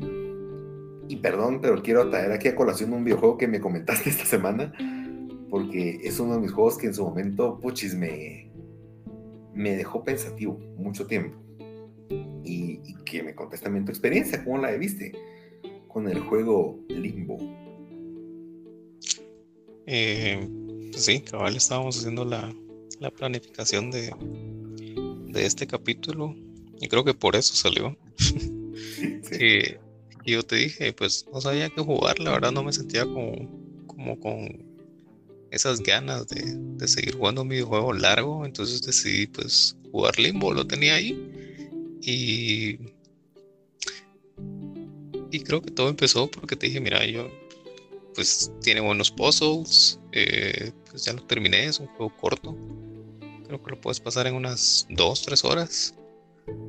y 1.08 1.16
perdón, 1.16 1.60
pero 1.60 1.82
quiero 1.82 2.08
traer 2.08 2.32
aquí 2.32 2.48
a 2.48 2.54
colación 2.54 2.92
un 2.92 3.04
videojuego 3.04 3.36
que 3.36 3.48
me 3.48 3.60
comentaste 3.60 4.10
esta 4.10 4.24
semana, 4.24 4.72
porque 5.50 6.00
es 6.02 6.20
uno 6.20 6.34
de 6.34 6.40
mis 6.40 6.52
juegos 6.52 6.78
que 6.78 6.86
en 6.86 6.94
su 6.94 7.04
momento, 7.04 7.58
puchis, 7.60 7.94
me, 7.94 8.50
me 9.54 9.76
dejó 9.76 10.04
pensativo 10.04 10.58
mucho 10.76 11.06
tiempo 11.06 11.46
y, 12.44 12.94
que 13.04 13.22
me 13.22 13.34
contes 13.34 13.60
también 13.60 13.84
tu 13.84 13.92
experiencia, 13.92 14.42
cómo 14.44 14.58
la 14.58 14.72
viste 14.72 15.12
con 15.88 16.08
el 16.08 16.20
juego 16.20 16.78
Limbo. 16.88 17.38
Eh, 19.87 20.47
pues 20.91 21.05
sí, 21.05 21.20
cabal, 21.20 21.57
estábamos 21.57 21.99
haciendo 21.99 22.24
la, 22.24 22.53
planificación 23.16 23.91
de, 23.91 24.12
de 25.26 25.47
este 25.47 25.66
capítulo 25.66 26.34
y 26.80 26.89
creo 26.89 27.05
que 27.05 27.14
por 27.14 27.37
eso 27.37 27.55
salió. 27.55 27.97
que 29.30 29.78
yo 30.26 30.43
te 30.43 30.57
dije, 30.57 30.93
pues 30.93 31.26
no 31.32 31.41
sabía 31.41 31.70
qué 31.70 31.80
jugar, 31.80 32.18
la 32.18 32.32
verdad 32.32 32.53
no 32.53 32.64
me 32.64 32.72
sentía 32.72 33.05
como, 33.05 33.87
como 33.87 34.18
con 34.18 34.66
esas 35.51 35.80
ganas 35.80 36.26
de, 36.28 36.43
de 36.45 36.89
seguir 36.89 37.16
jugando 37.16 37.43
un 37.43 37.49
videojuego 37.49 37.93
largo, 37.93 38.45
entonces 38.45 38.82
decidí 38.82 39.26
pues 39.26 39.76
jugar 39.93 40.18
Limbo, 40.18 40.53
lo 40.53 40.66
tenía 40.66 40.97
ahí 40.97 41.16
y, 42.03 42.78
y 45.30 45.41
creo 45.41 45.62
que 45.62 45.70
todo 45.70 45.89
empezó 45.89 46.30
porque 46.30 46.57
te 46.57 46.66
dije, 46.66 46.80
mira, 46.80 47.05
yo, 47.07 47.30
pues 48.16 48.50
tiene 48.62 48.80
buenos 48.80 49.10
puzzles, 49.10 50.00
eh, 50.12 50.72
pues 50.90 51.04
ya 51.04 51.12
lo 51.12 51.22
terminé, 51.22 51.66
es 51.66 51.78
un 51.78 51.86
juego 51.86 52.16
corto. 52.16 52.56
Creo 53.46 53.62
que 53.62 53.70
lo 53.70 53.80
puedes 53.80 54.00
pasar 54.00 54.26
en 54.26 54.34
unas 54.34 54.86
2, 54.90 55.22
3 55.22 55.44
horas. 55.44 55.94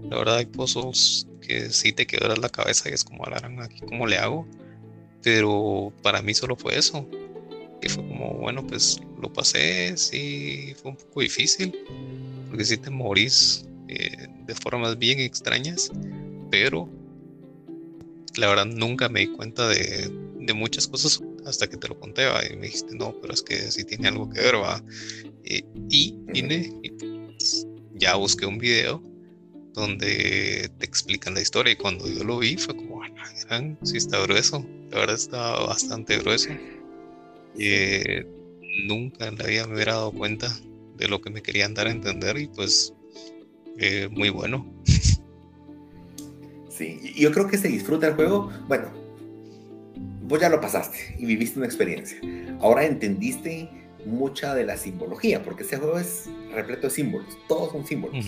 La 0.10 0.18
verdad 0.18 0.38
hay 0.38 0.46
puzzles 0.46 1.28
que 1.42 1.72
sí 1.72 1.94
te 1.94 2.06
quedas 2.06 2.38
la 2.38 2.50
cabeza 2.50 2.90
y 2.90 2.94
es 2.94 3.04
como 3.04 3.24
hablarán 3.24 3.62
aquí, 3.62 3.80
¿cómo 3.80 4.06
le 4.06 4.18
hago? 4.18 4.46
Pero 5.24 5.92
para 6.04 6.22
mí 6.22 6.34
solo 6.34 6.56
fue 6.56 6.78
eso. 6.78 7.08
Y 7.82 7.90
fue 7.90 8.08
como, 8.08 8.34
bueno, 8.34 8.66
pues 8.68 9.00
lo 9.22 9.32
pasé, 9.32 9.96
sí, 9.98 10.76
fue 10.82 10.92
un 10.92 10.98
poco 10.98 11.22
difícil, 11.22 11.74
porque 12.50 12.66
si 12.66 12.78
te 12.78 12.90
morís 12.90 13.66
eh, 13.88 14.28
de 14.46 14.56
formas 14.56 14.98
bien 14.98 15.20
extrañas, 15.20 15.92
pero 16.52 16.90
la 18.38 18.48
verdad 18.48 18.66
nunca 18.66 19.10
me 19.10 19.22
di 19.22 19.28
cuenta 19.28 19.68
de, 19.68 20.12
muchas 20.56 20.88
cosas 20.88 21.22
hasta 21.48 21.68
que 21.68 21.78
te 21.78 21.88
lo 21.88 22.00
conté 22.00 22.24
y 22.52 22.56
me 22.56 22.68
dijiste, 22.68 22.96
no, 22.96 23.16
pero 23.22 23.34
es 23.34 23.42
que 23.42 23.56
sí 23.72 23.84
tiene 23.84 24.08
algo 24.08 24.30
que 24.30 24.42
ver, 24.42 24.56
va. 24.56 24.84
Eh, 25.44 25.64
y 25.90 26.16
vine 26.28 26.74
y 26.84 26.90
pues, 26.92 27.68
ya 27.96 28.16
busqué 28.16 28.46
un 28.46 28.58
video 28.58 29.02
donde 29.74 30.70
te 30.78 30.86
explican 30.86 31.36
la 31.36 31.42
historia 31.42 31.74
y 31.74 31.76
cuando 31.76 32.08
yo 32.10 32.24
lo 32.24 32.40
vi 32.40 32.58
fue 32.58 32.76
como, 32.76 33.04
ah, 33.04 33.76
sí 33.84 33.98
está 33.98 34.20
grueso, 34.24 34.66
la 34.92 35.00
verdad 35.00 35.16
está 35.16 35.60
bastante 35.62 36.18
grueso. 36.18 36.50
Eh, 37.60 38.26
nunca 38.88 39.28
en 39.28 39.38
la 39.38 39.46
vida 39.46 39.68
me 39.68 39.76
hubiera 39.76 39.94
dado 39.94 40.12
cuenta 40.12 40.54
de 40.98 41.08
lo 41.08 41.22
que 41.22 41.30
me 41.30 41.42
querían 41.42 41.74
dar 41.74 41.88
a 41.88 41.92
entender 41.92 42.38
y 42.38 42.48
pues 42.48 42.94
eh, 43.78 44.10
muy 44.12 44.30
bueno. 44.30 44.66
Sí, 46.70 47.00
yo 47.16 47.32
creo 47.32 47.48
que 47.48 47.58
se 47.58 47.70
disfruta 47.70 48.08
el 48.08 48.14
juego. 48.14 48.52
Bueno, 48.68 48.92
vos 50.28 50.40
ya 50.40 50.50
lo 50.50 50.60
pasaste 50.60 51.16
y 51.18 51.26
viviste 51.26 51.58
una 51.58 51.68
experiencia. 51.68 52.20
Ahora 52.60 52.86
entendiste 52.86 53.70
mucha 54.06 54.54
de 54.54 54.66
la 54.66 54.78
simbología, 54.78 55.44
porque 55.44 55.64
ese 55.64 55.78
juego 55.78 55.98
es 55.98 56.30
repleto 56.54 56.88
de 56.88 56.92
símbolos, 56.92 57.38
todos 57.48 57.72
son 57.72 57.86
símbolos. 57.86 58.28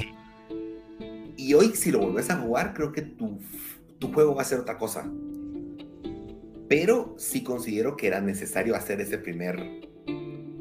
Y 1.36 1.54
hoy 1.54 1.76
si 1.76 1.91
lo 1.91 2.00
volvés 2.00 2.30
a 2.30 2.38
jugar, 2.38 2.74
creo 2.74 2.91
que 2.91 3.02
tu, 3.02 3.39
tu 4.00 4.12
juego 4.14 4.36
va 4.36 4.41
a 4.41 4.45
ser 4.45 4.60
otra 4.60 4.78
cosa. 4.78 5.10
Pero 6.68 7.16
sí 7.18 7.43
considero 7.43 7.97
que 7.97 8.08
era 8.08 8.22
necesario 8.22 8.76
hacer 8.76 9.02
ese 9.02 9.18
primer 9.18 9.89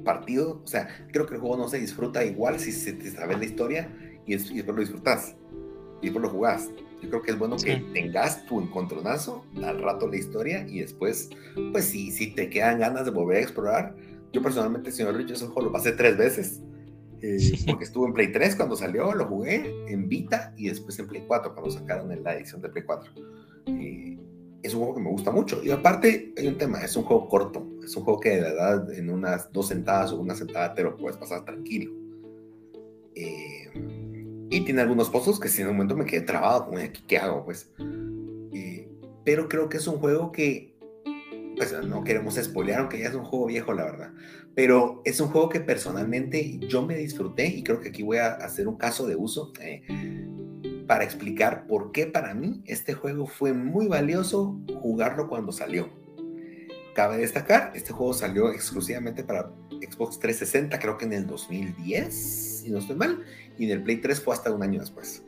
partido. 0.05 0.63
O 0.65 0.67
sea, 0.67 0.89
creo 1.13 1.27
que 1.27 1.35
el 1.35 1.41
juego 1.41 1.57
no 1.57 1.69
se 1.69 1.79
disfruta 1.79 2.25
igual 2.25 2.59
si 2.59 2.73
se 2.73 2.95
te 2.95 3.11
sabe 3.11 3.37
la 3.37 3.45
historia 3.45 3.91
y, 4.27 4.35
después 4.35 4.67
lo 4.67 4.81
disfrutas 4.81 5.37
y 6.01 6.07
después 6.07 6.23
lo 6.23 6.31
jugás. 6.31 6.71
Yo 7.01 7.09
creo 7.09 7.23
que 7.23 7.31
es 7.31 7.39
bueno 7.39 7.57
que 7.57 7.77
tengas 7.93 8.45
tu 8.47 8.61
encontronazo, 8.61 9.45
al 9.63 9.81
rato 9.81 10.09
la 10.09 10.17
historia 10.17 10.67
y 10.69 10.81
después, 10.81 11.31
pues 11.73 11.85
si, 11.85 12.11
si 12.11 12.35
te 12.35 12.51
quedan 12.51 12.81
ganas 12.81 13.05
de 13.05 13.11
volver 13.11 13.39
a 13.39 13.41
explorar. 13.41 13.97
Yo 14.33 14.43
personalmente, 14.43 14.91
señor 14.91 15.17
Rich, 15.17 15.31
ese 15.31 15.47
juego 15.47 15.63
lo 15.69 15.73
pasé 15.73 15.93
tres 15.93 16.17
veces. 16.17 16.61
Eh, 17.21 17.39
porque 17.67 17.85
estuvo 17.85 18.07
en 18.07 18.13
Play 18.13 18.31
3 18.31 18.55
cuando 18.55 18.77
salió, 18.77 19.13
lo 19.13 19.27
jugué 19.27 19.75
en 19.89 20.09
Vita 20.09 20.55
y 20.57 20.69
después 20.69 20.99
en 20.99 21.09
Play 21.09 21.25
4 21.27 21.53
cuando 21.53 21.71
sacaron 21.71 22.13
en 22.13 22.23
la 22.23 22.37
edición 22.37 22.61
de 22.63 22.69
Play 22.69 22.85
4. 22.85 23.13
Eh, 23.67 24.19
es 24.63 24.75
un 24.75 24.81
juego 24.81 24.95
que 24.97 25.03
me 25.03 25.11
gusta 25.11 25.31
mucho. 25.31 25.63
Y 25.63 25.71
aparte, 25.71 26.33
hay 26.37 26.47
un 26.47 26.59
tema, 26.59 26.81
es 26.83 26.97
un 26.97 27.05
juego 27.05 27.29
corto. 27.29 27.67
Es 27.83 27.97
un 27.97 28.05
juego 28.05 28.21
que 28.21 28.31
de 28.31 28.41
verdad 28.41 28.93
en 28.93 29.11
unas 29.11 29.51
dos 29.53 29.69
sentadas 29.69 30.13
o 30.13 30.21
una 30.21 30.35
sentada 30.35 30.75
te 30.75 30.83
lo 30.83 30.97
puedes 30.97 31.17
pasar 31.17 31.45
tranquilo. 31.45 31.93
Eh, 33.15 33.98
y 34.51 34.65
tiene 34.65 34.81
algunos 34.81 35.11
pozos 35.11 35.39
que 35.39 35.49
si 35.49 35.63
en 35.63 35.69
un 35.69 35.75
momento 35.75 35.97
me 35.97 36.07
quedé 36.07 36.23
trabado, 36.23 36.67
como, 36.67 36.79
¿qué 37.07 37.19
hago? 37.19 37.45
Pues. 37.45 37.71
pero 39.25 39.49
creo 39.49 39.69
que 39.69 39.77
es 39.77 39.87
un 39.87 39.99
juego 39.99 40.33
que, 40.33 40.75
pues 41.57 41.75
no 41.85 42.03
queremos 42.03 42.37
spoilear, 42.37 42.81
aunque 42.81 42.99
ya 42.99 43.09
es 43.09 43.15
un 43.15 43.25
juego 43.25 43.47
viejo, 43.47 43.75
la 43.75 43.85
verdad. 43.85 44.13
Pero 44.55 45.03
es 45.05 45.21
un 45.21 45.29
juego 45.29 45.49
que 45.49 45.61
personalmente 45.61 46.59
yo 46.61 46.85
me 46.87 46.97
disfruté 46.97 47.47
y 47.47 47.63
creo 47.63 47.81
que 47.81 47.91
aquí 47.91 48.03
voy 48.03 48.19
a 48.19 48.35
hacer 48.35 48.69
un 48.69 48.77
caso 48.77 49.07
de 49.07 49.17
uso 49.17 49.53
eh, 49.61 49.83
para 50.87 51.05
explicar 51.05 51.67
por 51.67 51.93
qué 51.93 52.07
para 52.07 52.33
mí 52.35 52.63
este 52.65 52.95
juego 52.95 53.27
fue 53.27 53.53
muy 53.53 53.87
valioso 53.87 54.59
jugarlo 54.81 55.29
cuando 55.29 55.53
salió. 55.53 55.91
Cabe 56.95 57.19
destacar, 57.19 57.73
este 57.75 57.93
juego 57.93 58.15
salió 58.15 58.51
exclusivamente 58.51 59.23
para 59.23 59.53
Xbox 59.81 60.19
360, 60.19 60.79
creo 60.79 60.99
que 60.99 61.05
en 61.05 61.13
el 61.13 61.27
2010, 61.27 62.15
si 62.15 62.71
no 62.71 62.79
estoy 62.79 62.97
mal, 62.97 63.25
y 63.59 63.65
en 63.65 63.71
el 63.71 63.83
Play 63.83 63.99
3 63.99 64.21
fue 64.21 64.35
hasta 64.35 64.53
un 64.53 64.63
año 64.63 64.81
después. 64.81 65.23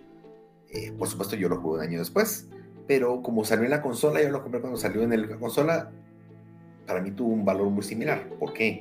Eh, 0.71 0.93
por 0.93 1.09
supuesto, 1.09 1.37
yo 1.37 1.49
lo 1.49 1.61
jugué 1.61 1.79
un 1.79 1.85
año 1.85 1.99
después, 1.99 2.49
pero 2.87 3.23
como 3.23 3.45
salió 3.45 3.65
en 3.65 3.71
la 3.71 3.83
consola, 3.83 4.23
yo 4.23 4.31
lo 4.31 4.43
compré 4.43 4.61
cuando 4.61 4.79
salió 4.79 5.03
en 5.03 5.29
la 5.29 5.37
consola, 5.37 5.91
para 6.87 7.01
mí 7.01 7.11
tuvo 7.13 7.33
un 7.33 7.45
valor 7.45 7.71
muy 7.71 7.83
similar. 7.83 8.29
¿Por 8.39 8.53
qué? 8.53 8.81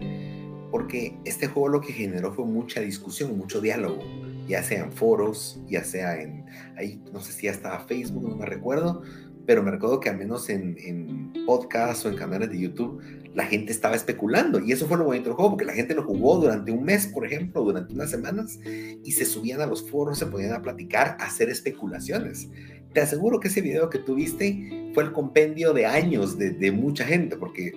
Porque 0.71 1.17
este 1.25 1.47
juego 1.47 1.69
lo 1.69 1.81
que 1.81 1.93
generó 1.93 2.33
fue 2.33 2.45
mucha 2.45 2.81
discusión, 2.81 3.37
mucho 3.37 3.61
diálogo, 3.61 4.03
ya 4.47 4.63
sea 4.63 4.83
en 4.83 4.91
foros, 4.91 5.61
ya 5.67 5.83
sea 5.83 6.21
en, 6.21 6.45
ahí 6.75 7.03
no 7.11 7.21
sé 7.21 7.33
si 7.33 7.45
ya 7.47 7.51
estaba 7.51 7.79
Facebook, 7.81 8.27
no 8.27 8.35
me 8.35 8.45
recuerdo, 8.45 9.03
pero 9.49 9.63
me 9.63 9.71
recuerdo 9.71 9.99
que 9.99 10.09
al 10.09 10.17
menos 10.19 10.47
en, 10.51 10.77
en 10.77 11.33
podcasts 11.47 12.05
o 12.05 12.09
en 12.09 12.15
canales 12.15 12.51
de 12.51 12.59
YouTube 12.59 13.01
la 13.33 13.45
gente 13.47 13.71
estaba 13.71 13.95
especulando 13.95 14.59
y 14.59 14.71
eso 14.71 14.85
fue 14.85 14.95
lo 14.95 15.05
bonito 15.05 15.25
del 15.25 15.33
juego 15.33 15.49
porque 15.49 15.65
la 15.65 15.73
gente 15.73 15.95
lo 15.95 16.03
jugó 16.03 16.37
durante 16.37 16.71
un 16.71 16.83
mes, 16.83 17.07
por 17.07 17.25
ejemplo, 17.25 17.63
durante 17.63 17.91
unas 17.95 18.11
semanas 18.11 18.59
y 18.63 19.11
se 19.11 19.25
subían 19.25 19.59
a 19.59 19.65
los 19.65 19.89
foros, 19.89 20.19
se 20.19 20.27
ponían 20.27 20.53
a 20.53 20.61
platicar, 20.61 21.17
a 21.19 21.25
hacer 21.25 21.49
especulaciones. 21.49 22.47
Te 22.93 23.01
aseguro 23.01 23.39
que 23.39 23.47
ese 23.47 23.61
video 23.61 23.89
que 23.89 23.97
tuviste 23.97 24.91
fue 24.93 25.05
el 25.05 25.13
compendio 25.13 25.73
de 25.73 25.87
años 25.87 26.37
de, 26.37 26.51
de 26.51 26.71
mucha 26.71 27.03
gente 27.03 27.35
porque 27.35 27.73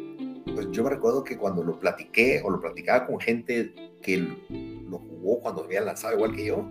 pues 0.54 0.70
yo 0.72 0.84
me 0.84 0.90
recuerdo 0.90 1.24
que 1.24 1.38
cuando 1.38 1.64
lo 1.64 1.78
platiqué 1.78 2.42
o 2.44 2.50
lo 2.50 2.60
platicaba 2.60 3.06
con 3.06 3.18
gente 3.18 3.72
que 4.02 4.18
lo 4.18 4.98
jugó 4.98 5.40
cuando 5.40 5.64
había 5.64 5.80
lanzado 5.80 6.16
igual 6.16 6.36
que 6.36 6.44
yo, 6.44 6.68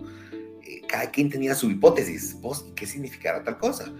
eh, 0.62 0.80
cada 0.86 1.10
quien 1.10 1.28
tenía 1.28 1.56
su 1.56 1.68
hipótesis, 1.72 2.40
¿vos 2.40 2.70
qué 2.76 2.86
significará 2.86 3.42
tal 3.42 3.58
cosa? 3.58 3.92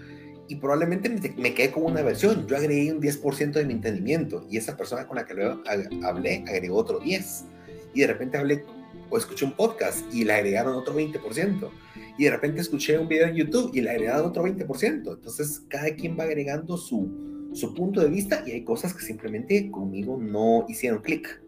Y 0.47 0.55
probablemente 0.55 1.09
me, 1.37 1.53
quedé 1.53 1.71
con 1.71 1.85
una 1.85 2.01
versión. 2.01 2.47
Yo 2.47 2.57
agregué 2.57 2.91
un 2.91 3.01
10% 3.01 3.51
de 3.53 3.65
mi 3.65 3.73
entendimiento 3.73 4.45
y 4.49 4.57
esa 4.57 4.75
persona 4.75 5.07
con 5.07 5.15
la 5.15 5.25
que 5.25 5.33
luego 5.33 5.61
hablé 6.03 6.43
agregó 6.47 6.77
otro 6.77 6.99
10. 6.99 7.45
y 7.93 8.01
de 8.01 8.07
repente 8.07 8.37
hablé 8.37 8.63
o 9.09 9.17
escuché 9.17 9.45
un 9.45 9.53
podcast 9.53 10.01
y 10.13 10.23
le 10.23 10.33
agregaron 10.33 10.75
otro 10.75 10.95
20%. 10.95 11.69
Y 12.17 12.25
de 12.25 12.31
repente 12.31 12.61
escuché 12.61 12.97
un 12.97 13.07
video 13.07 13.27
en 13.27 13.35
YouTube 13.35 13.71
y 13.73 13.81
le 13.81 13.91
agregaron 13.91 14.25
otro 14.27 14.43
20%. 14.43 15.15
Entonces 15.15 15.61
cada 15.67 15.93
quien 15.95 16.17
va 16.17 16.23
agregando 16.23 16.77
su, 16.77 17.49
su 17.53 17.73
punto 17.73 18.01
de 18.01 18.09
vista 18.09 18.43
y 18.45 18.51
hay 18.51 18.63
cosas 18.63 18.93
que 18.93 19.03
simplemente 19.03 19.69
conmigo 19.71 20.17
no 20.17 20.65
hicieron 20.67 21.01
clic. 21.01 21.41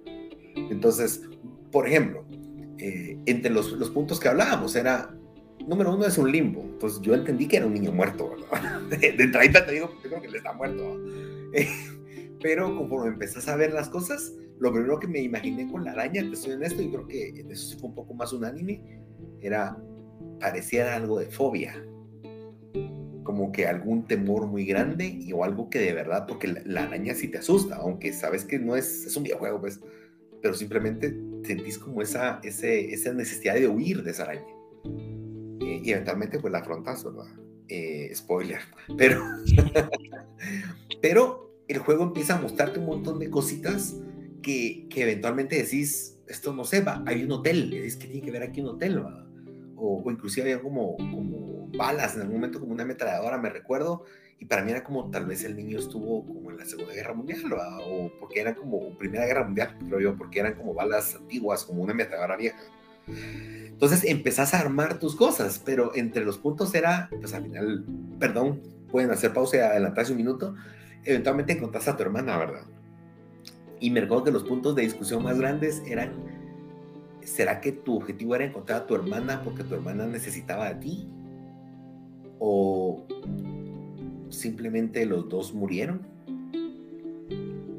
Entonces, 0.56 1.22
por 1.72 1.88
ejemplo, 1.88 2.26
eh, 2.78 3.18
entre 3.26 3.52
los, 3.52 3.72
los, 3.74 3.90
puntos 3.90 4.20
que 4.20 4.28
hablábamos 4.28 4.76
era, 4.76 5.16
número 5.68 5.94
uno 5.94 6.06
es 6.06 6.18
un 6.18 6.32
limbo. 6.32 6.62
Entonces 6.62 7.02
yo 7.02 7.14
entendí 7.14 7.48
que 7.48 7.58
era 7.58 7.66
un 7.66 7.74
niño 7.74 7.92
muerto. 7.92 8.36
De, 8.90 9.28
30 9.28 9.66
te 9.66 9.72
digo, 9.72 9.92
yo 10.04 10.10
creo 10.10 10.22
que 10.22 10.30
le 10.30 10.38
está 10.38 10.54
muerto. 10.54 11.00
pero 12.42 12.76
conforme 12.76 13.10
empezás 13.10 13.48
a 13.48 13.56
ver 13.56 13.74
las 13.74 13.90
cosas, 13.90 14.34
lo 14.60 14.72
primero 14.72 15.00
que 15.00 15.08
me 15.08 15.20
imaginé 15.20 15.70
con 15.70 15.84
la 15.84 15.92
araña, 15.92 16.22
te 16.22 16.34
estoy 16.34 16.56
esto 16.62 16.82
y 16.82 16.90
creo 16.90 17.08
que 17.08 17.30
en 17.30 17.52
eso 17.52 17.68
sí 17.70 17.78
fue 17.80 17.90
un 17.90 17.96
poco 17.96 18.14
más 18.14 18.32
unánime, 18.34 19.02
era, 19.42 19.78
parecía 20.40 20.96
algo 20.96 21.20
de 21.20 21.28
fobia. 21.28 21.84
Como 23.24 23.52
que 23.52 23.66
algún 23.66 24.06
temor 24.06 24.46
muy 24.46 24.66
grande 24.66 25.06
y, 25.08 25.34
o 25.34 25.44
algo 25.44 25.70
que 25.70 25.80
de 25.80 25.94
verdad, 25.94 26.26
porque 26.28 26.48
la, 26.66 26.84
araña 26.84 27.16
sí 27.16 27.28
te 27.28 27.40
asusta, 27.40 27.78
aunque 27.78 28.14
sabes 28.14 28.46
que 28.46 28.60
no 28.60 28.76
es, 28.76 29.06
es 29.06 29.18
un 29.18 29.24
videojuego, 29.24 29.62
pues, 29.62 29.80
pero 30.42 30.54
simplemente 30.54 31.18
sentís 31.44 31.80
como 31.80 32.02
esa, 32.02 32.40
ese, 32.44 32.94
esa 32.94 33.12
necesidad 33.14 33.56
de 33.56 33.68
huir 33.68 34.04
de 34.04 34.12
esa 34.12 34.24
araña. 34.24 34.46
Eh, 35.66 35.82
y 35.84 35.92
eventualmente 35.92 36.40
pues 36.40 36.52
la 36.52 36.60
afrontas, 36.60 37.04
¿verdad? 37.04 37.26
Eh, 37.68 38.12
spoiler, 38.14 38.60
pero, 38.98 39.24
pero 41.02 41.52
el 41.68 41.80
juego 41.80 42.04
empieza 42.04 42.36
a 42.36 42.42
mostrarte 42.42 42.80
un 42.80 42.86
montón 42.86 43.18
de 43.18 43.32
cositas 43.32 43.96
que, 44.44 44.88
que 44.90 45.02
eventualmente 45.02 45.56
decís, 45.56 46.20
esto 46.28 46.54
no 46.54 46.64
sé, 46.64 46.82
va, 46.82 47.04
hay 47.08 47.24
un 47.24 47.32
hotel, 47.32 47.74
es 47.74 47.96
que 47.96 48.08
tiene 48.08 48.22
que 48.22 48.32
ver 48.32 48.44
aquí 48.44 48.62
un 48.62 48.68
hotel, 48.68 49.04
¿va? 49.04 49.28
O, 49.76 50.04
o, 50.06 50.12
inclusive 50.12 50.52
había 50.52 50.62
como, 50.62 50.96
como 50.98 51.68
balas 51.76 52.16
en 52.16 52.22
algún 52.22 52.36
momento, 52.36 52.60
como 52.60 52.72
una 52.72 52.84
ametralladora, 52.84 53.40
me 53.40 53.50
recuerdo, 53.50 54.06
y 54.38 54.46
para 54.46 54.64
mí 54.64 54.72
era 54.72 54.84
como 54.84 55.10
tal 55.10 55.26
vez 55.26 55.44
el 55.44 55.56
niño 55.56 55.80
estuvo 55.80 56.24
como 56.26 56.52
en 56.52 56.58
la 56.58 56.66
Segunda 56.66 56.94
Guerra 56.94 57.16
Mundial, 57.16 57.42
¿va? 57.52 57.80
o 57.80 58.12
porque 58.20 58.40
era 58.42 58.54
como 58.54 58.96
Primera 59.00 59.26
Guerra 59.26 59.46
Mundial, 59.46 59.76
creo 59.88 60.00
yo, 60.00 60.16
porque 60.16 60.40
eran 60.40 60.54
como 60.54 60.76
balas 60.76 61.16
antiguas, 61.16 61.64
como 61.66 61.82
una 61.82 61.94
ametralladora 61.94 62.38
vieja. 62.38 62.62
Entonces 63.08 64.06
empezás 64.06 64.54
a 64.54 64.60
armar 64.60 65.00
tus 65.00 65.16
cosas, 65.16 65.62
pero 65.64 65.94
entre 65.96 66.24
los 66.24 66.38
puntos 66.38 66.74
era, 66.76 67.10
pues 67.20 67.34
al 67.34 67.44
final, 67.44 67.86
perdón, 68.20 68.62
pueden 68.90 69.12
hacer 69.12 69.34
pausa 69.34 69.58
y 69.58 69.60
adelantarse 69.60 70.14
un 70.14 70.18
minuto, 70.18 70.56
eventualmente 71.04 71.54
encontrás 71.54 71.88
a 71.88 71.98
tu 71.98 72.04
hermana, 72.04 72.38
¿verdad? 72.38 72.64
Y 73.80 73.92
me 73.92 74.02
recuerdo 74.02 74.24
que 74.24 74.32
los 74.32 74.44
puntos 74.44 74.76
de 74.76 74.84
discusión 74.84 75.24
más 75.24 75.38
grandes 75.38 75.84
eran, 75.86 76.14
¿será 77.22 77.60
que 77.60 77.74
tu 77.74 77.98
objetivo 77.98 78.36
era 78.36 78.46
encontrar 78.46 78.84
a 78.84 78.88
tu 78.88 78.96
hermana 78.96 79.42
porque 79.44 79.64
tu 79.64 79.76
hermana 79.76 80.08
necesitaba 80.08 80.74
de 80.74 80.76
ti? 80.76 81.10
¿O 82.40 83.06
simplemente 84.30 85.06
los 85.06 85.28
dos 85.28 85.54
murieron? 85.54 86.08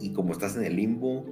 Y 0.01 0.13
como 0.13 0.33
estás 0.33 0.57
en 0.57 0.65
el 0.65 0.77
limbo, 0.77 1.25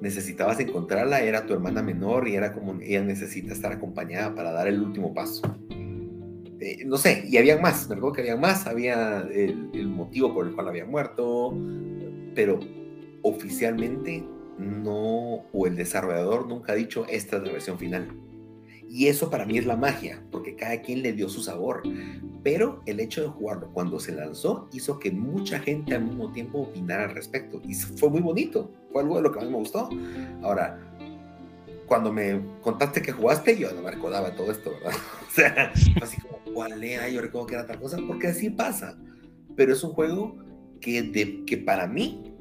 necesitabas 0.00 0.60
encontrarla, 0.60 1.20
era 1.20 1.46
tu 1.46 1.52
hermana 1.52 1.82
menor 1.82 2.28
y 2.28 2.34
era 2.34 2.52
como 2.52 2.80
ella 2.80 3.02
necesita 3.02 3.52
estar 3.52 3.72
acompañada 3.72 4.34
para 4.34 4.52
dar 4.52 4.68
el 4.68 4.80
último 4.80 5.12
paso. 5.14 5.42
Eh, 6.60 6.84
no 6.84 6.98
sé, 6.98 7.24
y 7.26 7.38
había 7.38 7.58
más, 7.58 7.88
me 7.88 7.94
recuerdo 7.94 8.16
que 8.16 8.20
había 8.22 8.36
más, 8.36 8.66
había 8.66 9.20
el 9.20 9.88
motivo 9.88 10.34
por 10.34 10.46
el 10.46 10.54
cual 10.54 10.68
había 10.68 10.84
muerto, 10.84 11.54
pero 12.34 12.60
oficialmente 13.22 14.24
no, 14.58 15.44
o 15.52 15.66
el 15.66 15.76
desarrollador 15.76 16.46
nunca 16.46 16.72
ha 16.72 16.76
dicho 16.76 17.06
esta 17.08 17.38
es 17.38 17.42
la 17.42 17.52
versión 17.52 17.78
final. 17.78 18.08
Y 18.92 19.06
eso 19.06 19.30
para 19.30 19.46
mí 19.46 19.56
es 19.56 19.66
la 19.66 19.76
magia, 19.76 20.20
porque 20.32 20.56
cada 20.56 20.82
quien 20.82 21.02
le 21.02 21.12
dio 21.12 21.28
su 21.28 21.40
sabor. 21.42 21.82
Pero 22.42 22.82
el 22.86 22.98
hecho 22.98 23.22
de 23.22 23.28
jugarlo 23.28 23.70
cuando 23.72 24.00
se 24.00 24.10
lanzó 24.10 24.68
hizo 24.72 24.98
que 24.98 25.12
mucha 25.12 25.60
gente 25.60 25.94
al 25.94 26.06
mismo 26.06 26.32
tiempo 26.32 26.62
opinara 26.62 27.04
al 27.04 27.14
respecto. 27.14 27.62
Y 27.64 27.74
fue 27.74 28.10
muy 28.10 28.20
bonito. 28.20 28.72
Fue 28.92 29.02
algo 29.02 29.14
de 29.18 29.22
lo 29.22 29.30
que 29.30 29.38
a 29.38 29.42
mí 29.42 29.48
me 29.48 29.58
gustó. 29.58 29.88
Ahora, 30.42 30.80
cuando 31.86 32.12
me 32.12 32.40
contaste 32.62 33.00
que 33.00 33.12
jugaste, 33.12 33.56
yo 33.56 33.72
no 33.72 33.82
me 33.82 33.92
recordaba 33.92 34.34
todo 34.34 34.50
esto, 34.50 34.72
¿verdad? 34.72 34.98
O 35.28 35.32
sea, 35.32 35.72
así 36.02 36.20
como, 36.20 36.38
¿cuál 36.52 36.82
era? 36.82 37.08
Yo 37.08 37.20
recuerdo 37.20 37.46
que 37.46 37.54
era 37.54 37.66
tal 37.68 37.78
cosa, 37.78 37.96
porque 38.08 38.26
así 38.26 38.50
pasa. 38.50 38.98
Pero 39.54 39.72
es 39.72 39.84
un 39.84 39.92
juego 39.92 40.36
que, 40.80 41.02
de, 41.02 41.44
que 41.44 41.58
para 41.58 41.86
mí 41.86 42.34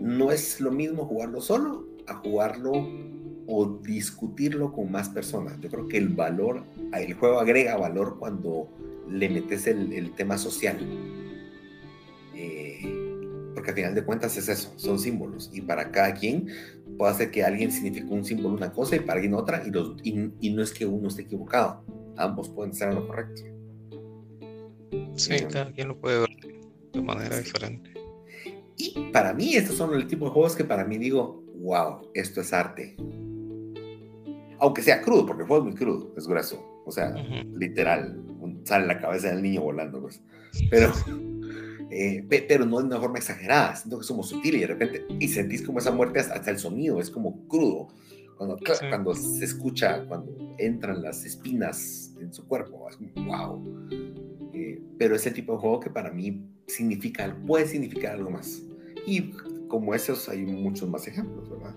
no 0.00 0.32
es 0.32 0.58
lo 0.58 0.70
mismo 0.70 1.04
jugarlo 1.04 1.42
solo 1.42 1.86
a 2.06 2.14
jugarlo 2.14 3.09
o 3.50 3.66
discutirlo 3.82 4.72
con 4.72 4.90
más 4.92 5.08
personas. 5.08 5.60
Yo 5.60 5.68
creo 5.68 5.88
que 5.88 5.98
el 5.98 6.10
valor, 6.10 6.62
el 6.96 7.14
juego 7.14 7.40
agrega 7.40 7.76
valor 7.76 8.16
cuando 8.18 8.68
le 9.08 9.28
metes 9.28 9.66
el, 9.66 10.12
tema 10.14 10.38
social. 10.38 10.78
Eh, 12.34 12.80
porque 13.54 13.70
al 13.70 13.76
final 13.76 13.94
de 13.96 14.04
cuentas 14.04 14.36
es 14.36 14.48
eso, 14.48 14.72
son 14.76 15.00
símbolos. 15.00 15.50
Y 15.52 15.62
para 15.62 15.90
cada 15.90 16.14
quien 16.14 16.46
puede 16.96 17.12
hacer 17.12 17.30
que 17.32 17.42
alguien 17.42 17.72
signifique 17.72 18.06
un 18.08 18.24
símbolo 18.24 18.54
una 18.54 18.72
cosa 18.72 18.94
y 18.94 19.00
para 19.00 19.14
alguien 19.14 19.34
otra, 19.34 19.62
y, 19.66 19.70
los, 19.70 19.96
y, 20.04 20.50
no 20.50 20.62
es 20.62 20.72
que 20.72 20.86
uno 20.86 21.08
esté 21.08 21.22
equivocado. 21.22 21.84
Ambos 22.16 22.48
pueden 22.50 22.72
ser 22.72 22.94
lo 22.94 23.06
correcto. 23.06 23.42
Sí, 25.16 25.34
eh, 25.34 25.48
cada 25.50 25.72
quien 25.72 25.88
lo 25.88 25.98
puede 25.98 26.20
ver 26.20 26.28
de 26.92 27.02
manera 27.02 27.36
diferente. 27.36 27.90
Y 28.76 29.10
para 29.12 29.34
mí, 29.34 29.56
estos 29.56 29.76
son 29.76 29.94
el 29.94 30.06
tipo 30.06 30.26
de 30.26 30.30
juegos 30.30 30.54
que 30.54 30.64
para 30.64 30.84
mí 30.84 30.98
digo, 30.98 31.42
wow, 31.56 32.10
esto 32.14 32.40
es 32.40 32.52
arte. 32.52 32.96
Aunque 34.60 34.82
sea 34.82 35.00
crudo, 35.00 35.26
porque 35.26 35.42
el 35.42 35.48
juego 35.48 35.64
es 35.64 35.70
muy 35.72 35.78
crudo, 35.78 36.12
es 36.16 36.26
grueso. 36.26 36.82
O 36.84 36.92
sea, 36.92 37.14
literal, 37.54 38.22
sale 38.64 38.86
la 38.86 38.98
cabeza 38.98 39.28
del 39.28 39.42
niño 39.42 39.62
volando, 39.62 40.00
pues. 40.00 40.22
Pero, 40.70 40.92
eh, 41.90 42.24
pero 42.28 42.66
no 42.66 42.78
de 42.78 42.84
una 42.84 43.00
forma 43.00 43.18
exagerada. 43.18 43.76
Siento 43.76 43.98
que 43.98 44.04
somos 44.04 44.28
sutiles 44.28 44.58
y 44.58 44.60
de 44.60 44.66
repente, 44.66 45.06
y 45.18 45.28
sentís 45.28 45.62
como 45.62 45.78
esa 45.78 45.90
muerte 45.90 46.20
hasta, 46.20 46.50
el 46.50 46.58
sonido, 46.58 47.00
es 47.00 47.10
como 47.10 47.46
crudo. 47.48 47.88
Cuando, 48.36 48.58
cuando 48.88 49.14
se 49.14 49.44
escucha, 49.44 50.06
cuando 50.06 50.54
entran 50.56 51.02
las 51.02 51.24
espinas 51.24 52.14
en 52.20 52.32
su 52.32 52.46
cuerpo, 52.46 52.88
es 52.88 52.96
como, 52.96 53.10
wow. 53.26 53.88
Eh, 54.54 54.82
pero 54.98 55.14
ese 55.14 55.30
tipo 55.30 55.52
de 55.52 55.58
juego 55.58 55.80
que 55.80 55.90
para 55.90 56.10
mí 56.10 56.46
significa, 56.66 57.36
puede 57.46 57.66
significar 57.66 58.14
algo 58.14 58.30
más. 58.30 58.62
Y 59.06 59.32
como 59.68 59.94
esos 59.94 60.28
hay 60.28 60.44
muchos 60.44 60.88
más 60.88 61.06
ejemplos, 61.06 61.48
¿verdad? 61.50 61.74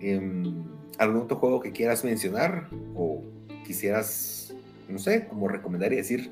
Em, 0.00 0.64
¿Algún 0.98 1.22
otro 1.22 1.36
juego 1.36 1.60
que 1.60 1.72
quieras 1.72 2.04
mencionar 2.04 2.68
o 2.94 3.22
quisieras, 3.66 4.54
no 4.88 4.98
sé, 4.98 5.26
como 5.28 5.48
recomendar 5.48 5.92
y 5.92 5.96
decir 5.96 6.30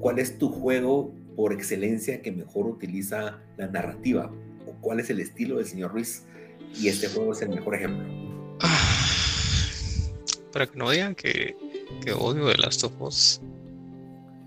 cuál 0.00 0.18
es 0.18 0.38
tu 0.38 0.48
juego 0.48 1.12
por 1.36 1.52
excelencia 1.52 2.22
que 2.22 2.32
mejor 2.32 2.66
utiliza 2.66 3.38
la 3.56 3.66
narrativa 3.66 4.30
o 4.66 4.72
cuál 4.80 5.00
es 5.00 5.10
el 5.10 5.20
estilo 5.20 5.56
del 5.56 5.66
señor 5.66 5.92
Ruiz? 5.92 6.24
Y 6.78 6.88
este 6.88 7.08
juego 7.08 7.32
es 7.32 7.42
el 7.42 7.50
mejor 7.50 7.74
ejemplo. 7.74 8.06
Para 10.52 10.66
que 10.66 10.78
no 10.78 10.90
digan 10.90 11.14
que, 11.14 11.56
que 12.04 12.12
odio 12.12 12.46
de 12.46 12.56
Last 12.56 12.84
of 12.84 13.00
Us, 13.00 13.40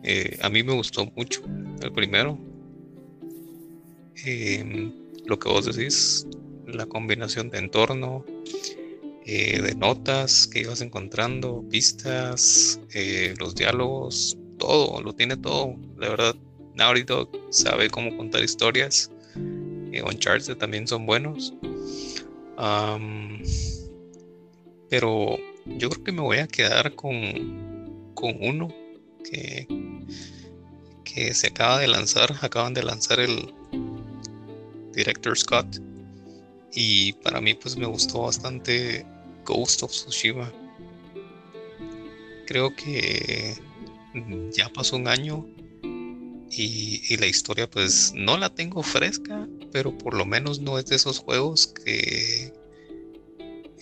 eh, 0.04 0.38
a 0.42 0.50
mí 0.50 0.64
me 0.64 0.74
gustó 0.74 1.06
mucho 1.16 1.42
el 1.82 1.92
primero. 1.94 2.38
Em, 4.26 4.92
lo 5.26 5.40
que 5.40 5.50
vos 5.50 5.66
decís, 5.66 6.28
la 6.68 6.86
combinación 6.86 7.50
de 7.50 7.60
entorno, 7.60 8.26
eh, 9.26 9.62
de 9.62 9.76
notas 9.76 10.48
que 10.48 10.60
ibas 10.60 10.82
encontrando, 10.82 11.64
pistas, 11.70 12.80
eh, 12.94 13.34
los 13.40 13.56
diálogos, 13.56 14.38
todo, 14.58 15.02
lo 15.02 15.14
tiene 15.14 15.38
todo. 15.38 15.76
La 15.98 16.10
verdad, 16.10 16.36
Naughty 16.76 17.04
Dog 17.04 17.30
sabe 17.50 17.90
cómo 17.90 18.16
contar 18.18 18.44
historias. 18.44 19.10
Uncharted 19.36 20.58
también 20.58 20.88
son 20.88 21.06
buenos. 21.06 21.54
pero 24.90 25.38
yo 25.66 25.90
creo 25.90 26.04
que 26.04 26.12
me 26.12 26.22
voy 26.22 26.38
a 26.38 26.48
quedar 26.48 26.96
con, 26.96 28.12
con 28.16 28.36
uno 28.42 28.74
que, 29.24 29.68
que 31.04 31.34
se 31.34 31.48
acaba 31.48 31.80
de 31.80 31.88
lanzar, 31.88 32.34
acaban 32.42 32.74
de 32.74 32.84
lanzar 32.84 33.20
el 33.20 33.54
Director 34.94 35.38
Scott 35.38 35.80
y 36.74 37.14
para 37.14 37.42
mí 37.42 37.54
pues 37.54 37.78
me 37.78 37.86
gustó 37.86 38.24
bastante 38.24 39.06
Ghost 39.46 39.84
of 39.84 39.92
Tsushima. 39.92 40.52
Creo 42.48 42.76
que 42.76 43.56
ya 44.52 44.70
pasó 44.70 44.96
un 44.96 45.08
año 45.08 45.46
y, 46.52 47.02
y, 47.10 47.18
la 47.18 47.26
historia 47.26 47.70
pues 47.70 48.14
no 48.16 48.38
la 48.38 48.54
tengo 48.54 48.84
fresca, 48.84 49.48
pero 49.72 49.98
por 49.98 50.14
lo 50.14 50.26
menos 50.26 50.60
no 50.60 50.78
es 50.78 50.86
de 50.86 50.98
esos 50.98 51.18
juegos 51.20 51.68
que, 51.68 52.54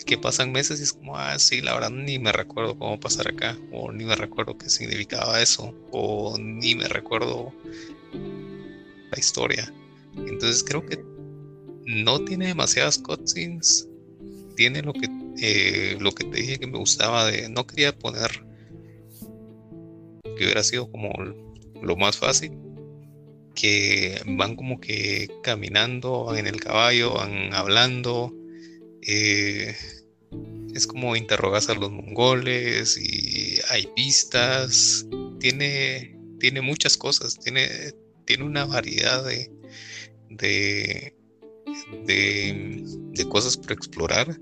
que 0.05 0.17
pasan 0.17 0.51
meses 0.51 0.79
y 0.79 0.83
es 0.83 0.93
como, 0.93 1.17
ah, 1.17 1.37
sí, 1.37 1.61
la 1.61 1.73
verdad 1.73 1.91
ni 1.91 2.17
me 2.19 2.31
recuerdo 2.31 2.77
cómo 2.77 2.99
pasar 2.99 3.27
acá, 3.27 3.57
o 3.71 3.91
ni 3.91 4.05
me 4.05 4.15
recuerdo 4.15 4.57
qué 4.57 4.69
significaba 4.69 5.41
eso, 5.41 5.73
o 5.91 6.37
ni 6.39 6.75
me 6.75 6.87
recuerdo 6.87 7.53
la 9.11 9.19
historia. 9.19 9.73
Entonces 10.15 10.63
creo 10.63 10.85
que 10.85 11.03
no 11.85 12.23
tiene 12.23 12.47
demasiadas 12.47 12.97
cutscenes, 12.97 13.87
tiene 14.55 14.81
lo 14.81 14.93
que 14.93 15.07
eh, 15.39 15.97
lo 15.99 16.11
que 16.11 16.25
te 16.25 16.37
dije 16.37 16.59
que 16.59 16.67
me 16.67 16.77
gustaba 16.77 17.25
de, 17.25 17.49
no 17.49 17.65
quería 17.65 17.97
poner 17.97 18.45
que 20.23 20.45
hubiera 20.45 20.63
sido 20.63 20.89
como 20.91 21.11
lo 21.81 21.95
más 21.95 22.17
fácil, 22.17 22.51
que 23.55 24.21
van 24.25 24.55
como 24.55 24.79
que 24.79 25.29
caminando 25.43 26.35
en 26.35 26.47
el 26.47 26.59
caballo, 26.59 27.13
van 27.13 27.53
hablando, 27.53 28.33
eh, 29.01 29.75
es 30.73 30.87
como 30.87 31.15
interrogas 31.15 31.69
a 31.69 31.73
los 31.73 31.91
mongoles 31.91 32.97
y 32.97 33.59
hay 33.69 33.87
pistas, 33.95 35.05
tiene, 35.39 36.17
tiene 36.39 36.61
muchas 36.61 36.97
cosas, 36.97 37.37
tiene, 37.39 37.67
tiene 38.25 38.43
una 38.43 38.65
variedad 38.65 39.25
de, 39.25 39.51
de, 40.29 41.13
de, 42.05 43.29
cosas 43.29 43.57
por 43.57 43.71
explorar, 43.73 44.39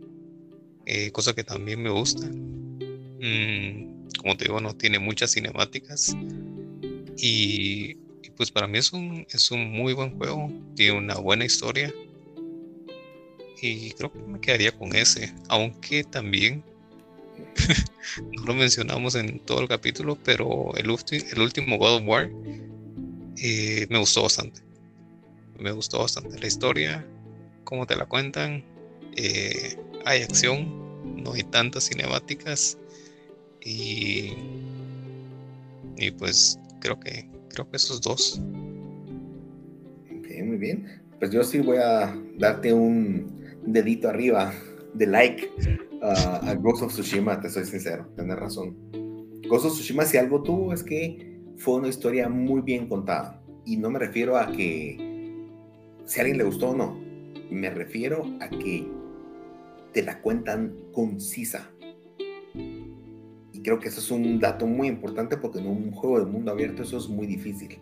eh, 0.91 1.11
cosa 1.11 1.35
que 1.35 1.43
también 1.43 1.83
me 1.83 1.91
gusta. 1.91 2.25
Mm, 2.25 4.07
como 4.17 4.35
te 4.35 4.45
digo, 4.45 4.59
no 4.59 4.75
tiene 4.75 4.97
muchas 4.97 5.31
cinemáticas 5.31 6.17
y, 7.15 7.93
pues 8.35 8.49
para 8.49 8.65
mí 8.67 8.79
es 8.79 8.91
un, 8.91 9.27
es 9.29 9.51
un 9.51 9.71
muy 9.71 9.93
buen 9.93 10.17
juego, 10.17 10.51
tiene 10.75 10.97
una 10.97 11.15
buena 11.17 11.45
historia 11.45 11.93
y 13.61 13.91
creo 13.91 14.11
que 14.11 14.19
me 14.19 14.39
quedaría 14.39 14.71
con 14.71 14.95
ese, 14.95 15.31
aunque 15.47 16.03
también 16.05 16.63
no 18.33 18.45
lo 18.45 18.55
mencionamos 18.55 19.13
en 19.13 19.39
todo 19.41 19.61
el 19.61 19.67
capítulo, 19.67 20.17
pero 20.23 20.73
el, 20.75 20.89
el 20.89 21.39
último 21.39 21.77
God 21.77 21.97
of 21.97 22.03
War 22.07 22.31
eh, 23.37 23.85
me 23.91 23.99
gustó 23.99 24.23
bastante. 24.23 24.61
Me 25.59 25.71
gustó 25.71 25.99
bastante 25.99 26.39
la 26.39 26.47
historia, 26.47 27.05
cómo 27.63 27.85
te 27.85 27.95
la 27.95 28.05
cuentan. 28.05 28.63
Eh, 29.15 29.77
hay 30.05 30.21
acción, 30.23 30.67
no 31.23 31.33
hay 31.33 31.43
tantas 31.43 31.87
cinemáticas 31.89 32.77
y, 33.61 34.33
y 35.97 36.11
pues 36.11 36.59
creo 36.79 36.99
que 36.99 37.29
creo 37.49 37.69
que 37.69 37.77
esos 37.77 38.01
dos. 38.01 38.41
Ok, 40.17 40.27
muy 40.45 40.57
bien. 40.57 41.01
Pues 41.19 41.31
yo 41.31 41.43
sí 41.43 41.59
voy 41.59 41.77
a 41.77 42.15
darte 42.37 42.73
un, 42.73 43.27
dedito 43.65 44.09
arriba 44.09 44.53
de 44.93 45.05
like 45.05 45.49
a 46.01 46.55
Ghost 46.55 46.83
of 46.83 46.93
Tsushima, 46.93 47.41
te 47.41 47.49
soy 47.49 47.65
sincero, 47.65 48.07
tenés 48.15 48.37
razón. 48.37 48.77
Ghost 49.49 49.65
of 49.65 49.73
Tsushima, 49.73 50.05
si 50.05 50.17
algo 50.17 50.41
tuvo, 50.43 50.73
es 50.73 50.83
que 50.83 51.41
fue 51.57 51.75
una 51.75 51.89
historia 51.89 52.29
muy 52.29 52.61
bien 52.61 52.87
contada. 52.87 53.41
Y 53.65 53.77
no 53.77 53.89
me 53.89 53.99
refiero 53.99 54.37
a 54.37 54.51
que 54.51 54.97
si 56.05 56.19
a 56.19 56.21
alguien 56.21 56.37
le 56.37 56.45
gustó 56.45 56.69
o 56.69 56.75
no, 56.75 56.97
me 57.51 57.69
refiero 57.69 58.23
a 58.39 58.49
que 58.49 58.87
te 59.93 60.03
la 60.03 60.21
cuentan 60.21 60.75
concisa. 60.93 61.71
Y 62.55 63.61
creo 63.61 63.79
que 63.79 63.89
eso 63.89 63.99
es 63.99 64.11
un 64.11 64.39
dato 64.39 64.67
muy 64.67 64.87
importante 64.87 65.37
porque 65.37 65.59
en 65.59 65.67
un 65.67 65.91
juego 65.91 66.19
de 66.19 66.25
mundo 66.25 66.51
abierto 66.51 66.83
eso 66.83 66.97
es 66.97 67.07
muy 67.07 67.27
difícil. 67.27 67.79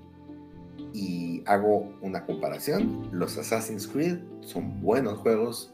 Y 0.94 1.44
hago 1.46 1.94
una 2.02 2.26
comparación. 2.26 3.10
Los 3.12 3.38
Assassin's 3.38 3.88
Creed 3.88 4.18
son 4.42 4.82
buenos 4.82 5.20
juegos, 5.20 5.72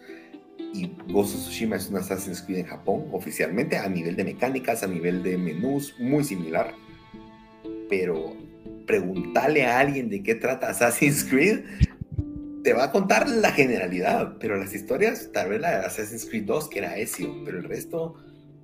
y 0.74 0.92
Ghost 1.08 1.36
of 1.36 1.42
Tsushima 1.42 1.76
es 1.76 1.90
un 1.90 1.98
Assassin's 1.98 2.42
Creed 2.42 2.60
en 2.60 2.66
Japón, 2.66 3.06
oficialmente, 3.12 3.78
a 3.78 3.88
nivel 3.88 4.16
de 4.16 4.24
mecánicas, 4.24 4.82
a 4.84 4.88
nivel 4.88 5.22
de 5.22 5.38
menús, 5.38 5.96
muy 6.00 6.24
similar. 6.24 6.74
Pero 7.90 8.36
preguntarle 8.88 9.66
a 9.66 9.80
alguien 9.80 10.10
de 10.10 10.24
qué 10.24 10.34
trata 10.36 10.70
Assassin's 10.70 11.24
Creed, 11.24 11.64
te 12.64 12.74
va 12.74 12.86
a 12.86 12.92
contar 12.92 13.30
la 13.30 13.52
generalidad, 13.52 14.38
pero 14.40 14.58
las 14.58 14.74
historias, 14.74 15.30
tal 15.34 15.50
vez 15.50 15.62
la 15.62 15.80
de 15.80 15.86
Assassin's 15.86 16.26
Creed 16.26 16.46
2, 16.46 16.70
que 16.70 16.80
era 16.80 16.98
Ezio, 16.98 17.44
pero 17.44 17.58
el 17.58 17.66
resto, 17.66 18.16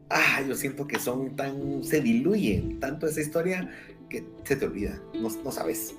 ah, 0.09 0.41
yo 0.47 0.55
siento 0.55 0.87
que 0.87 0.99
son 0.99 1.35
tan, 1.35 1.83
se 1.83 1.99
diluyen 1.99 2.79
tanto 2.79 3.07
esa 3.07 3.19
historia 3.19 3.69
que 4.09 4.25
se 4.45 4.55
te 4.55 4.65
olvida, 4.65 5.01
no, 5.19 5.29
no 5.43 5.51
sabes. 5.51 5.95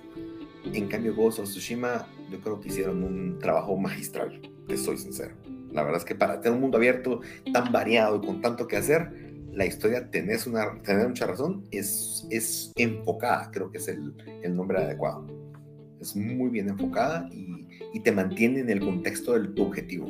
En 0.72 0.88
cambio, 0.88 1.14
Ghost 1.14 1.40
of 1.40 1.48
Tsushima, 1.48 2.06
yo 2.30 2.40
creo 2.40 2.60
que 2.60 2.68
hicieron 2.68 3.02
un 3.02 3.38
trabajo 3.38 3.76
magistral, 3.76 4.40
te 4.66 4.76
soy 4.76 4.96
sincero. 4.96 5.34
La 5.70 5.82
verdad 5.82 5.98
es 5.98 6.04
que 6.04 6.14
para 6.14 6.40
tener 6.40 6.54
un 6.54 6.62
mundo 6.62 6.78
abierto 6.78 7.20
tan 7.52 7.70
variado 7.70 8.16
y 8.16 8.26
con 8.26 8.40
tanto 8.40 8.66
que 8.66 8.76
hacer, 8.76 9.30
la 9.52 9.66
historia, 9.66 10.10
tenés, 10.10 10.46
una, 10.46 10.78
tener 10.82 11.06
mucha 11.06 11.26
razón, 11.26 11.66
es, 11.70 12.26
es 12.30 12.72
enfocada, 12.76 13.50
creo 13.52 13.70
que 13.70 13.78
es 13.78 13.88
el, 13.88 14.14
el 14.42 14.56
nombre 14.56 14.78
adecuado. 14.78 15.26
Es 16.00 16.16
muy 16.16 16.48
bien 16.48 16.68
enfocada 16.68 17.28
y, 17.30 17.49
y, 17.92 18.00
te 18.00 18.12
mantiene 18.12 18.60
en 18.60 18.70
el 18.70 18.80
contexto 18.80 19.32
del 19.32 19.54
tu 19.54 19.64
objetivo. 19.64 20.06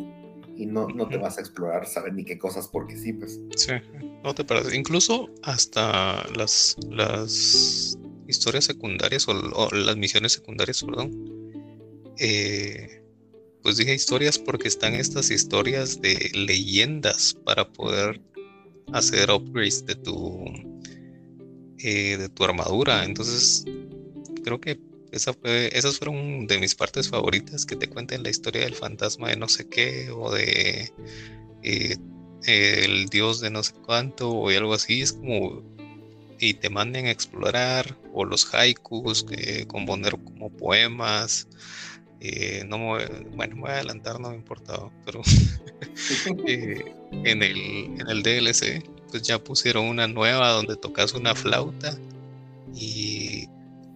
Y 0.56 0.66
no, 0.66 0.88
no 0.88 1.08
te 1.08 1.16
vas 1.16 1.38
a 1.38 1.40
explorar, 1.40 1.86
saber 1.86 2.12
ni 2.12 2.24
qué 2.24 2.38
cosas 2.38 2.68
porque 2.68 2.96
sí, 2.96 3.14
pues. 3.14 3.40
Sí, 3.56 3.72
no 4.22 4.34
te 4.34 4.44
parece. 4.44 4.76
Incluso 4.76 5.30
hasta 5.42 6.26
las, 6.36 6.76
las 6.90 7.98
historias 8.28 8.64
secundarias 8.64 9.26
o, 9.28 9.32
o 9.32 9.70
las 9.74 9.96
misiones 9.96 10.32
secundarias, 10.32 10.82
perdón, 10.84 11.40
eh, 12.18 13.02
pues 13.62 13.78
dije 13.78 13.94
historias 13.94 14.38
porque 14.38 14.68
están 14.68 14.94
estas 14.94 15.30
historias 15.30 16.00
de 16.00 16.30
leyendas 16.34 17.34
para 17.44 17.66
poder 17.72 18.20
hacer 18.92 19.30
upgrades 19.30 19.84
de 19.86 19.94
tu 19.94 20.44
eh, 21.78 22.16
de 22.18 22.28
tu 22.28 22.44
armadura. 22.44 23.04
Entonces, 23.04 23.64
creo 24.44 24.60
que 24.60 24.78
esa 25.12 25.34
esas 25.44 25.98
fueron 25.98 26.46
de 26.46 26.58
mis 26.58 26.74
partes 26.74 27.08
favoritas 27.08 27.66
que 27.66 27.76
te 27.76 27.88
cuenten 27.88 28.22
la 28.22 28.30
historia 28.30 28.62
del 28.62 28.74
fantasma 28.74 29.28
de 29.28 29.36
no 29.36 29.48
sé 29.48 29.68
qué 29.68 30.10
o 30.10 30.30
de 30.32 30.92
eh, 31.62 31.96
el 32.46 33.06
dios 33.06 33.40
de 33.40 33.50
no 33.50 33.62
sé 33.62 33.72
cuánto 33.84 34.30
o 34.30 34.48
algo 34.50 34.74
así. 34.74 35.02
Es 35.02 35.12
como 35.12 35.62
y 36.38 36.54
te 36.54 36.70
manden 36.70 37.06
a 37.06 37.10
explorar 37.10 37.98
o 38.14 38.24
los 38.24 38.54
haikus, 38.54 39.24
que 39.24 39.66
componer 39.66 40.12
como 40.12 40.50
poemas 40.50 41.46
eh, 42.20 42.64
no 42.68 42.98
bueno, 43.34 43.56
me 43.56 43.60
voy 43.62 43.70
a 43.70 43.74
adelantar, 43.74 44.20
no 44.20 44.30
me 44.30 44.36
importaba, 44.36 44.90
pero 45.06 45.22
eh, 46.46 46.94
en, 47.24 47.42
el, 47.42 47.58
en 47.98 48.08
el 48.08 48.22
DLC 48.22 48.84
pues 49.10 49.22
ya 49.22 49.42
pusieron 49.42 49.86
una 49.86 50.06
nueva 50.06 50.50
donde 50.50 50.76
tocas 50.76 51.14
una 51.14 51.34
flauta 51.34 51.98
y 52.74 53.48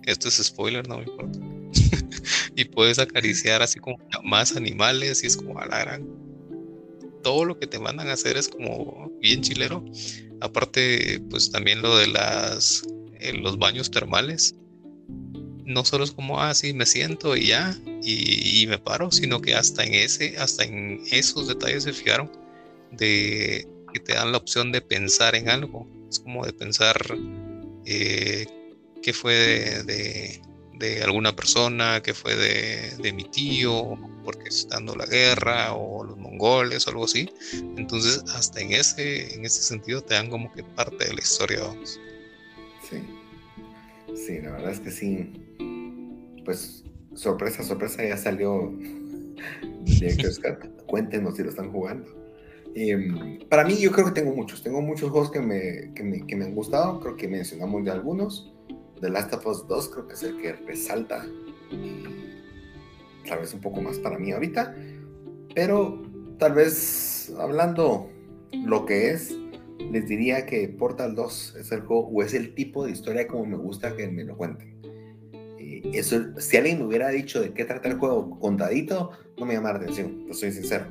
esto 0.07 0.29
es 0.29 0.35
spoiler, 0.37 0.89
no 0.89 0.99
me 0.99 1.05
importa. 1.05 1.39
y 2.57 2.65
puedes 2.67 2.99
acariciar 2.99 3.63
así 3.63 3.81
como 3.81 3.99
más 4.23 4.57
animales 4.57 5.23
y 5.25 5.27
es 5.27 5.37
como 5.37 5.59
a 5.59 5.67
la 5.67 5.81
gran. 5.81 6.09
Todo 7.23 7.45
lo 7.45 7.59
que 7.59 7.67
te 7.67 7.79
mandan 7.79 8.09
a 8.09 8.13
hacer 8.13 8.37
es 8.37 8.49
como 8.49 9.11
bien 9.21 9.41
chilero. 9.41 9.85
Aparte, 10.41 11.21
pues 11.31 11.51
también 11.51 11.81
lo 11.81 11.97
de 11.97 12.09
las 12.09 12.83
eh, 13.21 13.33
los 13.33 13.59
baños 13.59 13.91
termales 13.91 14.55
no 15.65 15.85
solo 15.85 16.05
es 16.05 16.13
como, 16.13 16.41
ah, 16.41 16.55
sí, 16.55 16.73
me 16.73 16.87
siento 16.87 17.37
y 17.37 17.49
ya, 17.49 17.77
y, 18.03 18.67
me 18.69 18.79
paro, 18.79 19.11
sino 19.11 19.41
que 19.41 19.55
hasta 19.55 19.85
en 19.85 19.95
ese, 19.95 20.37
hasta 20.39 20.65
en 20.65 21.01
esos 21.11 21.49
detalles 21.49 21.85
se 21.85 21.93
fijaron 21.93 22.31
de 22.93 23.67
que 23.93 24.01
te 24.01 24.15
dan 24.15 24.33
la 24.33 24.39
opción 24.39 24.73
de 24.73 24.81
pensar 24.81 25.35
en 25.35 25.49
algo. 25.49 25.89
Es 26.11 26.19
como 26.21 26.45
de 26.45 26.53
pensar 26.53 26.97
eh, 27.87 28.47
qué 29.05 29.13
fue 29.13 29.35
de, 29.85 30.41
de, 30.79 31.03
alguna 31.03 31.37
persona, 31.37 32.03
qué 32.03 32.15
fue 32.15 32.35
de, 32.35 32.97
de, 32.97 33.13
mi 33.13 33.25
tío, 33.25 33.97
porque 34.25 34.49
está 34.49 34.77
dando 34.77 34.97
la 34.97 35.07
guerra, 35.07 35.75
o 35.75 36.05
los 36.05 36.17
mongoles, 36.17 36.87
o 36.87 36.91
algo 36.91 37.05
así. 37.05 37.29
Entonces, 37.77 38.25
hasta 38.35 38.61
en 38.61 38.73
ese, 38.73 39.35
en 39.35 39.45
ese 39.45 39.63
sentido 39.63 40.01
te 40.03 40.15
dan 40.15 40.31
como 40.31 40.53
que 40.53 40.65
parte 40.65 41.05
de 41.05 41.15
la 41.15 41.21
historia, 41.21 41.61
vamos. 41.61 42.01
Sí. 42.89 42.97
Sí, 44.15 44.41
la 44.41 44.53
verdad 44.53 44.71
es 44.71 44.81
que 44.81 44.91
sí 44.91 45.33
pues 46.45 46.85
sorpresa, 47.15 47.63
sorpresa, 47.63 48.05
ya 48.05 48.17
salió 48.17 48.73
Director's 49.85 50.41
Cuéntenos 50.87 51.37
si 51.37 51.43
lo 51.43 51.51
están 51.51 51.73
jugando. 51.73 52.07
Em, 52.75 53.39
para 53.49 53.65
mí, 53.65 53.77
yo 53.81 53.91
creo 53.91 54.07
que 54.07 54.13
tengo 54.13 54.35
muchos. 54.35 54.63
Tengo 54.63 54.81
muchos 54.81 55.11
juegos 55.11 55.31
que 55.31 55.41
me, 55.41 55.93
que 55.95 56.03
me, 56.03 56.27
que 56.27 56.37
me 56.37 56.45
han 56.45 56.55
gustado. 56.55 57.01
Creo 57.01 57.17
que 57.17 57.27
mencionamos 57.27 57.85
de 57.85 57.91
algunos. 57.91 58.54
The 59.05 59.11
Last 59.11 59.35
of 59.35 59.47
Us 59.47 59.67
2 59.69 59.89
creo 59.91 60.07
que 60.07 60.15
es 60.15 60.23
el 60.23 60.41
que 60.41 60.53
resalta. 60.53 61.27
tal 63.29 63.39
vez 63.39 63.55
un 63.55 63.61
poco 63.61 63.83
más 63.83 63.99
para 63.99 64.19
mí 64.19 64.33
ahorita. 64.33 64.75
Pero 65.55 66.03
tal 66.39 66.55
vez 66.55 67.33
hablando 67.39 68.11
lo 68.53 68.87
que 68.87 69.11
es, 69.11 69.37
les 69.79 70.09
diría 70.09 70.47
que 70.47 70.69
Portal 70.69 71.15
2 71.15 71.57
es 71.61 71.73
el 71.73 71.81
juego 71.81 72.09
o 72.09 72.23
es 72.23 72.35
el 72.35 72.55
tipo 72.55 72.85
de 72.87 72.93
historia 72.93 73.27
como 73.27 73.45
me 73.45 73.57
gusta 73.57 73.95
que 73.95 74.09
me 74.09 74.25
lo 74.25 74.37
cuenten 74.37 74.75
eso, 75.93 76.25
si 76.39 76.57
alguien 76.57 76.79
me 76.79 76.87
hubiera 76.87 77.09
dicho 77.09 77.41
de 77.41 77.53
qué 77.53 77.65
trata 77.65 77.89
el 77.89 77.99
juego 77.99 78.39
contadito, 78.39 79.11
no 79.39 79.47
me 79.47 79.55
llama 79.55 79.73
la 79.73 79.79
atención, 79.79 80.25
pues 80.27 80.41
soy 80.41 80.53
sincero. 80.53 80.87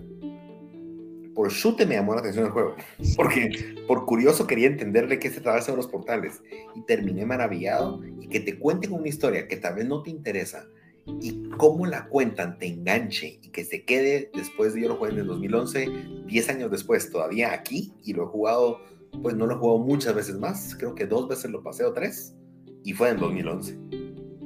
Por 1.33 1.51
chute 1.51 1.85
me 1.85 1.95
llamó 1.95 2.13
la 2.13 2.19
atención 2.21 2.45
el 2.45 2.51
juego, 2.51 2.75
porque 3.15 3.75
por 3.87 4.05
curioso 4.05 4.45
quería 4.45 4.67
entender 4.67 5.07
de 5.07 5.19
qué 5.19 5.29
se 5.29 5.41
trata 5.41 5.71
de 5.71 5.77
los 5.77 5.87
portales 5.87 6.41
y 6.75 6.81
terminé 6.81 7.25
maravillado 7.25 8.01
y 8.21 8.27
que 8.27 8.39
te 8.39 8.59
cuenten 8.59 8.93
una 8.93 9.07
historia 9.07 9.47
que 9.47 9.57
tal 9.57 9.75
vez 9.75 9.85
no 9.85 10.03
te 10.03 10.09
interesa 10.09 10.67
y 11.05 11.49
cómo 11.57 11.85
la 11.85 12.07
cuentan 12.07 12.57
te 12.57 12.67
enganche 12.67 13.39
y 13.41 13.49
que 13.49 13.65
se 13.65 13.83
quede 13.83 14.31
después 14.33 14.73
de 14.73 14.81
yo 14.81 14.89
lo 14.89 14.95
jugué 14.95 15.11
en 15.11 15.19
el 15.19 15.27
2011, 15.27 15.89
10 16.27 16.49
años 16.49 16.71
después, 16.71 17.11
todavía 17.11 17.53
aquí 17.53 17.93
y 18.03 18.13
lo 18.13 18.23
he 18.23 18.27
jugado, 18.27 18.79
pues 19.21 19.35
no 19.35 19.45
lo 19.45 19.55
he 19.55 19.57
jugado 19.57 19.79
muchas 19.79 20.15
veces 20.15 20.35
más, 20.35 20.75
creo 20.75 20.95
que 20.95 21.05
dos 21.05 21.27
veces 21.27 21.51
lo 21.51 21.61
pasé 21.61 21.83
o 21.83 21.93
tres 21.93 22.35
y 22.83 22.93
fue 22.93 23.09
en 23.09 23.17
2011. 23.17 23.77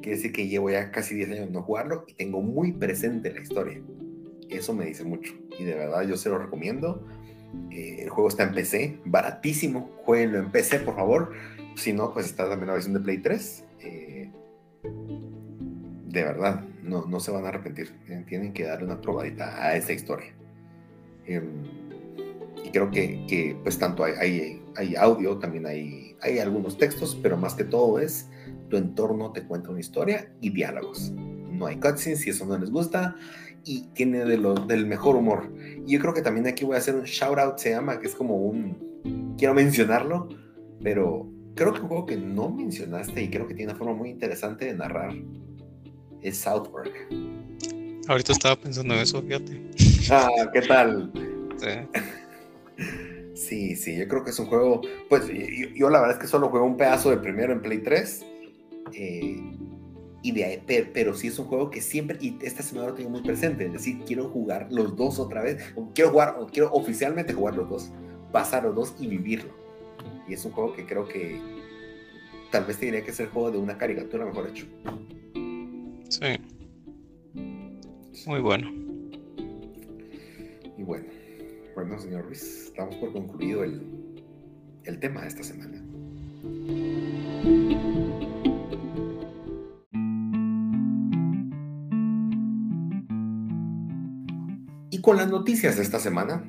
Quiere 0.01 0.17
decir 0.17 0.31
que 0.31 0.47
llevo 0.47 0.69
ya 0.69 0.91
casi 0.91 1.15
10 1.15 1.31
años 1.31 1.51
no 1.51 1.63
jugarlo 1.63 2.05
y 2.07 2.13
tengo 2.13 2.41
muy 2.41 2.71
presente 2.71 3.33
la 3.33 3.41
historia. 3.41 3.81
Eso 4.49 4.73
me 4.73 4.85
dice 4.85 5.03
mucho 5.03 5.33
y 5.59 5.63
de 5.63 5.75
verdad 5.75 6.03
yo 6.03 6.17
se 6.17 6.29
lo 6.29 6.37
recomiendo. 6.37 7.05
Eh, 7.71 8.03
el 8.03 8.09
juego 8.09 8.29
está 8.29 8.43
en 8.43 8.53
PC, 8.53 8.99
baratísimo. 9.05 9.91
Jueguenlo 10.03 10.39
en 10.39 10.51
PC, 10.51 10.79
por 10.79 10.95
favor. 10.95 11.33
Si 11.75 11.93
no, 11.93 12.13
pues 12.13 12.25
está 12.25 12.49
también 12.49 12.67
la 12.67 12.73
versión 12.73 12.93
de 12.93 12.99
Play 12.99 13.19
3. 13.19 13.65
Eh, 13.81 14.31
de 16.07 16.23
verdad, 16.23 16.63
no, 16.83 17.05
no 17.05 17.19
se 17.19 17.31
van 17.31 17.45
a 17.45 17.49
arrepentir. 17.49 17.93
Eh, 18.07 18.23
tienen 18.27 18.53
que 18.53 18.63
darle 18.63 18.85
una 18.85 19.01
probadita 19.01 19.63
a 19.63 19.75
esa 19.75 19.93
historia. 19.93 20.33
Em, 21.25 21.63
y 22.63 22.69
creo 22.71 22.89
que, 22.89 23.25
que, 23.27 23.57
pues 23.63 23.77
tanto 23.77 24.03
hay, 24.03 24.13
hay, 24.19 24.61
hay, 24.75 24.95
audio, 24.95 25.37
también 25.37 25.65
hay, 25.65 26.15
hay 26.21 26.39
algunos 26.39 26.77
textos, 26.77 27.17
pero 27.21 27.37
más 27.37 27.53
que 27.53 27.63
todo 27.63 27.99
es 27.99 28.29
tu 28.69 28.77
entorno 28.77 29.31
te 29.31 29.43
cuenta 29.43 29.69
una 29.69 29.79
historia 29.79 30.31
y 30.41 30.49
diálogos. 30.49 31.11
No 31.11 31.65
hay 31.65 31.77
cutscenes, 31.79 32.21
si 32.21 32.29
eso 32.29 32.45
no 32.45 32.57
les 32.57 32.69
gusta, 32.69 33.15
y 33.67 33.81
tiene 33.93 34.23
de 34.23 34.37
del 34.67 34.85
mejor 34.85 35.15
humor. 35.17 35.51
Y 35.85 35.93
yo 35.93 35.99
creo 35.99 36.13
que 36.13 36.21
también 36.21 36.47
aquí 36.47 36.63
voy 36.63 36.75
a 36.75 36.77
hacer 36.79 36.95
un 36.95 37.03
shout 37.03 37.37
out, 37.37 37.57
se 37.57 37.71
llama, 37.71 37.99
que 37.99 38.07
es 38.07 38.15
como 38.15 38.35
un... 38.37 39.35
Quiero 39.37 39.53
mencionarlo, 39.53 40.29
pero 40.81 41.29
creo 41.53 41.73
que 41.73 41.81
un 41.81 41.87
juego 41.87 42.05
que 42.05 42.15
no 42.15 42.49
mencionaste 42.49 43.21
y 43.21 43.29
creo 43.29 43.45
que 43.45 43.53
tiene 43.53 43.71
una 43.71 43.77
forma 43.77 43.93
muy 43.93 44.09
interesante 44.09 44.65
de 44.65 44.73
narrar 44.73 45.13
es 46.21 46.37
South 46.37 46.69
Park. 46.71 46.93
Ahorita 48.07 48.31
estaba 48.31 48.55
pensando 48.55 48.93
en 48.93 49.01
eso, 49.01 49.21
fíjate. 49.21 49.61
Ah, 50.09 50.29
¿qué 50.53 50.61
tal? 50.61 51.11
Sí. 53.35 53.75
sí, 53.75 53.97
yo 53.97 54.07
creo 54.07 54.23
que 54.23 54.29
es 54.29 54.39
un 54.39 54.45
juego, 54.45 54.81
pues 55.09 55.29
yo, 55.75 55.89
la 55.89 55.99
verdad 55.99 56.15
es 56.15 56.21
que 56.21 56.27
solo 56.27 56.49
juego 56.49 56.65
un 56.65 56.77
pedazo 56.77 57.09
de 57.09 57.17
primero 57.17 57.51
en 57.51 57.61
Play 57.61 57.79
3. 57.79 58.25
Eh, 58.93 59.35
y 60.21 60.31
de 60.31 60.61
pero, 60.65 60.89
pero, 60.93 61.13
sí 61.13 61.27
es 61.27 61.37
un 61.39 61.45
juego 61.45 61.69
que 61.69 61.81
siempre, 61.81 62.17
y 62.19 62.37
esta 62.41 62.63
semana 62.63 62.89
lo 62.89 62.93
tengo 62.95 63.09
muy 63.09 63.21
presente, 63.21 63.65
es 63.65 63.73
decir, 63.73 63.99
quiero 64.05 64.29
jugar 64.29 64.67
los 64.71 64.95
dos 64.95 65.19
otra 65.19 65.41
vez, 65.41 65.73
quiero 65.93 66.11
jugar, 66.11 66.35
quiero 66.51 66.71
oficialmente 66.71 67.33
jugar 67.33 67.55
los 67.55 67.69
dos, 67.69 67.91
pasar 68.31 68.63
los 68.63 68.75
dos 68.75 68.95
y 68.99 69.07
vivirlo. 69.07 69.53
Y 70.27 70.33
es 70.33 70.43
un 70.43 70.51
juego 70.51 70.73
que 70.73 70.85
creo 70.85 71.07
que 71.07 71.39
tal 72.51 72.65
vez 72.65 72.77
tendría 72.77 73.03
que 73.03 73.13
ser 73.13 73.27
el 73.27 73.31
juego 73.31 73.51
de 73.51 73.57
una 73.59 73.77
caricatura, 73.77 74.25
mejor 74.25 74.49
hecho. 74.49 74.65
Sí. 76.09 76.37
Muy 78.25 78.41
bueno. 78.41 78.71
Y 80.77 80.83
bueno, 80.83 81.05
bueno, 81.75 81.99
señor 81.99 82.25
Ruiz, 82.25 82.65
estamos 82.65 82.95
por 82.97 83.13
concluido 83.13 83.63
el, 83.63 83.81
el 84.83 84.99
tema 84.99 85.21
de 85.21 85.27
esta 85.27 85.43
semana. 85.43 85.81
Con 95.07 95.15
las 95.15 95.29
noticias 95.29 95.77
de 95.77 95.83
esta 95.83 95.99
semana, 95.99 96.43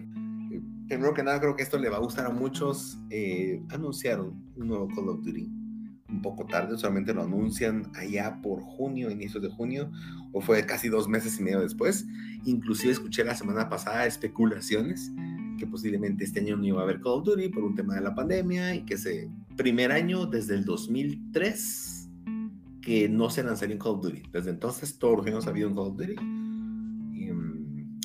primero 0.88 1.14
que 1.14 1.22
nada 1.22 1.38
creo 1.38 1.54
que 1.54 1.62
esto 1.62 1.78
le 1.78 1.90
va 1.90 1.98
a 1.98 2.00
gustar 2.00 2.26
a 2.26 2.30
muchos. 2.30 2.98
Eh, 3.08 3.62
anunciaron 3.68 4.34
un 4.56 4.66
nuevo 4.66 4.88
Call 4.88 5.10
of 5.10 5.22
Duty 5.22 5.48
un 6.08 6.22
poco 6.22 6.44
tarde, 6.44 6.76
solamente 6.76 7.14
lo 7.14 7.22
anuncian 7.22 7.88
allá 7.94 8.40
por 8.42 8.60
junio, 8.62 9.12
inicios 9.12 9.44
de 9.44 9.48
junio, 9.48 9.92
o 10.32 10.40
fue 10.40 10.66
casi 10.66 10.88
dos 10.88 11.06
meses 11.06 11.38
y 11.38 11.44
medio 11.44 11.60
después. 11.60 12.04
Inclusive 12.46 12.90
escuché 12.90 13.22
la 13.22 13.36
semana 13.36 13.68
pasada 13.68 14.06
especulaciones 14.06 15.12
que 15.56 15.68
posiblemente 15.68 16.24
este 16.24 16.40
año 16.40 16.56
no 16.56 16.64
iba 16.64 16.80
a 16.80 16.82
haber 16.82 17.00
Call 17.00 17.18
of 17.18 17.26
Duty 17.26 17.50
por 17.50 17.62
un 17.62 17.76
tema 17.76 17.94
de 17.94 18.00
la 18.00 18.16
pandemia 18.16 18.74
y 18.74 18.84
que 18.84 18.94
ese 18.94 19.30
primer 19.56 19.92
año 19.92 20.26
desde 20.26 20.56
el 20.56 20.64
2003 20.64 22.10
que 22.82 23.08
no 23.08 23.30
se 23.30 23.44
lanzaría 23.44 23.74
en 23.74 23.78
Call 23.78 23.92
of 23.92 24.02
Duty. 24.02 24.22
Desde 24.32 24.50
entonces 24.50 24.98
todos 24.98 25.18
los 25.18 25.26
años 25.28 25.46
ha 25.46 25.50
habido 25.50 25.68
un 25.68 25.76
Call 25.76 25.92
of 25.92 25.96
Duty. 25.96 26.37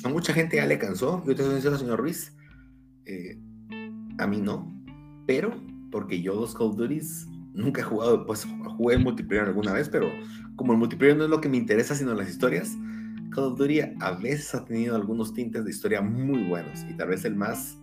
Mucha 0.04 0.32
gente 0.32 0.56
ya 0.56 0.66
le 0.66 0.78
cansó. 0.78 1.22
Yo 1.26 1.34
te 1.34 1.42
soy 1.42 1.52
sincero, 1.54 1.78
señor 1.78 1.98
Ruiz. 1.98 2.36
Eh, 3.06 3.38
a 4.18 4.26
mí 4.26 4.40
no. 4.40 4.70
Pero 5.26 5.52
porque 5.90 6.20
yo 6.20 6.34
los 6.34 6.54
Call 6.54 6.68
of 6.68 6.76
Duties 6.76 7.26
nunca 7.54 7.80
he 7.80 7.84
jugado, 7.84 8.26
pues 8.26 8.46
jugué 8.76 8.98
multiplayer 8.98 9.46
alguna 9.46 9.72
vez, 9.72 9.88
pero 9.88 10.10
como 10.56 10.72
el 10.72 10.78
multiplayer 10.78 11.16
no 11.16 11.24
es 11.24 11.30
lo 11.30 11.40
que 11.40 11.48
me 11.48 11.56
interesa, 11.56 11.94
sino 11.94 12.14
las 12.14 12.28
historias, 12.28 12.76
Call 13.30 13.44
of 13.44 13.58
Duty 13.58 13.80
a 13.80 14.10
veces 14.20 14.54
ha 14.54 14.64
tenido 14.64 14.96
algunos 14.96 15.32
tintes 15.32 15.64
de 15.64 15.70
historia 15.70 16.00
muy 16.00 16.42
buenos 16.48 16.84
y 16.90 16.94
tal 16.94 17.08
vez 17.08 17.24
el 17.24 17.36
más, 17.36 17.78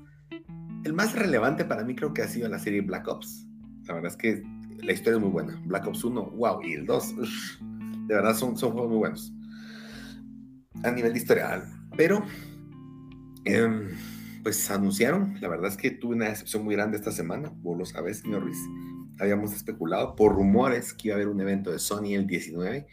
el 0.83 0.93
más 0.93 1.15
relevante 1.15 1.63
para 1.63 1.85
mí 1.85 1.95
creo 1.95 2.13
que 2.13 2.21
ha 2.21 2.27
sido 2.27 2.49
la 2.49 2.59
serie 2.59 2.81
Black 2.81 3.07
Ops. 3.07 3.47
La 3.85 3.93
verdad 3.95 4.11
es 4.11 4.17
que 4.17 4.43
la 4.83 4.91
historia 4.91 5.17
es 5.17 5.21
muy 5.21 5.31
buena. 5.31 5.59
Black 5.65 5.87
Ops 5.87 6.03
1, 6.03 6.31
wow, 6.31 6.61
y 6.61 6.73
el 6.73 6.85
2, 6.85 7.15
de 8.07 8.13
verdad 8.13 8.35
son, 8.35 8.57
son 8.57 8.71
juegos 8.71 8.89
muy 8.89 8.99
buenos 8.99 9.33
a 10.83 10.91
nivel 10.91 11.13
de 11.13 11.19
historia. 11.19 11.63
Pero, 11.95 12.23
em, 13.45 13.89
pues 14.43 14.71
anunciaron, 14.71 15.35
la 15.41 15.49
verdad 15.49 15.69
es 15.69 15.77
que 15.77 15.91
tuve 15.91 16.15
una 16.15 16.29
decepción 16.29 16.63
muy 16.63 16.75
grande 16.75 16.97
esta 16.97 17.11
semana, 17.11 17.51
vos 17.57 17.77
lo 17.77 17.85
sabes, 17.85 18.19
señor 18.19 18.43
Ruiz 18.43 18.57
habíamos 19.21 19.53
especulado 19.53 20.15
por 20.15 20.33
rumores 20.33 20.93
que 20.93 21.09
iba 21.09 21.15
a 21.15 21.17
haber 21.17 21.27
un 21.27 21.39
evento 21.39 21.71
de 21.71 21.77
Sony 21.77 22.15
el 22.15 22.25
19 22.25 22.87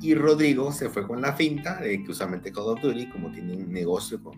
y 0.00 0.14
Rodrigo 0.14 0.72
se 0.72 0.88
fue 0.88 1.06
con 1.06 1.20
la 1.20 1.32
finta 1.34 1.80
de 1.80 2.02
que 2.02 2.10
usualmente 2.10 2.52
Call 2.52 2.68
of 2.68 2.80
Duty, 2.80 3.08
como 3.10 3.30
tiene 3.32 3.54
un 3.54 3.72
negocio 3.72 4.22
con 4.22 4.34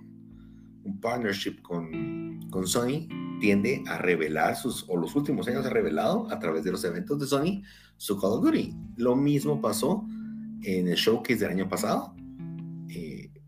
un 0.84 1.00
partnership 1.00 1.62
con, 1.62 2.40
con 2.50 2.66
Sony, 2.66 3.08
tiende 3.40 3.82
a 3.86 3.98
revelar 3.98 4.56
sus, 4.56 4.84
o 4.88 4.96
los 4.96 5.14
últimos 5.14 5.48
años 5.48 5.64
ha 5.64 5.70
revelado 5.70 6.30
a 6.30 6.38
través 6.38 6.64
de 6.64 6.72
los 6.72 6.84
eventos 6.84 7.18
de 7.18 7.26
Sony 7.26 7.62
su 7.96 8.18
Call 8.18 8.32
of 8.32 8.44
Duty. 8.44 8.74
Lo 8.96 9.16
mismo 9.16 9.60
pasó 9.60 10.06
en 10.62 10.88
el 10.88 10.96
showcase 10.96 11.40
del 11.40 11.50
año 11.50 11.68
pasado, 11.68 12.14
eh, 12.16 12.23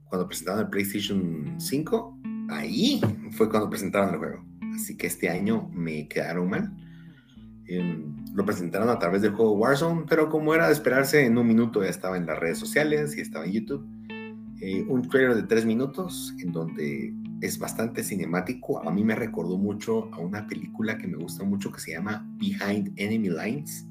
cuando 0.09 0.27
presentaron 0.27 0.63
el 0.63 0.69
PlayStation 0.69 1.55
5, 1.59 2.19
ahí 2.51 3.01
fue 3.33 3.49
cuando 3.49 3.69
presentaron 3.69 4.15
el 4.15 4.19
juego. 4.19 4.45
Así 4.75 4.97
que 4.97 5.07
este 5.07 5.29
año 5.29 5.69
me 5.73 6.07
quedaron 6.09 6.51
mal 6.51 6.73
lo 8.35 8.45
presentaron 8.45 8.89
a 8.89 8.99
través 8.99 9.23
del 9.23 9.33
juego 9.33 9.53
Warzone, 9.53 10.05
pero 10.09 10.29
como 10.29 10.55
era 10.55 10.67
de 10.67 10.73
esperarse, 10.73 11.25
en 11.25 11.37
un 11.37 11.47
minuto 11.47 11.83
ya 11.83 11.91
estaba 11.91 12.17
en 12.17 12.27
las 12.27 12.39
redes 12.39 12.59
sociales 12.59 13.17
y 13.17 13.21
estaba 13.21 13.45
en 13.45 13.53
YouTube. 13.53 13.87
Eh, 14.61 14.85
un 14.89 15.09
trailer 15.09 15.35
de 15.35 15.43
tres 15.43 15.67
minutos 15.67 16.35
en 16.39 16.53
donde 16.53 17.13
es 17.41 17.59
bastante 17.59 18.03
cinemático. 18.03 18.87
A 18.87 18.91
mí 18.91 19.05
me 19.05 19.15
recordó 19.15 19.59
mucho 19.59 20.11
a 20.15 20.19
una 20.19 20.47
película 20.47 20.97
que 20.97 21.07
me 21.07 21.17
gusta 21.17 21.45
mucho 21.45 21.73
que 21.73 21.81
se 21.81 21.93
llama 21.93 22.27
Behind 22.39 22.93
Enemy 22.97 23.29
Lines, 23.31 23.87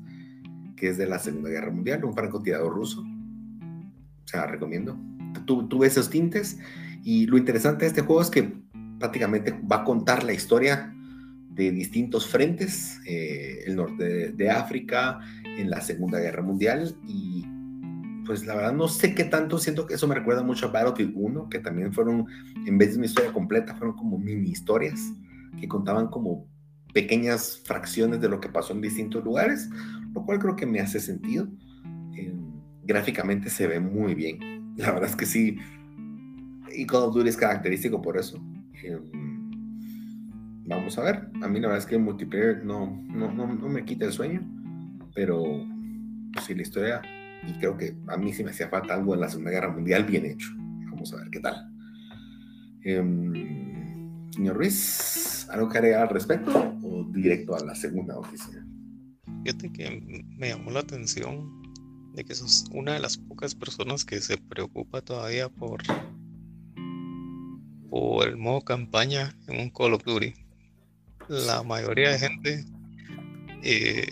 que 0.76 0.90
es 0.90 0.98
de 0.98 1.06
la 1.08 1.20
Segunda 1.20 1.50
Guerra 1.50 1.72
Mundial, 1.72 2.04
un 2.06 2.14
francotirador 2.14 2.74
ruso. 2.74 3.02
O 3.02 4.28
sea, 4.28 4.48
recomiendo. 4.48 4.98
Tuve 5.46 5.88
esos 5.88 6.10
tintes 6.10 6.60
y 7.04 7.28
lo 7.28 7.38
interesante 7.38 7.86
de 7.86 7.90
este 7.90 8.02
juego 8.02 8.22
es 8.22 8.30
que 8.30 8.54
prácticamente 9.00 9.52
va 9.52 9.78
a 9.78 9.84
contar 9.84 10.24
la 10.24 10.34
historia 10.34 10.94
de 11.50 11.72
distintos 11.72 12.28
frentes, 12.28 13.00
eh, 13.06 13.64
el 13.66 13.76
norte 13.78 14.32
de, 14.32 14.50
África, 14.50 15.20
en 15.44 15.70
la 15.70 15.82
Segunda 15.82 16.20
Guerra 16.20 16.42
Mundial 16.42 16.96
y 17.08 17.46
pues 18.26 18.46
la 18.46 18.56
verdad 18.56 18.74
no 18.74 18.88
sé 18.88 19.14
qué 19.14 19.24
tanto, 19.24 19.60
siento 19.60 19.86
que 19.86 19.94
eso 19.94 20.08
me 20.08 20.16
recuerda 20.16 20.44
mucho 20.44 20.66
a 20.66 20.72
Battlefield 20.72 21.14
1, 21.16 21.50
que 21.50 21.60
también 21.60 21.94
fueron, 21.94 22.26
en 22.66 22.78
vez 22.78 22.92
de 22.92 22.98
una 22.98 23.06
historia 23.06 23.32
completa, 23.32 23.76
fueron 23.76 23.96
como 23.96 24.18
mini 24.18 24.50
historias 24.50 25.00
que 25.60 25.68
contaban 25.68 26.08
como 26.08 26.48
pequeñas 26.94 27.62
fracciones 27.64 28.20
de 28.22 28.30
lo 28.30 28.40
que 28.40 28.50
pasó 28.50 28.74
en 28.74 28.82
distintos 28.82 29.24
lugares, 29.24 29.70
lo 30.14 30.26
cual 30.26 30.40
creo 30.40 30.56
que 30.56 30.66
me 30.66 30.80
hace 30.80 31.00
sentido. 31.00 31.48
Eh, 32.18 32.34
gráficamente 32.84 33.50
se 33.50 33.68
ve 33.68 33.80
muy 33.80 34.16
bien, 34.16 34.40
la 34.78 34.92
verdad 34.92 35.10
es 35.10 35.16
que 35.16 35.26
sí, 35.26 35.58
y 36.76 36.86
Call 36.86 37.04
of 37.04 37.16
Duty 37.16 37.30
es 37.30 37.38
característico 37.38 38.02
por 38.02 38.18
eso. 38.18 38.42
Eh, 38.84 39.00
vamos 40.66 40.98
a 40.98 41.04
ver. 41.04 41.30
A 41.42 41.48
mí 41.48 41.60
la 41.60 41.68
verdad 41.68 41.78
es 41.78 41.86
que 41.86 41.96
el 41.96 42.02
multiplayer 42.02 42.64
no, 42.66 43.02
no, 43.08 43.32
no, 43.32 43.70
me 43.70 43.86
quita 43.86 44.06
el 44.06 44.12
sueño, 44.12 44.42
pero 45.14 45.44
sí 46.46 46.54
la 46.54 46.62
historia, 46.62 47.02
y 47.48 47.54
creo 47.54 47.78
que 47.78 47.96
a 48.08 48.18
mí 48.18 48.34
sí 48.34 48.44
me 48.44 48.52
hacía 48.52 48.70
falta 48.70 48.94
algo 48.94 49.14
en 49.14 49.22
la 49.22 49.30
Segunda 49.30 49.52
Guerra 49.52 49.72
Mundial 49.72 50.04
bien 50.04 50.26
hecho. 50.26 50.50
Vamos 50.92 51.14
a 51.14 51.18
ver 51.18 51.30
qué 51.30 51.40
tal. 51.40 51.56
Em, 52.84 54.32
señor 54.32 54.58
Ruiz, 54.58 55.48
¿algo 55.50 55.70
que 55.70 55.78
agregar 55.78 56.04
al 56.04 56.10
respecto 56.10 56.78
o 56.84 57.06
directo 57.12 57.56
a 57.56 57.64
la 57.64 57.76
segunda 57.76 58.16
noticia? 58.16 58.66
Fíjate 59.44 59.72
que 59.72 60.26
me 60.38 60.50
llamó 60.50 60.72
la 60.72 60.82
atención 60.82 61.65
de 62.16 62.24
que 62.24 62.36
sos 62.36 62.66
una 62.72 62.94
de 62.94 63.00
las 63.00 63.18
pocas 63.18 63.54
personas 63.54 64.06
que 64.06 64.22
se 64.22 64.38
preocupa 64.38 65.02
todavía 65.02 65.50
por, 65.50 65.84
por 67.90 68.28
el 68.28 68.38
modo 68.38 68.62
campaña 68.62 69.36
en 69.48 69.60
un 69.60 69.70
Call 69.70 69.94
of 69.94 70.04
Duty. 70.04 70.34
La 71.28 71.64
mayoría 71.64 72.12
de 72.12 72.20
gente 72.20 72.66
eh, 73.64 74.06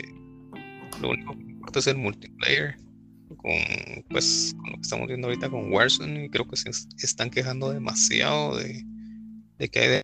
lo 1.01 1.12
único 1.12 1.38
que 1.38 1.43
importa 1.43 1.80
es 1.80 1.88
el 1.88 1.97
multiplayer 1.97 2.76
con, 3.38 3.51
pues, 4.10 4.56
con 4.58 4.72
lo 4.72 4.82
estamos 4.82 5.08
viendo 5.08 5.28
ahorita 5.28 5.49
con 5.49 5.72
Warzone 5.72 6.26
y 6.26 6.30
creo 6.30 6.47
que 6.47 6.56
se 6.56 6.70
están 6.97 7.30
quejando 7.30 7.72
demasiado 7.72 8.58
de, 8.58 8.84
que 9.70 9.80
hay 9.80 10.04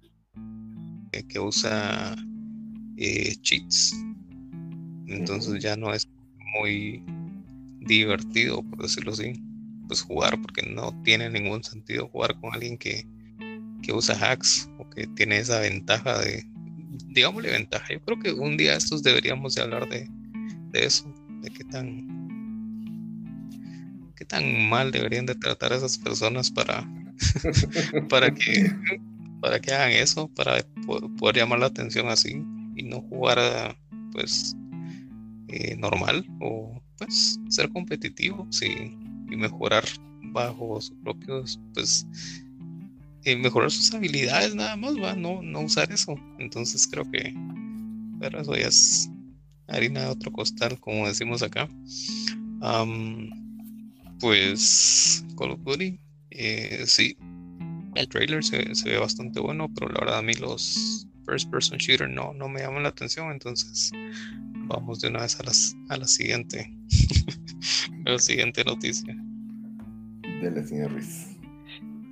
de, 1.12 1.28
que 1.28 1.39
usa 1.39 2.16
eh, 2.97 3.36
cheats. 3.41 3.93
Entonces 5.08 5.62
ya 5.62 5.76
no 5.76 5.93
es 5.93 6.08
muy 6.60 7.04
divertido, 7.80 8.64
por 8.64 8.82
decirlo 8.82 9.12
así, 9.12 9.34
pues 9.88 10.02
jugar, 10.02 10.40
porque 10.42 10.62
no 10.64 10.94
tiene 11.04 11.30
ningún 11.30 11.64
sentido 11.64 12.08
jugar 12.10 12.40
con 12.40 12.54
alguien 12.54 12.78
que, 12.78 13.08
que 13.82 13.92
usa 13.92 14.16
hacks 14.16 14.70
o 14.78 14.90
que 14.90 15.08
tiene 15.08 15.38
esa 15.38 15.60
ventaja 15.60 16.20
de, 16.20 16.46
digámosle 17.08 17.52
ventaja. 17.52 17.94
Yo 17.94 18.02
creo 18.02 18.20
que 18.20 18.32
un 18.32 18.58
día 18.58 18.76
estos 18.76 19.04
deberíamos 19.04 19.56
de 19.56 19.62
hablar 19.62 19.90
de, 19.90 20.08
de 20.72 20.86
eso, 20.86 21.14
de 21.42 21.50
qué 21.50 21.64
tan 21.66 22.20
qué 24.16 24.26
tan 24.26 24.70
mal 24.70 24.92
deberían 24.92 25.26
de 25.26 25.36
tratar 25.36 25.72
a 25.72 25.78
esas 25.78 25.98
personas 25.98 26.52
para 26.52 26.86
para 28.10 28.34
que 28.34 28.70
para 29.40 29.60
que 29.60 29.72
hagan 29.72 29.92
eso, 29.92 30.28
para 30.36 30.62
poder, 31.18 31.38
llamar 31.38 31.60
la 31.60 31.68
atención 31.68 32.10
así 32.10 32.44
y 32.76 32.84
no 32.84 33.02
jugar 33.02 33.78
pues 34.12 34.56
eh, 35.48 35.76
normal 35.78 36.26
o 36.42 36.82
pues 37.00 37.39
ser 37.50 37.70
competitivo 37.70 38.47
sí, 38.52 38.97
y 39.30 39.36
mejorar 39.36 39.84
bajo 40.32 40.80
sus 40.80 40.95
propios 41.04 41.60
pues 41.74 42.06
eh, 43.24 43.36
mejorar 43.36 43.72
sus 43.72 43.93
habilidades 43.93 44.54
nada 44.54 44.76
más 44.76 44.93
va 44.93 45.16
no 45.16 45.41
no 45.41 45.62
usar 45.62 45.91
eso 45.91 46.16
entonces 46.38 46.88
creo 46.88 47.10
que 47.10 47.34
pero 48.20 48.41
eso 48.41 48.56
ya 48.56 48.68
es 48.68 49.10
harina 49.70 50.02
de 50.02 50.08
otro 50.08 50.32
costal, 50.32 50.80
como 50.80 51.08
decimos 51.08 51.41
acá. 51.43 51.70
pues 54.20 55.26
Call 55.38 55.52
of 55.52 55.64
Duty, 55.64 56.00
eh, 56.32 56.84
sí, 56.86 57.18
el 57.95 58.08
trailer 58.10 58.43
se, 58.43 58.74
ve 58.86 58.97
bastante 58.97 59.39
bueno, 59.39 59.72
pero 59.74 59.89
la 59.89 60.02
verdad 60.02 60.18
a 60.20 60.22
mí 60.22 60.34
los 60.34 61.08
first 61.26 61.50
person 61.50 61.78
shooter 61.78 62.10
no, 62.10 62.34
no 62.34 62.50
me 62.50 62.62
llaman 62.62 62.84
la 62.84 62.89
atención, 62.89 63.32
entonces 63.32 63.91
vamos 64.70 65.01
de 65.01 65.09
una 65.09 65.22
vez 65.22 65.39
a, 65.39 65.43
las, 65.43 65.76
a 65.89 65.97
la 65.97 66.07
siguiente, 66.07 66.72
a 68.05 68.11
la 68.11 68.20
siguiente 68.20 68.63
noticia. 68.63 69.15
Dele, 70.41 70.65
señor 70.65 70.91
Ruiz. 70.93 71.36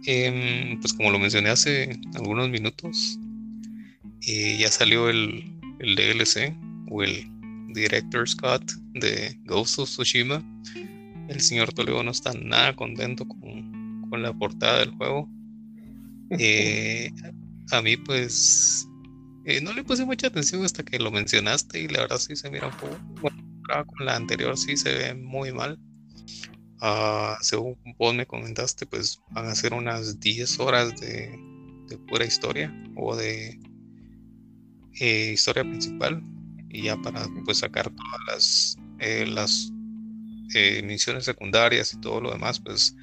Em, 0.05 0.79
pues 0.79 0.93
como 0.93 1.11
lo 1.11 1.19
mencioné 1.19 1.49
hace 1.49 1.99
algunos 2.15 2.49
minutos, 2.49 3.19
eh, 4.27 4.57
ya 4.59 4.69
salió 4.69 5.09
el, 5.09 5.43
el 5.79 5.95
DLC 5.95 6.55
o 6.89 7.03
el 7.03 7.29
Director 7.73 8.27
Scott 8.27 8.63
de 8.93 9.37
Ghost 9.45 9.79
of 9.79 9.89
Tsushima, 9.89 10.43
el 11.27 11.41
señor 11.41 11.73
Toledo 11.73 12.01
no 12.03 12.11
está 12.11 12.33
nada 12.33 12.75
contento 12.75 13.27
con, 13.27 14.07
con 14.09 14.21
la 14.21 14.33
portada 14.33 14.79
del 14.79 14.91
juego. 14.91 15.29
Eh, 16.39 17.09
a 17.71 17.81
mí 17.81 17.95
pues 17.95 18.86
eh, 19.47 19.61
no 19.61 19.71
le 19.71 19.83
puse 19.83 20.03
mucha 20.03 20.27
atención 20.27 20.65
hasta 20.65 20.83
que 20.83 20.99
lo 20.99 21.09
mencionaste 21.09 21.79
y 21.79 21.87
la 21.87 22.01
verdad 22.01 22.17
sí 22.17 22.35
se 22.35 22.51
mira 22.51 22.67
un 22.67 22.77
poco 22.77 22.97
con 23.85 24.05
la 24.05 24.15
anterior 24.15 24.57
sí 24.57 24.75
se 24.75 24.93
ve 24.93 25.13
muy 25.13 25.53
mal. 25.53 25.79
Uh, 26.81 27.35
según 27.41 27.77
vos 27.97 28.13
me 28.13 28.25
comentaste, 28.25 28.85
pues 28.85 29.21
van 29.31 29.47
a 29.47 29.55
ser 29.55 29.73
unas 29.73 30.19
10 30.19 30.59
horas 30.59 30.99
de, 30.99 31.39
pura 32.07 32.25
historia 32.25 32.73
o 32.97 33.15
de 33.15 33.57
eh, 34.99 35.31
historia 35.33 35.63
principal 35.63 36.21
y 36.69 36.83
ya 36.83 36.97
para 36.97 37.25
pues 37.45 37.59
sacar 37.59 37.89
todas 37.89 38.19
las, 38.27 38.77
las 39.29 39.71
eh, 40.55 40.83
misiones 40.83 41.23
secundarias 41.23 41.93
y 41.93 42.01
todo 42.01 42.19
lo 42.19 42.31
demás, 42.31 42.59
pues 42.59 42.95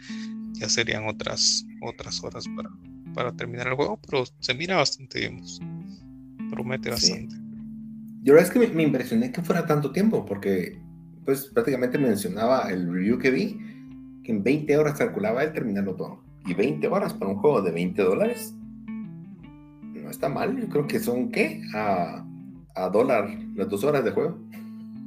ya 0.53 0.69
serían 0.69 1.09
otras, 1.09 1.65
otras 1.81 2.23
horas 2.23 2.45
para, 2.55 2.71
para 3.15 3.33
terminar 3.35 3.69
el 3.69 3.75
juego, 3.75 3.99
pero 4.07 4.25
se 4.41 4.55
mira 4.55 4.77
bastante 4.77 5.21
bien, 5.21 5.39
pues, 5.39 5.59
promete 6.55 6.91
bastante. 6.91 7.35
Yo 8.23 8.33
la 8.33 8.41
verdad 8.41 8.57
es 8.57 8.69
que 8.69 8.75
me, 8.75 8.83
impresioné 8.83 9.33
que 9.33 9.43
fuera 9.43 9.67
tanto 9.67 9.93
tiempo, 9.93 10.25
porque 10.25 10.81
pues 11.25 11.47
prácticamente 11.47 11.99
mencionaba 11.99 12.71
el 12.71 12.91
review 12.91 13.19
que 13.19 13.31
vi, 13.31 13.59
que 14.23 14.33
en 14.33 14.43
20 14.43 14.77
horas 14.77 14.99
calculaba 14.99 15.43
el 15.43 15.53
terminarlo 15.53 15.95
todo. 15.95 16.25
Y 16.47 16.55
20 16.55 16.87
horas 16.89 17.15
para 17.15 17.31
un 17.31 17.39
juego 17.39 17.63
de 17.63 17.71
20 17.71 18.03
dólares. 18.03 18.55
No 18.87 20.11
está 20.11 20.29
mal, 20.29 20.59
yo 20.59 20.69
creo 20.69 20.87
que 20.87 21.01
son, 21.01 21.31
¿qué? 21.31 21.63
A 21.75 22.25
a 22.75 22.89
dólar 22.89 23.31
las 23.55 23.69
dos 23.69 23.85
horas 23.85 24.05
de 24.05 24.11
juego. 24.11 24.39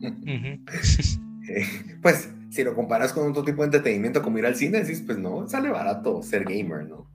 Eh, 1.49 1.65
pues 2.01 2.29
si 2.49 2.61
lo 2.61 2.75
comparas 2.75 3.13
con 3.13 3.29
otro 3.29 3.41
tipo 3.41 3.61
de 3.61 3.67
entretenimiento 3.67 4.21
como 4.21 4.37
ir 4.37 4.45
al 4.45 4.55
cine, 4.55 4.81
decís, 4.81 5.01
pues 5.05 5.17
no, 5.17 5.47
sale 5.47 5.69
barato 5.69 6.21
ser 6.21 6.43
gamer, 6.43 6.85
¿no? 6.85 7.09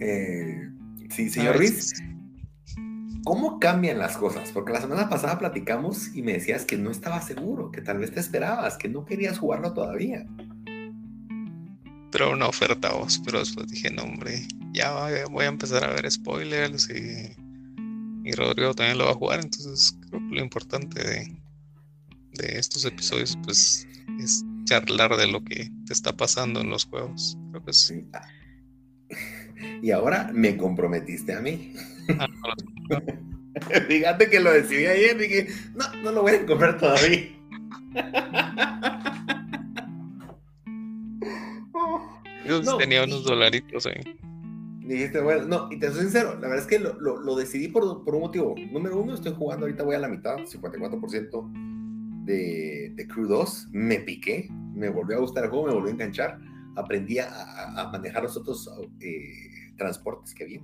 Eh, 0.00 0.68
sí, 1.08 1.30
señor 1.30 1.56
Ruiz, 1.56 1.94
¿cómo 3.24 3.58
cambian 3.58 3.98
las 3.98 4.16
cosas? 4.16 4.50
Porque 4.52 4.72
la 4.72 4.80
semana 4.80 5.08
pasada 5.08 5.38
platicamos 5.38 6.14
y 6.14 6.22
me 6.22 6.32
decías 6.32 6.64
que 6.64 6.76
no 6.76 6.90
estaba 6.90 7.20
seguro, 7.20 7.70
que 7.70 7.82
tal 7.82 7.98
vez 7.98 8.12
te 8.12 8.20
esperabas, 8.20 8.76
que 8.76 8.88
no 8.88 9.04
querías 9.04 9.38
jugarlo 9.38 9.72
todavía. 9.72 10.26
Pero 12.12 12.32
una 12.32 12.48
oferta 12.48 12.92
vos, 12.92 13.20
pero 13.24 13.38
después 13.38 13.68
dije, 13.68 13.90
no, 13.90 14.02
hombre, 14.02 14.46
ya 14.72 14.92
voy 15.30 15.44
a 15.44 15.48
empezar 15.48 15.84
a 15.84 15.92
ver 15.92 16.10
spoilers 16.10 16.90
y 16.90 17.36
y 18.24 18.32
Rodrigo 18.32 18.74
también 18.74 18.98
lo 18.98 19.06
va 19.06 19.12
a 19.12 19.14
jugar, 19.14 19.40
entonces 19.40 19.96
creo 20.08 20.20
que 20.28 20.34
lo 20.34 20.42
importante 20.42 21.02
de, 21.02 21.36
de 22.34 22.58
estos 22.58 22.84
episodios 22.84 23.38
pues 23.42 23.86
es 24.20 24.44
charlar 24.64 25.16
de 25.16 25.26
lo 25.26 25.42
que 25.42 25.70
te 25.86 25.92
está 25.92 26.16
pasando 26.16 26.60
en 26.60 26.70
los 26.70 26.84
juegos. 26.84 27.38
Creo 27.50 27.64
que 27.64 27.72
sí. 27.72 28.06
Y 29.82 29.90
ahora 29.90 30.30
me 30.32 30.56
comprometiste 30.56 31.34
a 31.34 31.40
mí. 31.40 31.74
Ah, 32.18 32.28
Fíjate 33.88 34.30
que 34.30 34.40
lo 34.40 34.52
decidí 34.52 34.86
ayer, 34.86 35.18
dije, 35.18 35.48
no, 35.74 35.84
no 36.02 36.12
lo 36.12 36.22
voy 36.22 36.32
a 36.32 36.46
comprar 36.46 36.78
todavía. 36.78 37.36
Yo 42.46 42.76
tenía 42.78 43.04
unos 43.04 43.24
dolaritos 43.24 43.86
ahí. 43.86 44.18
Dijiste, 44.80 45.20
bueno, 45.20 45.46
no, 45.46 45.68
y 45.70 45.78
te 45.78 45.90
soy 45.90 46.00
sincero, 46.02 46.34
la 46.34 46.48
verdad 46.48 46.58
es 46.58 46.66
que 46.66 46.80
lo, 46.80 46.94
lo, 46.98 47.36
decidí 47.36 47.68
por, 47.68 48.02
por, 48.04 48.14
un 48.16 48.22
motivo. 48.22 48.56
Número 48.72 49.00
uno, 49.00 49.14
estoy 49.14 49.32
jugando 49.32 49.66
ahorita, 49.66 49.84
voy 49.84 49.94
a 49.94 50.00
la 50.00 50.08
mitad, 50.08 50.38
54% 50.38 51.52
de, 52.24 52.92
de 52.96 53.06
Crew 53.06 53.28
2. 53.28 53.68
Me 53.70 54.00
piqué, 54.00 54.48
me 54.74 54.88
volvió 54.88 55.18
a 55.18 55.20
gustar 55.20 55.44
el 55.44 55.50
juego, 55.50 55.66
me 55.66 55.74
volvió 55.74 55.90
a 55.90 55.92
enganchar. 55.92 56.40
Aprendí 56.74 57.18
a, 57.18 57.28
a 57.76 57.90
manejar 57.92 58.24
los 58.24 58.36
otros 58.36 58.68
eh, 59.00 59.74
transportes 59.76 60.34
que. 60.34 60.60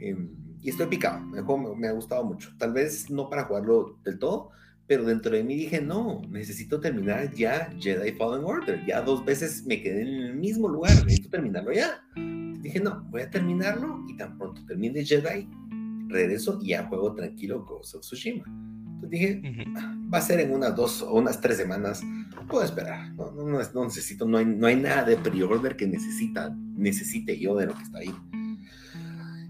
Em, 0.00 0.28
y 0.62 0.70
estoy 0.70 0.86
picado, 0.86 1.18
el 1.36 1.42
juego 1.42 1.74
me, 1.74 1.80
me 1.80 1.88
ha 1.88 1.92
gustado 1.92 2.24
mucho. 2.24 2.50
Tal 2.58 2.72
vez 2.72 3.10
no 3.10 3.28
para 3.28 3.44
jugarlo 3.44 3.98
del 4.04 4.18
todo, 4.18 4.50
pero 4.86 5.04
dentro 5.04 5.34
de 5.34 5.44
mí 5.44 5.56
dije, 5.56 5.80
no, 5.80 6.22
necesito 6.30 6.80
terminar 6.80 7.32
ya 7.34 7.70
Jedi 7.78 8.12
Fallen 8.12 8.44
Order. 8.44 8.84
Ya 8.86 9.00
dos 9.00 9.24
veces 9.24 9.64
me 9.66 9.82
quedé 9.82 10.02
en 10.02 10.08
el 10.08 10.34
mismo 10.34 10.68
lugar, 10.68 10.92
necesito 11.04 11.30
terminarlo 11.30 11.72
ya 11.72 12.02
dije, 12.62 12.80
no, 12.80 13.04
voy 13.10 13.22
a 13.22 13.30
terminarlo 13.30 14.04
y 14.08 14.16
tan 14.16 14.38
pronto 14.38 14.64
termine 14.64 15.04
Jedi, 15.04 15.48
regreso 16.08 16.58
y 16.62 16.68
ya 16.68 16.86
juego 16.86 17.14
tranquilo 17.14 17.64
Ghost 17.64 17.96
of 17.96 18.02
Tsushima. 18.02 18.44
Entonces 18.46 19.10
dije, 19.10 19.42
ah, 19.76 19.94
va 20.12 20.18
a 20.18 20.22
ser 20.22 20.40
en 20.40 20.52
unas 20.52 20.76
dos 20.76 21.02
o 21.02 21.14
unas 21.14 21.40
tres 21.40 21.56
semanas, 21.56 22.02
puedo 22.48 22.64
esperar, 22.64 23.12
no, 23.14 23.32
no, 23.32 23.44
no, 23.44 23.84
necesito, 23.84 24.26
no 24.26 24.38
hay, 24.38 24.46
no 24.46 24.66
hay 24.68 24.76
nada 24.76 25.04
de 25.04 25.16
pre-order 25.16 25.76
que 25.76 25.88
necesita, 25.88 26.54
necesite 26.76 27.38
yo 27.38 27.56
de 27.56 27.66
lo 27.66 27.74
que 27.74 27.82
está 27.82 27.98
ahí. 27.98 28.14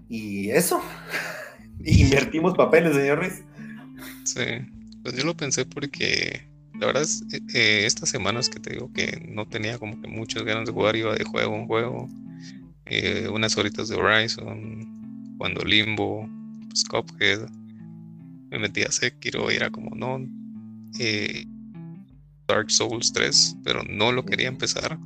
Y 0.09 0.49
eso, 0.51 0.81
invertimos 1.83 2.55
papeles, 2.55 2.95
señores. 2.95 3.43
Sí, 4.23 4.43
pues 5.01 5.15
yo 5.15 5.23
lo 5.23 5.35
pensé 5.35 5.65
porque 5.65 6.47
la 6.79 6.87
verdad 6.87 7.03
es, 7.03 7.23
eh, 7.53 7.85
estas 7.85 8.09
semanas 8.09 8.49
que 8.49 8.59
te 8.59 8.71
digo 8.71 8.91
que 8.93 9.25
no 9.29 9.47
tenía 9.47 9.77
como 9.77 9.99
que 10.01 10.07
muchas 10.07 10.43
ganas 10.43 10.65
de 10.65 10.71
jugar, 10.71 10.95
iba 10.95 11.15
de 11.15 11.23
juego 11.23 11.55
en 11.55 11.67
juego, 11.67 12.09
eh, 12.85 13.27
unas 13.31 13.57
horitas 13.57 13.89
de 13.89 13.95
Horizon, 13.95 15.35
cuando 15.37 15.63
Limbo, 15.63 16.29
pues 16.69 16.83
Cuphead, 16.85 17.47
me 18.49 18.59
metí 18.59 18.83
a 18.83 18.91
Sekiro 18.91 19.51
y 19.51 19.55
era 19.55 19.69
como, 19.69 19.95
no, 19.95 20.19
eh, 20.99 21.45
Dark 22.47 22.69
Souls 22.69 23.13
3, 23.13 23.57
pero 23.63 23.83
no 23.83 24.11
lo 24.11 24.25
quería 24.25 24.47
empezar, 24.47 24.99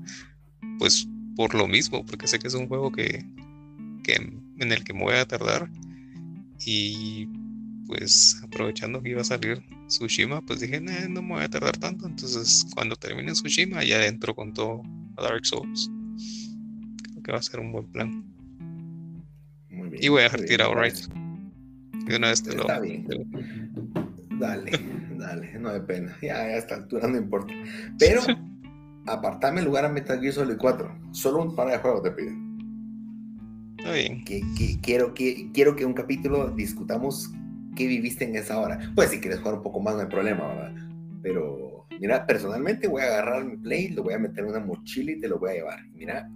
pues 0.80 1.08
por 1.36 1.54
lo 1.54 1.68
mismo, 1.68 2.06
porque 2.06 2.28
sé 2.28 2.40
que 2.40 2.48
es 2.48 2.54
un 2.56 2.68
juego 2.68 2.92
que, 2.92 3.26
que 4.08 4.16
en 4.16 4.72
el 4.72 4.84
que 4.84 4.94
me 4.94 5.04
voy 5.04 5.16
a 5.16 5.28
tardar 5.28 5.70
y 6.66 7.28
pues 7.86 8.42
aprovechando 8.44 9.02
que 9.02 9.10
iba 9.10 9.22
a 9.22 9.26
salir 9.26 9.62
Tsushima, 9.88 10.42
pues 10.42 10.60
dije, 10.60 10.82
no 10.82 11.22
me 11.22 11.36
voy 11.36 11.44
a 11.44 11.50
tardar 11.50 11.78
tanto, 11.78 12.08
entonces 12.08 12.66
cuando 12.74 12.96
termine 12.96 13.34
Tsushima 13.34 13.84
ya 13.84 14.06
entro 14.06 14.34
con 14.34 14.54
todo 14.54 14.82
a 15.16 15.22
Dark 15.22 15.46
Souls 15.46 15.92
va 17.32 17.38
a 17.38 17.42
ser 17.42 17.60
un 17.60 17.72
buen 17.72 17.86
plan. 17.88 18.24
Muy 19.70 19.90
bien. 19.90 20.04
Y 20.04 20.10
voy 20.10 20.22
a 20.22 20.24
dejar 20.24 20.42
tirado 20.42 20.76
right. 20.76 20.96
De 22.06 22.16
una 22.16 22.30
vez 22.30 22.44
te 22.44 22.52
Está 22.56 22.80
bien. 22.80 23.08
Dale, 24.40 24.72
dale, 25.18 25.60
no 25.60 25.70
hay 25.70 25.82
pena. 25.82 26.16
Ya, 26.22 26.36
a 26.38 26.58
esta 26.58 26.76
altura 26.76 27.08
no 27.08 27.18
importa. 27.18 27.54
Pero 28.00 28.22
apartame 29.06 29.60
el 29.60 29.66
lugar 29.66 29.86
a 29.86 29.90
Metal 29.90 30.20
Gear 30.20 30.34
Solid 30.34 30.58
4. 30.58 31.00
Solo 31.12 31.42
un 31.42 31.56
par 31.56 31.70
de 31.70 31.78
juegos 31.80 32.04
te 32.04 32.12
pido. 32.12 32.32
Está 33.92 33.94
bien. 33.94 34.24
Que, 34.26 34.42
que- 34.58 34.80
quiero, 34.82 35.14
que, 35.14 35.50
quiero 35.54 35.76
que 35.76 35.86
un 35.86 35.94
capítulo 35.94 36.50
discutamos 36.52 37.30
qué 37.76 37.88
viviste 37.88 38.26
en 38.26 38.36
esa 38.36 38.60
hora. 38.60 38.92
Pues 38.96 39.12
si 39.12 39.20
quieres 39.20 39.40
jugar 39.40 39.56
un 39.56 39.64
poco 39.64 39.80
más 39.80 39.96
no 39.96 40.02
hay 40.02 40.08
problema, 40.08 40.48
¿verdad? 40.48 40.76
Pero 41.22 41.86
mira, 42.00 42.26
personalmente 42.26 42.88
voy 42.88 43.02
a 43.02 43.06
agarrar 43.06 43.46
mi 43.46 43.58
play, 43.58 43.90
lo 43.90 44.04
voy 44.04 44.14
a 44.14 44.20
meter 44.20 44.44
en 44.44 44.50
una 44.52 44.60
mochila 44.60 45.12
y 45.12 45.20
te 45.20 45.28
lo 45.28 45.40
voy 45.40 45.52
a 45.52 45.54
llevar. 45.54 45.86
Mira, 45.94 46.30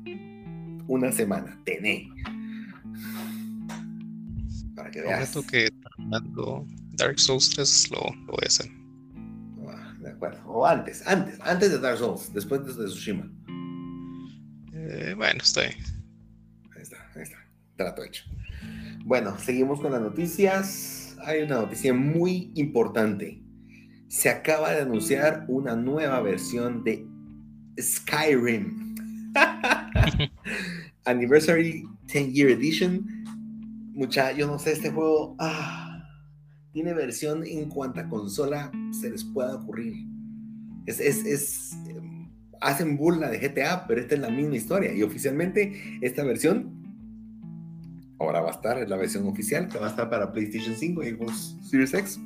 una 0.87 1.11
semana, 1.11 1.59
tené. 1.65 2.09
Para 4.75 4.91
que 4.91 5.01
veas. 5.01 5.29
Prometo 5.31 5.49
que 5.51 5.69
terminando 5.71 6.65
Dark 6.93 7.19
Souls 7.19 7.49
3 7.51 7.91
lo, 7.91 7.97
lo 8.25 8.31
voy 8.33 8.43
a 8.43 8.47
hacer. 8.47 8.71
Ah, 9.67 9.93
de 10.01 10.09
acuerdo. 10.09 10.41
O 10.47 10.65
antes, 10.65 11.05
antes, 11.07 11.39
antes 11.41 11.71
de 11.71 11.79
Dark 11.79 11.97
Souls, 11.97 12.31
después 12.33 12.65
de 12.65 12.85
Tsushima. 12.85 13.29
Eh, 14.73 15.13
bueno, 15.15 15.39
está 15.43 15.61
bien. 15.61 15.75
Trato 17.81 18.03
hecho. 18.03 18.25
Bueno, 19.05 19.35
seguimos 19.39 19.81
con 19.81 19.91
las 19.91 20.01
noticias. 20.01 21.17
Hay 21.25 21.41
una 21.41 21.55
noticia 21.55 21.95
muy 21.95 22.51
importante. 22.53 23.41
Se 24.07 24.29
acaba 24.29 24.71
de 24.71 24.81
anunciar 24.81 25.45
una 25.47 25.75
nueva 25.75 26.21
versión 26.21 26.83
de 26.83 27.07
Skyrim. 27.79 28.93
Anniversary 31.05 31.83
10 32.05 32.33
Year 32.33 32.51
Edition. 32.51 33.03
Mucha, 33.95 34.31
yo 34.31 34.45
no 34.45 34.59
sé, 34.59 34.73
este 34.73 34.91
juego 34.91 35.35
ah, 35.39 36.07
tiene 36.71 36.93
versión 36.93 37.43
en 37.43 37.67
cuanta 37.67 38.07
consola 38.09 38.71
se 38.91 39.09
les 39.09 39.23
pueda 39.23 39.55
ocurrir. 39.55 40.05
Es, 40.85 40.99
es, 40.99 41.25
es, 41.25 41.73
em, 41.87 42.29
hacen 42.59 42.95
burla 42.95 43.29
de 43.29 43.39
GTA, 43.39 43.87
pero 43.87 44.01
esta 44.01 44.13
es 44.13 44.21
la 44.21 44.29
misma 44.29 44.55
historia. 44.55 44.93
Y 44.93 45.01
oficialmente 45.01 45.99
esta 46.01 46.23
versión 46.23 46.80
ahora 48.21 48.41
va 48.41 48.49
a 48.49 48.51
estar, 48.51 48.77
es 48.77 48.89
la 48.89 48.97
versión 48.97 49.27
oficial 49.27 49.67
que 49.67 49.77
va 49.77 49.87
a 49.87 49.89
estar 49.89 50.09
para 50.09 50.31
PlayStation 50.31 50.75
5 50.75 51.03
y 51.03 51.09
Xbox 51.11 51.57
Series 51.69 51.93
X. 51.93 52.19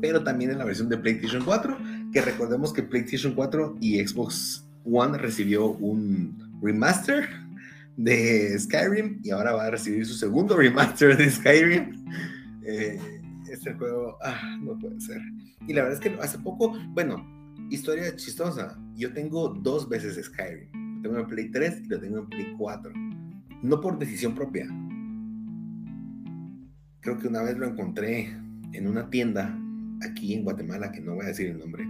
Pero 0.00 0.22
también 0.22 0.50
en 0.50 0.58
la 0.58 0.64
versión 0.64 0.88
de 0.88 0.98
PlayStation 0.98 1.44
4, 1.44 1.76
que 2.12 2.20
recordemos 2.20 2.72
que 2.72 2.82
PlayStation 2.82 3.34
4 3.34 3.76
y 3.80 4.06
Xbox 4.06 4.64
One 4.84 5.18
recibió 5.18 5.66
un 5.66 6.60
remaster 6.62 7.28
de 7.96 8.56
Skyrim 8.58 9.20
y 9.24 9.30
ahora 9.30 9.52
va 9.52 9.66
a 9.66 9.70
recibir 9.70 10.06
su 10.06 10.14
segundo 10.14 10.56
remaster 10.56 11.16
de 11.16 11.30
Skyrim. 11.30 12.04
Eh, 12.62 13.00
este 13.50 13.74
juego, 13.74 14.16
ah, 14.22 14.56
no 14.60 14.78
puede 14.78 15.00
ser. 15.00 15.20
Y 15.66 15.72
la 15.72 15.82
verdad 15.82 16.00
es 16.02 16.10
que 16.10 16.22
hace 16.22 16.38
poco, 16.38 16.78
bueno, 16.90 17.26
historia 17.70 18.14
chistosa. 18.14 18.78
Yo 18.94 19.12
tengo 19.12 19.48
dos 19.48 19.88
veces 19.88 20.24
Skyrim. 20.24 21.02
Tengo 21.02 21.18
en 21.18 21.26
Play 21.26 21.50
3 21.50 21.82
y 21.84 21.88
lo 21.88 22.00
tengo 22.00 22.18
en 22.18 22.26
Play 22.28 22.54
4. 22.56 22.92
No 23.62 23.80
por 23.80 23.98
decisión 23.98 24.34
propia. 24.34 24.66
Creo 27.00 27.18
que 27.18 27.28
una 27.28 27.42
vez 27.42 27.56
lo 27.56 27.66
encontré 27.66 28.36
en 28.72 28.86
una 28.86 29.10
tienda 29.10 29.58
aquí 30.02 30.34
en 30.34 30.44
Guatemala, 30.44 30.92
que 30.92 31.00
no 31.00 31.14
voy 31.14 31.24
a 31.24 31.28
decir 31.28 31.48
el 31.48 31.58
nombre, 31.58 31.84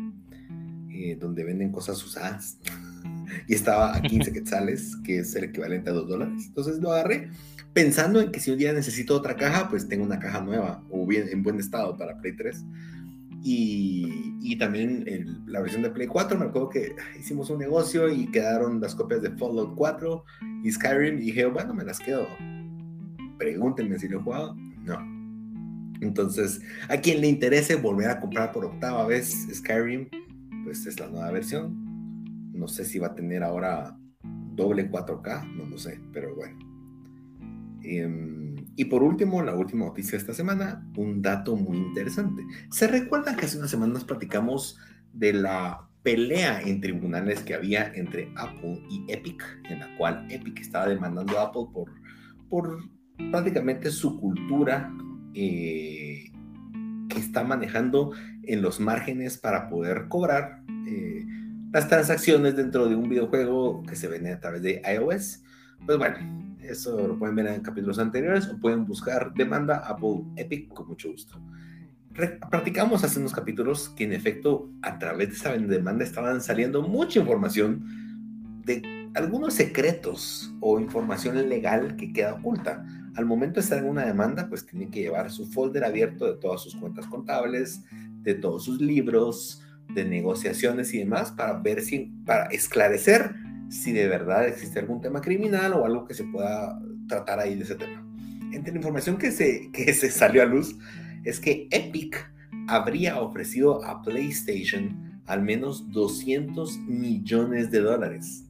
eh, 0.90 1.16
donde 1.20 1.44
venden 1.44 1.72
cosas 1.72 2.02
usadas. 2.04 2.58
y 3.48 3.54
estaba 3.54 3.94
a 3.94 4.00
15 4.00 4.32
quetzales, 4.34 4.96
que 5.04 5.18
es 5.18 5.34
el 5.36 5.44
equivalente 5.44 5.90
a 5.90 5.92
2 5.92 6.08
dólares. 6.08 6.44
Entonces 6.46 6.78
lo 6.78 6.92
agarré 6.92 7.30
pensando 7.72 8.20
en 8.20 8.32
que 8.32 8.40
si 8.40 8.50
un 8.50 8.58
día 8.58 8.72
necesito 8.72 9.14
otra 9.14 9.36
caja, 9.36 9.68
pues 9.68 9.88
tengo 9.88 10.04
una 10.04 10.18
caja 10.18 10.40
nueva 10.40 10.82
o 10.90 11.06
bien 11.06 11.28
en 11.30 11.42
buen 11.42 11.58
estado 11.60 11.96
para 11.96 12.18
Play 12.18 12.34
3. 12.34 12.64
Y, 13.42 14.34
y 14.40 14.56
también 14.58 15.04
el- 15.06 15.42
la 15.46 15.60
versión 15.60 15.82
de 15.82 15.90
Play 15.90 16.06
4, 16.08 16.38
me 16.38 16.46
acuerdo 16.46 16.68
que 16.70 16.94
hicimos 17.18 17.50
un 17.50 17.58
negocio 17.58 18.08
y 18.12 18.26
quedaron 18.30 18.80
las 18.80 18.94
copias 18.94 19.22
de 19.22 19.30
Fallout 19.30 19.74
4 19.76 20.24
y 20.64 20.70
Skyrim 20.72 21.18
y 21.18 21.26
dije, 21.26 21.46
bueno, 21.46 21.72
me 21.74 21.84
las 21.84 21.98
quedo. 22.00 22.26
Pregúntenme 23.38 23.98
si 23.98 24.08
lo 24.08 24.18
he 24.18 24.22
jugado. 24.22 24.56
No. 24.82 24.98
Entonces, 26.00 26.60
a 26.88 26.96
quien 26.98 27.20
le 27.20 27.28
interese 27.28 27.76
volver 27.76 28.08
a 28.10 28.20
comprar 28.20 28.52
por 28.52 28.64
octava 28.64 29.06
vez 29.06 29.46
Skyrim, 29.52 30.08
pues 30.64 30.86
es 30.86 30.98
la 30.98 31.08
nueva 31.08 31.30
versión. 31.30 31.76
No 32.52 32.66
sé 32.68 32.84
si 32.84 32.98
va 32.98 33.08
a 33.08 33.14
tener 33.14 33.42
ahora 33.44 33.96
doble 34.54 34.90
4K, 34.90 35.44
no 35.56 35.64
lo 35.66 35.78
sé, 35.78 36.00
pero 36.12 36.34
bueno. 36.34 36.58
Em, 37.82 38.47
y 38.78 38.84
por 38.84 39.02
último, 39.02 39.42
la 39.42 39.56
última 39.56 39.86
noticia 39.86 40.12
de 40.12 40.18
esta 40.18 40.34
semana, 40.34 40.88
un 40.96 41.20
dato 41.20 41.56
muy 41.56 41.78
interesante. 41.78 42.46
¿Se 42.70 42.86
recuerdan 42.86 43.34
que 43.34 43.46
hace 43.46 43.58
unas 43.58 43.72
semanas 43.72 44.04
platicamos 44.04 44.78
de 45.12 45.32
la 45.32 45.88
pelea 46.04 46.62
en 46.62 46.80
tribunales 46.80 47.42
que 47.42 47.54
había 47.54 47.92
entre 47.92 48.32
Apple 48.36 48.80
y 48.88 49.04
Epic, 49.08 49.42
en 49.68 49.80
la 49.80 49.96
cual 49.96 50.28
Epic 50.30 50.60
estaba 50.60 50.86
demandando 50.86 51.40
a 51.40 51.46
Apple 51.46 51.66
por, 51.74 51.90
por 52.48 52.78
prácticamente 53.32 53.90
su 53.90 54.16
cultura 54.20 54.94
eh, 55.34 56.30
que 57.08 57.18
está 57.18 57.42
manejando 57.42 58.12
en 58.44 58.62
los 58.62 58.78
márgenes 58.78 59.38
para 59.38 59.68
poder 59.68 60.06
cobrar 60.06 60.62
eh, 60.86 61.26
las 61.72 61.88
transacciones 61.88 62.54
dentro 62.54 62.88
de 62.88 62.94
un 62.94 63.08
videojuego 63.08 63.82
que 63.82 63.96
se 63.96 64.06
vende 64.06 64.30
a 64.30 64.38
través 64.38 64.62
de 64.62 64.82
iOS. 64.88 65.42
Pues 65.86 65.98
bueno, 65.98 66.16
eso 66.62 67.08
lo 67.08 67.18
pueden 67.18 67.36
ver 67.36 67.46
en 67.46 67.60
capítulos 67.62 67.98
anteriores 67.98 68.46
o 68.48 68.58
pueden 68.58 68.84
buscar 68.84 69.32
demanda 69.34 69.78
Apple 69.78 70.24
Epic 70.36 70.68
con 70.68 70.88
mucho 70.88 71.10
gusto. 71.10 71.40
Re- 72.12 72.38
Practicamos 72.50 73.04
hace 73.04 73.20
unos 73.20 73.32
capítulos 73.32 73.88
que 73.90 74.04
en 74.04 74.12
efecto 74.12 74.70
a 74.82 74.98
través 74.98 75.28
de 75.28 75.34
esa 75.34 75.52
demanda 75.56 76.04
estaban 76.04 76.40
saliendo 76.40 76.82
mucha 76.82 77.20
información 77.20 77.84
de 78.64 78.82
algunos 79.14 79.54
secretos 79.54 80.52
o 80.60 80.78
información 80.78 81.48
legal 81.48 81.96
que 81.96 82.12
queda 82.12 82.34
oculta. 82.34 82.84
Al 83.14 83.24
momento 83.24 83.54
de 83.54 83.60
estar 83.64 83.78
en 83.78 83.86
una 83.88 84.04
demanda, 84.04 84.48
pues 84.48 84.66
tienen 84.66 84.90
que 84.90 85.00
llevar 85.00 85.30
su 85.30 85.46
folder 85.46 85.84
abierto 85.84 86.26
de 86.26 86.38
todas 86.38 86.60
sus 86.60 86.76
cuentas 86.76 87.06
contables, 87.06 87.82
de 88.22 88.34
todos 88.34 88.64
sus 88.64 88.80
libros, 88.80 89.62
de 89.94 90.04
negociaciones 90.04 90.92
y 90.92 90.98
demás 90.98 91.32
para 91.32 91.54
ver 91.54 91.80
si, 91.80 92.12
para 92.26 92.44
esclarecer 92.46 93.34
si 93.68 93.92
de 93.92 94.08
verdad 94.08 94.46
existe 94.46 94.78
algún 94.78 95.00
tema 95.00 95.20
criminal 95.20 95.74
o 95.74 95.84
algo 95.84 96.06
que 96.06 96.14
se 96.14 96.24
pueda 96.24 96.80
tratar 97.06 97.40
ahí 97.40 97.54
de 97.54 97.64
ese 97.64 97.74
tema. 97.74 98.04
Entre 98.52 98.72
la 98.72 98.78
información 98.78 99.18
que 99.18 99.30
se, 99.30 99.70
que 99.72 99.92
se 99.92 100.10
salió 100.10 100.42
a 100.42 100.46
luz 100.46 100.76
es 101.24 101.38
que 101.40 101.68
Epic 101.70 102.32
habría 102.68 103.20
ofrecido 103.20 103.84
a 103.84 104.02
PlayStation 104.02 105.20
al 105.26 105.42
menos 105.42 105.90
200 105.90 106.78
millones 106.80 107.70
de 107.70 107.80
dólares. 107.80 108.44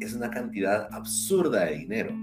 Es 0.00 0.14
una 0.14 0.30
cantidad 0.30 0.88
absurda 0.92 1.66
de 1.66 1.76
dinero. 1.76 2.14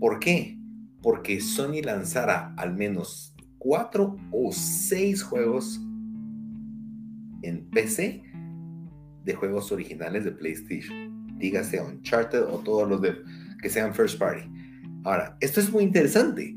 ¿Por 0.00 0.18
qué? 0.18 0.58
Porque 1.02 1.40
Sony 1.40 1.82
lanzara 1.82 2.54
al 2.56 2.74
menos 2.74 3.34
cuatro 3.58 4.16
o 4.30 4.50
seis 4.52 5.22
juegos 5.22 5.80
en 7.42 7.68
PC 7.70 8.22
de 9.24 9.34
juegos 9.34 9.72
originales 9.72 10.24
de 10.24 10.32
PlayStation. 10.32 11.01
Dígase 11.42 11.80
Uncharted 11.80 12.44
o 12.44 12.58
todos 12.58 12.88
los 12.88 13.02
de, 13.02 13.16
que 13.60 13.68
sean 13.68 13.92
first 13.92 14.18
party. 14.18 14.48
Ahora, 15.04 15.36
esto 15.40 15.58
es 15.60 15.70
muy 15.72 15.82
interesante 15.82 16.56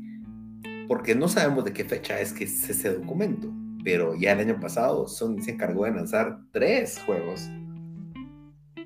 porque 0.88 1.14
no 1.16 1.26
sabemos 1.28 1.64
de 1.64 1.72
qué 1.72 1.84
fecha 1.84 2.20
es 2.20 2.32
que 2.32 2.44
es 2.44 2.70
ese 2.70 2.94
documento, 2.94 3.52
pero 3.84 4.14
ya 4.14 4.32
el 4.32 4.38
año 4.48 4.60
pasado 4.60 5.08
Sony 5.08 5.40
se 5.42 5.50
encargó 5.50 5.84
de 5.84 5.90
lanzar 5.90 6.38
tres 6.52 7.00
juegos 7.04 7.50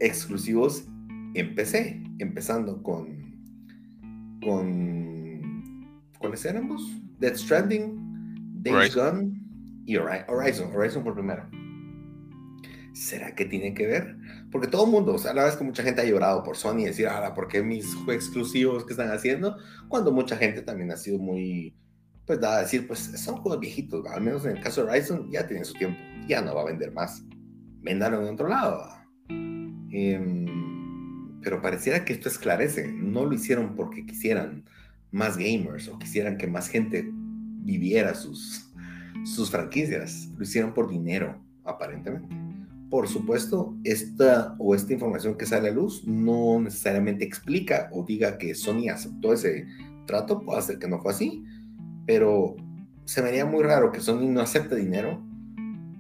exclusivos 0.01 0.86
en 1.34 1.55
PC, 1.55 2.03
empezando 2.18 2.82
con 2.82 3.20
con 4.42 5.42
¿cuáles 6.18 6.42
éramos? 6.46 6.82
Death 7.18 7.36
Stranding, 7.36 8.62
Days 8.62 8.94
Gone 8.96 9.32
y 9.84 9.96
Hori- 9.96 10.24
Horizon, 10.28 10.74
Horizon 10.74 11.05
por 11.05 11.12
primero. 11.14 11.42
¿Será 12.93 13.34
que 13.34 13.45
tiene 13.45 13.74
que 13.74 13.86
ver? 13.86 14.16
Porque 14.51 14.66
todo 14.66 14.84
el 14.84 14.91
mundo, 14.91 15.14
o 15.14 15.18
sea, 15.18 15.32
la 15.32 15.45
verdad 15.45 15.59
que 15.59 15.64
mucha 15.64 15.82
gente 15.82 16.01
ha 16.01 16.05
llorado 16.05 16.43
por 16.43 16.57
Sony 16.57 16.84
decir, 16.84 17.07
ahora, 17.07 17.34
¿por 17.34 17.49
qué 17.49 17.62
mis 17.62 17.97
exclusivos 18.09 18.84
que 18.84 18.93
están 18.93 19.11
haciendo? 19.11 19.57
Cuando 19.88 20.12
mucha 20.12 20.36
gente 20.36 20.62
también 20.62 20.91
ha 20.91 20.97
sido 20.97 21.18
muy, 21.18 21.74
pues, 22.26 22.41
dada 22.41 22.59
a 22.59 22.62
decir, 22.62 22.86
pues, 22.86 23.01
son 23.01 23.36
juegos 23.36 23.61
viejitos, 23.61 24.05
¿va? 24.05 24.14
al 24.14 24.22
menos 24.22 24.45
en 24.45 24.57
el 24.57 24.62
caso 24.62 24.84
de 24.84 24.91
Horizon 24.91 25.30
ya 25.30 25.47
tiene 25.47 25.64
su 25.64 25.74
tiempo, 25.74 25.99
ya 26.26 26.43
no 26.43 26.55
va 26.55 26.62
a 26.62 26.66
vender 26.66 26.93
más. 26.93 27.22
Véndalo 27.82 28.26
en 28.26 28.34
otro 28.34 28.49
lado. 28.49 28.88
Em, 29.28 31.41
pero 31.41 31.62
pareciera 31.62 32.05
que 32.05 32.12
esto 32.12 32.28
esclarece, 32.28 32.93
no 32.93 33.24
lo 33.24 33.34
hicieron 33.34 33.74
porque 33.74 34.05
quisieran 34.05 34.64
más 35.11 35.36
gamers 35.36 35.88
o 35.88 35.99
quisieran 35.99 36.36
que 36.36 36.47
más 36.47 36.68
gente 36.68 37.09
viviera 37.12 38.14
sus, 38.14 38.70
sus 39.24 39.51
franquicias, 39.51 40.28
lo 40.36 40.45
hicieron 40.45 40.74
por 40.74 40.88
dinero, 40.88 41.43
aparentemente. 41.64 42.49
Por 42.91 43.07
supuesto, 43.07 43.76
esta 43.84 44.57
o 44.59 44.74
esta 44.74 44.93
información 44.93 45.36
que 45.38 45.47
sale 45.47 45.68
a 45.68 45.72
luz 45.72 46.05
no 46.05 46.61
necesariamente 46.61 47.24
explica 47.24 47.88
o 47.93 48.05
diga 48.05 48.36
que 48.36 48.55
Sony 48.57 48.88
aceptó 48.93 49.32
ese 49.32 49.66
trato, 50.07 50.41
puede 50.41 50.61
ser 50.62 50.80
que 50.80 50.88
no 50.88 51.01
fue 51.01 51.12
así, 51.12 51.45
pero 52.05 52.57
se 53.05 53.22
me 53.22 53.28
haría 53.28 53.47
muy 53.47 53.62
raro 53.62 53.93
que 53.93 54.01
Sony 54.01 54.26
no 54.28 54.41
acepte 54.41 54.74
dinero 54.74 55.22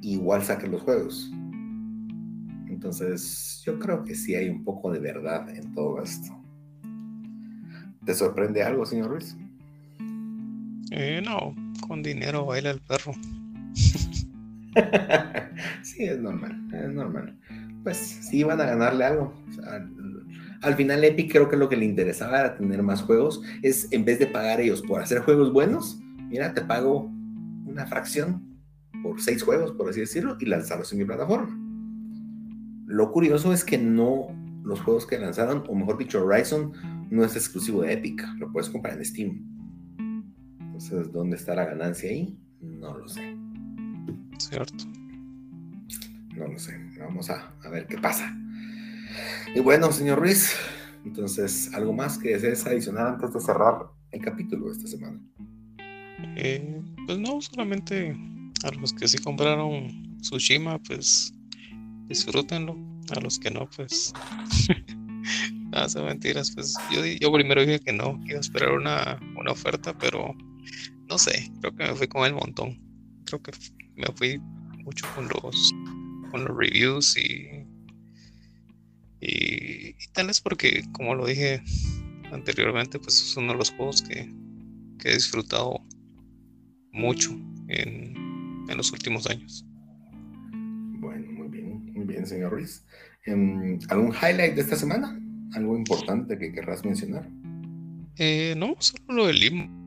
y 0.00 0.14
igual 0.14 0.42
saque 0.42 0.66
los 0.66 0.82
juegos. 0.82 1.30
Entonces, 2.68 3.62
yo 3.64 3.78
creo 3.78 4.02
que 4.02 4.16
sí 4.16 4.34
hay 4.34 4.48
un 4.48 4.64
poco 4.64 4.90
de 4.90 4.98
verdad 4.98 5.48
en 5.50 5.72
todo 5.72 6.02
esto. 6.02 6.36
¿Te 8.04 8.14
sorprende 8.14 8.64
algo, 8.64 8.84
señor 8.84 9.10
Ruiz? 9.10 9.36
Eh, 10.90 11.22
no, 11.24 11.54
con 11.86 12.02
dinero 12.02 12.46
baila 12.46 12.70
el 12.70 12.80
perro. 12.80 13.12
sí, 15.82 16.04
es 16.04 16.18
normal, 16.20 16.56
es 16.72 16.92
normal. 16.92 17.38
Pues 17.82 17.96
sí 17.96 18.42
van 18.44 18.60
a 18.60 18.66
ganarle 18.66 19.04
algo. 19.04 19.34
al 20.62 20.74
final 20.74 21.02
Epic 21.04 21.32
creo 21.32 21.48
que 21.48 21.56
lo 21.56 21.68
que 21.68 21.76
le 21.76 21.84
interesaba 21.84 22.40
era 22.40 22.56
tener 22.56 22.82
más 22.82 23.02
juegos. 23.02 23.42
Es 23.62 23.88
en 23.90 24.04
vez 24.04 24.18
de 24.18 24.26
pagar 24.26 24.60
ellos 24.60 24.82
por 24.82 25.00
hacer 25.00 25.20
juegos 25.20 25.52
buenos, 25.52 26.00
mira, 26.28 26.52
te 26.54 26.62
pago 26.62 27.10
una 27.66 27.86
fracción 27.86 28.50
por 29.02 29.20
seis 29.20 29.42
juegos, 29.42 29.72
por 29.72 29.88
así 29.88 30.00
decirlo, 30.00 30.36
y 30.40 30.46
lanzarlos 30.46 30.92
en 30.92 30.98
mi 30.98 31.04
plataforma. 31.04 31.56
Lo 32.86 33.12
curioso 33.12 33.52
es 33.52 33.64
que 33.64 33.78
no, 33.78 34.26
los 34.64 34.80
juegos 34.80 35.06
que 35.06 35.18
lanzaron, 35.18 35.64
o 35.68 35.74
mejor 35.74 35.96
dicho, 35.96 36.24
Horizon, 36.24 36.72
no 37.10 37.24
es 37.24 37.36
exclusivo 37.36 37.82
de 37.82 37.94
Epic, 37.94 38.26
lo 38.38 38.52
puedes 38.52 38.68
comprar 38.68 38.96
en 38.96 39.04
Steam. 39.04 39.46
Entonces, 40.60 41.12
¿dónde 41.12 41.36
está 41.36 41.54
la 41.54 41.66
ganancia 41.66 42.10
ahí? 42.10 42.38
No 42.60 42.96
lo 42.98 43.08
sé. 43.08 43.39
Cierto. 44.40 44.84
No 46.34 46.48
lo 46.48 46.58
sé. 46.58 46.78
Vamos 46.98 47.28
a, 47.28 47.52
ver 47.70 47.86
qué 47.86 47.98
pasa. 47.98 48.34
Y 49.54 49.60
bueno, 49.60 49.92
señor 49.92 50.18
Ruiz, 50.18 50.56
entonces, 51.04 51.72
¿algo 51.74 51.92
más 51.92 52.18
que 52.18 52.30
desees 52.30 52.66
adicionar 52.66 53.06
antes 53.08 53.32
de 53.32 53.40
cerrar 53.40 53.86
el 54.12 54.20
capítulo 54.22 54.66
de 54.66 54.72
esta 54.72 54.86
semana? 54.86 55.20
Eh, 56.36 56.80
pues 57.06 57.18
no, 57.18 57.40
solamente 57.40 58.16
a 58.64 58.70
los 58.72 58.92
que 58.92 59.08
sí 59.08 59.18
compraron 59.18 60.18
Tsushima, 60.20 60.78
pues 60.78 61.32
disfrútenlo. 62.06 62.76
A 63.14 63.20
los 63.20 63.38
que 63.38 63.50
no, 63.50 63.68
pues. 63.76 64.12
Nada, 65.70 65.88
son 65.88 66.06
mentiras. 66.06 66.52
Pues 66.52 66.74
yo, 66.90 67.04
yo 67.04 67.32
primero 67.32 67.60
dije 67.60 67.80
que 67.80 67.92
no, 67.92 68.18
que 68.20 68.30
iba 68.30 68.38
a 68.38 68.40
esperar 68.40 68.72
una, 68.72 69.20
una 69.36 69.52
oferta, 69.52 69.96
pero 69.98 70.34
no 71.08 71.18
sé, 71.18 71.50
creo 71.60 71.74
que 71.74 71.84
me 71.84 71.94
fui 71.94 72.08
con 72.08 72.24
el 72.24 72.34
montón. 72.34 72.78
Creo 73.24 73.42
que 73.42 73.52
me 74.00 74.12
fui 74.14 74.38
mucho 74.84 75.06
con 75.14 75.28
los, 75.28 75.72
con 76.30 76.44
los 76.44 76.56
reviews 76.56 77.16
y, 77.16 77.66
y, 79.20 79.94
tal 80.12 80.28
vez 80.28 80.40
porque, 80.40 80.84
como 80.92 81.14
lo 81.14 81.26
dije 81.26 81.62
anteriormente, 82.32 82.98
pues 82.98 83.20
es 83.20 83.36
uno 83.36 83.52
de 83.52 83.58
los 83.58 83.70
juegos 83.70 84.02
que, 84.02 84.32
que 84.98 85.10
he 85.10 85.14
disfrutado 85.14 85.80
mucho 86.92 87.30
en, 87.68 88.14
en 88.68 88.76
los 88.76 88.92
últimos 88.92 89.26
años. 89.26 89.64
Bueno, 91.00 91.30
muy 91.32 91.48
bien, 91.48 91.92
muy 91.92 92.04
bien, 92.04 92.26
señor 92.26 92.52
Ruiz. 92.52 92.84
Em, 93.24 93.78
¿Algún 93.88 94.14
highlight 94.14 94.54
de 94.54 94.60
esta 94.62 94.76
semana? 94.76 95.18
¿Algo 95.54 95.76
importante 95.76 96.38
que 96.38 96.52
querrás 96.52 96.84
mencionar? 96.84 97.28
Eh, 98.16 98.54
no, 98.56 98.76
solo 98.78 99.02
lo 99.08 99.26
del 99.26 99.40
limbo. 99.40 99.79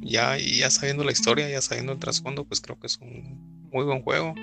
Ya, 0.00 0.36
ya 0.38 0.70
sabiendo 0.70 1.04
la 1.04 1.12
historia, 1.12 1.48
ya 1.48 1.60
sabiendo 1.60 1.92
el 1.92 1.98
trasfondo, 1.98 2.44
pues 2.44 2.60
creo 2.60 2.78
que 2.78 2.86
es 2.86 2.98
un 2.98 3.68
muy 3.72 3.84
buen 3.84 4.02
juego. 4.02 4.34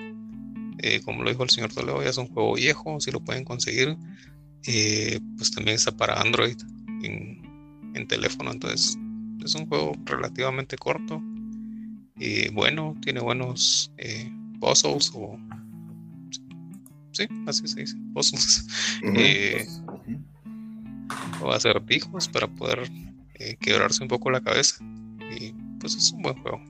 Eh, 0.78 1.00
como 1.04 1.22
lo 1.22 1.30
dijo 1.30 1.42
el 1.44 1.50
señor 1.50 1.72
Toledo, 1.72 2.02
ya 2.02 2.10
es 2.10 2.18
un 2.18 2.28
juego 2.28 2.54
viejo, 2.54 3.00
si 3.00 3.10
lo 3.10 3.20
pueden 3.20 3.44
conseguir. 3.44 3.96
Eh, 4.66 5.20
pues 5.36 5.50
también 5.50 5.76
está 5.76 5.92
para 5.92 6.20
Android 6.20 6.56
en, 7.02 7.42
en 7.94 8.06
teléfono, 8.06 8.52
entonces 8.52 8.96
es 9.44 9.54
un 9.54 9.66
juego 9.66 9.92
relativamente 10.04 10.76
corto 10.76 11.22
y 12.16 12.48
bueno, 12.50 12.94
tiene 13.02 13.20
buenos 13.20 13.90
eh, 13.96 14.30
puzzles 14.60 15.10
o 15.14 15.38
sí, 17.12 17.26
así 17.46 17.66
se 17.66 17.80
dice, 17.80 17.96
puzzles 18.14 18.66
eh, 19.16 19.66
o 21.40 21.50
acertijos 21.50 22.28
para 22.28 22.46
poder 22.46 22.88
eh, 23.34 23.56
quebrarse 23.60 24.02
un 24.02 24.08
poco 24.08 24.30
la 24.30 24.40
cabeza 24.40 24.76
y 25.40 25.54
pues 25.80 25.96
es 25.96 26.12
un 26.12 26.22
buen 26.22 26.36
juego. 26.42 26.60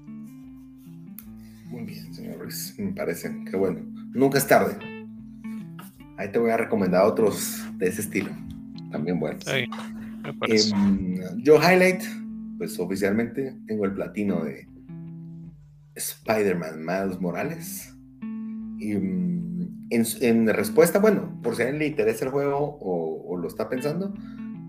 Muy 1.66 1.84
bien, 1.84 2.14
señor 2.14 2.38
Ruiz, 2.38 2.74
me 2.78 2.92
parece, 2.92 3.34
que 3.50 3.56
bueno, 3.56 3.80
nunca 4.12 4.38
es 4.38 4.46
tarde. 4.46 4.76
Ahí 6.18 6.30
te 6.30 6.38
voy 6.38 6.50
a 6.50 6.56
recomendar 6.56 7.04
otros 7.04 7.62
de 7.78 7.88
ese 7.88 8.02
estilo, 8.02 8.30
también 8.90 9.18
buenos. 9.18 9.46
Ahí, 9.48 9.66
me 10.22 10.34
parece. 10.34 10.74
Em, 10.74 11.18
yo 11.42 11.56
highlight, 11.56 12.02
pues 12.58 12.78
oficialmente 12.78 13.56
tengo 13.66 13.86
el 13.86 13.94
platino 13.94 14.44
de 14.44 14.68
Spider-Man 15.94 16.84
Miles 16.84 17.20
Morales. 17.20 17.94
Y 18.78 18.94
mm, 18.94 19.88
en, 19.90 20.46
respuesta, 20.48 20.98
bueno, 20.98 21.38
por 21.42 21.56
si 21.56 21.62
a 21.62 21.64
alguien 21.66 21.80
le 21.80 21.86
interesa 21.86 22.24
el 22.24 22.30
juego 22.30 22.78
o, 22.80 23.36
lo 23.36 23.48
está 23.48 23.68
pensando, 23.68 24.14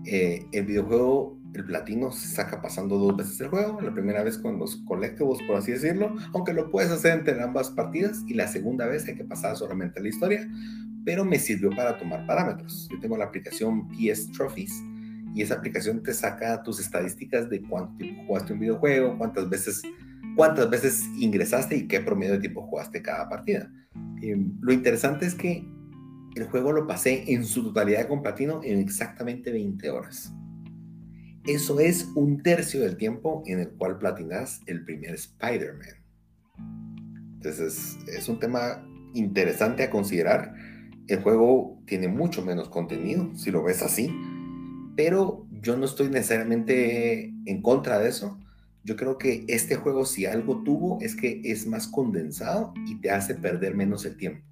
eh, 0.04 0.46
el 0.52 0.66
videojuego, 0.66 1.38
el 1.54 1.64
platino 1.64 2.10
se 2.12 2.28
saca 2.28 2.60
pasando 2.60 2.98
dos 2.98 3.16
veces 3.16 3.40
el 3.40 3.48
juego. 3.48 3.80
La 3.80 3.92
primera 3.92 4.22
vez 4.22 4.38
con 4.38 4.58
los 4.58 4.76
collectibles, 4.86 5.38
por 5.46 5.56
así 5.56 5.72
decirlo, 5.72 6.14
aunque 6.32 6.52
lo 6.52 6.70
puedes 6.70 6.90
hacer 6.90 7.18
entre 7.18 7.40
ambas 7.40 7.70
partidas, 7.70 8.22
y 8.26 8.34
la 8.34 8.48
segunda 8.48 8.86
vez 8.86 9.06
hay 9.08 9.14
que 9.14 9.24
pasar 9.24 9.56
solamente 9.56 10.00
la 10.00 10.08
historia, 10.08 10.48
pero 11.04 11.24
me 11.24 11.38
sirvió 11.38 11.70
para 11.70 11.96
tomar 11.98 12.26
parámetros. 12.26 12.88
Yo 12.90 12.98
tengo 12.98 13.16
la 13.16 13.26
aplicación 13.26 13.88
PS 13.88 14.32
Trophies 14.32 14.82
y 15.34 15.42
esa 15.42 15.54
aplicación 15.54 16.02
te 16.02 16.12
saca 16.12 16.62
tus 16.62 16.80
estadísticas 16.80 17.48
de 17.50 17.62
cuánto 17.62 17.96
tiempo 17.96 18.24
jugaste 18.26 18.52
un 18.52 18.60
videojuego, 18.60 19.18
cuántas 19.18 19.48
veces 19.48 19.82
cuántas 20.36 20.68
veces 20.68 21.04
ingresaste 21.18 21.76
y 21.76 21.86
qué 21.86 22.00
promedio 22.00 22.34
de 22.34 22.40
tiempo 22.40 22.62
jugaste 22.62 23.02
cada 23.02 23.28
partida. 23.28 23.70
lo 24.60 24.72
interesante 24.72 25.26
es 25.26 25.34
que 25.34 25.64
el 26.34 26.44
juego 26.44 26.72
lo 26.72 26.86
pasé 26.86 27.32
en 27.32 27.44
su 27.44 27.62
totalidad 27.62 28.08
con 28.08 28.22
platino 28.22 28.60
en 28.64 28.80
exactamente 28.80 29.52
20 29.52 29.90
horas. 29.90 30.34
Eso 31.46 31.80
es 31.80 32.08
un 32.14 32.42
tercio 32.42 32.80
del 32.80 32.96
tiempo 32.96 33.42
en 33.46 33.60
el 33.60 33.70
cual 33.70 33.98
platinas 33.98 34.62
el 34.66 34.84
primer 34.84 35.14
Spider-Man. 35.14 36.02
Entonces 37.34 37.98
es 38.06 38.28
un 38.28 38.38
tema 38.38 38.86
interesante 39.14 39.82
a 39.82 39.90
considerar. 39.90 40.54
El 41.06 41.22
juego 41.22 41.82
tiene 41.86 42.08
mucho 42.08 42.44
menos 42.44 42.68
contenido, 42.68 43.30
si 43.36 43.50
lo 43.50 43.62
ves 43.62 43.82
así, 43.82 44.10
pero 44.96 45.46
yo 45.60 45.76
no 45.76 45.84
estoy 45.84 46.08
necesariamente 46.08 47.32
en 47.44 47.62
contra 47.62 47.98
de 47.98 48.08
eso 48.08 48.38
yo 48.84 48.96
creo 48.96 49.16
que 49.16 49.46
este 49.48 49.76
juego, 49.76 50.04
si 50.04 50.26
algo 50.26 50.62
tuvo, 50.62 50.98
es 51.00 51.16
que 51.16 51.40
es 51.42 51.66
más 51.66 51.88
condensado 51.88 52.74
y 52.86 53.00
te 53.00 53.10
hace 53.10 53.34
perder 53.34 53.74
menos 53.74 54.04
el 54.04 54.16
tiempo. 54.18 54.44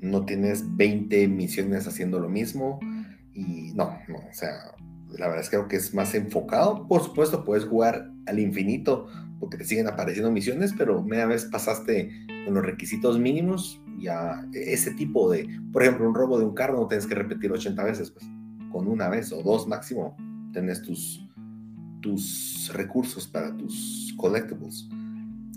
No 0.00 0.24
tienes 0.24 0.76
20 0.76 1.28
misiones 1.28 1.86
haciendo 1.86 2.18
lo 2.18 2.28
mismo 2.28 2.80
y 3.32 3.72
no, 3.74 3.96
no, 4.08 4.16
o 4.16 4.32
sea, 4.32 4.74
la 5.16 5.26
verdad 5.26 5.40
es 5.40 5.50
que 5.50 5.56
creo 5.56 5.68
que 5.68 5.76
es 5.76 5.94
más 5.94 6.14
enfocado. 6.14 6.86
Por 6.86 7.02
supuesto, 7.02 7.44
puedes 7.44 7.64
jugar 7.64 8.10
al 8.26 8.38
infinito 8.38 9.08
porque 9.40 9.56
te 9.56 9.64
siguen 9.64 9.86
apareciendo 9.86 10.30
misiones, 10.30 10.74
pero 10.76 11.02
media 11.02 11.26
vez 11.26 11.44
pasaste 11.44 12.10
con 12.44 12.54
los 12.54 12.64
requisitos 12.64 13.18
mínimos, 13.18 13.80
ya 13.98 14.46
ese 14.52 14.92
tipo 14.92 15.30
de, 15.30 15.48
por 15.72 15.82
ejemplo, 15.82 16.08
un 16.08 16.14
robo 16.14 16.38
de 16.38 16.44
un 16.44 16.54
carro 16.54 16.80
no 16.80 16.88
tienes 16.88 17.06
que 17.06 17.14
repetir 17.14 17.52
80 17.52 17.84
veces, 17.84 18.10
pues 18.10 18.24
con 18.72 18.86
una 18.86 19.08
vez 19.08 19.32
o 19.32 19.42
dos 19.42 19.66
máximo 19.66 20.16
tenés 20.52 20.82
tus, 20.82 21.26
tus 22.00 22.70
recursos, 22.74 23.26
para 23.26 23.56
tus 23.56 24.14
collectibles. 24.16 24.88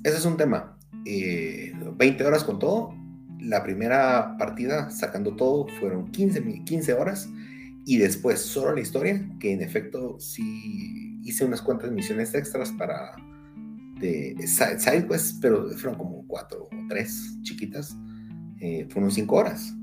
Ese 0.04 0.18
es 0.18 0.26
un 0.26 0.38
tema. 0.38 0.78
20 1.04 1.06
eh, 1.06 2.26
horas 2.26 2.44
con 2.44 2.60
todo. 2.60 2.94
La 3.40 3.64
primera 3.64 4.38
partida, 4.38 4.92
sacando 4.92 5.36
todo, 5.36 5.68
fueron 5.80 6.12
15, 6.12 6.64
15 6.64 6.94
horas. 6.94 7.30
Y 7.86 7.98
después 7.98 8.40
solo 8.40 8.76
la 8.76 8.82
historia, 8.82 9.28
que 9.40 9.54
en 9.54 9.62
efecto 9.62 10.20
sí 10.20 11.20
hice 11.24 11.46
unas 11.46 11.62
cuantas 11.62 11.92
misiones 11.92 12.34
extras 12.36 12.72
para 12.72 13.16
de 14.02 14.36
side, 14.48 15.08
pero 15.42 15.70
fueron 15.72 15.98
como 15.98 16.26
4 16.28 16.64
o 16.64 16.70
3 16.90 17.40
chiquitas. 17.44 17.96
Eh, 18.60 18.88
fueron 18.90 19.12
5 19.12 19.36
horas. 19.36 19.74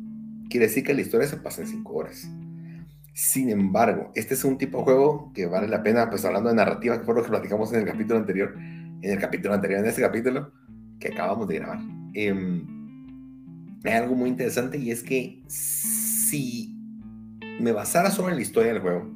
Quiere 0.49 0.67
decir 0.67 0.85
que 0.85 0.95
la 0.95 1.01
historia 1.01 1.27
se 1.27 1.37
pasa 1.37 1.63
en 1.63 1.69
5 1.69 1.93
horas. 1.93 2.29
Sin 3.15 3.51
embargo, 3.51 4.13
este 4.15 4.35
es 4.35 4.45
un 4.45 4.59
tipo 4.59 4.79
de 4.79 4.85
juego 4.85 5.33
que 5.35 5.47
vale 5.47 5.69
la 5.69 5.83
pena, 5.83 6.09
pues 6.09 6.25
hablando 6.25 6.51
de 6.51 6.55
narrativa, 6.55 6.99
que 6.99 7.05
fue 7.05 7.15
lo 7.15 7.23
que 7.23 7.31
platicamos 7.31 7.73
en 7.73 7.81
el 7.81 7.87
capítulo 7.87 8.19
anterior, 8.19 8.55
en 8.57 9.11
el 9.11 9.19
capítulo 9.19 9.55
anterior, 9.55 9.81
en 9.81 9.87
este 9.87 10.03
capítulo 10.03 10.53
que 11.01 11.09
acabamos 11.09 11.49
de 11.49 11.55
grabar. 11.57 11.81
Eh, 12.15 12.63
hay 13.85 13.93
algo 13.93 14.15
muy 14.15 14.31
interesante 14.31 14.79
y 14.79 14.91
es 14.91 15.03
que 15.03 15.43
si 15.49 16.78
me 17.61 17.73
basara 17.73 18.11
solo 18.11 18.31
en 18.31 18.37
la 18.37 18.43
historia 18.43 18.73
del 18.73 18.83
juego 18.83 19.11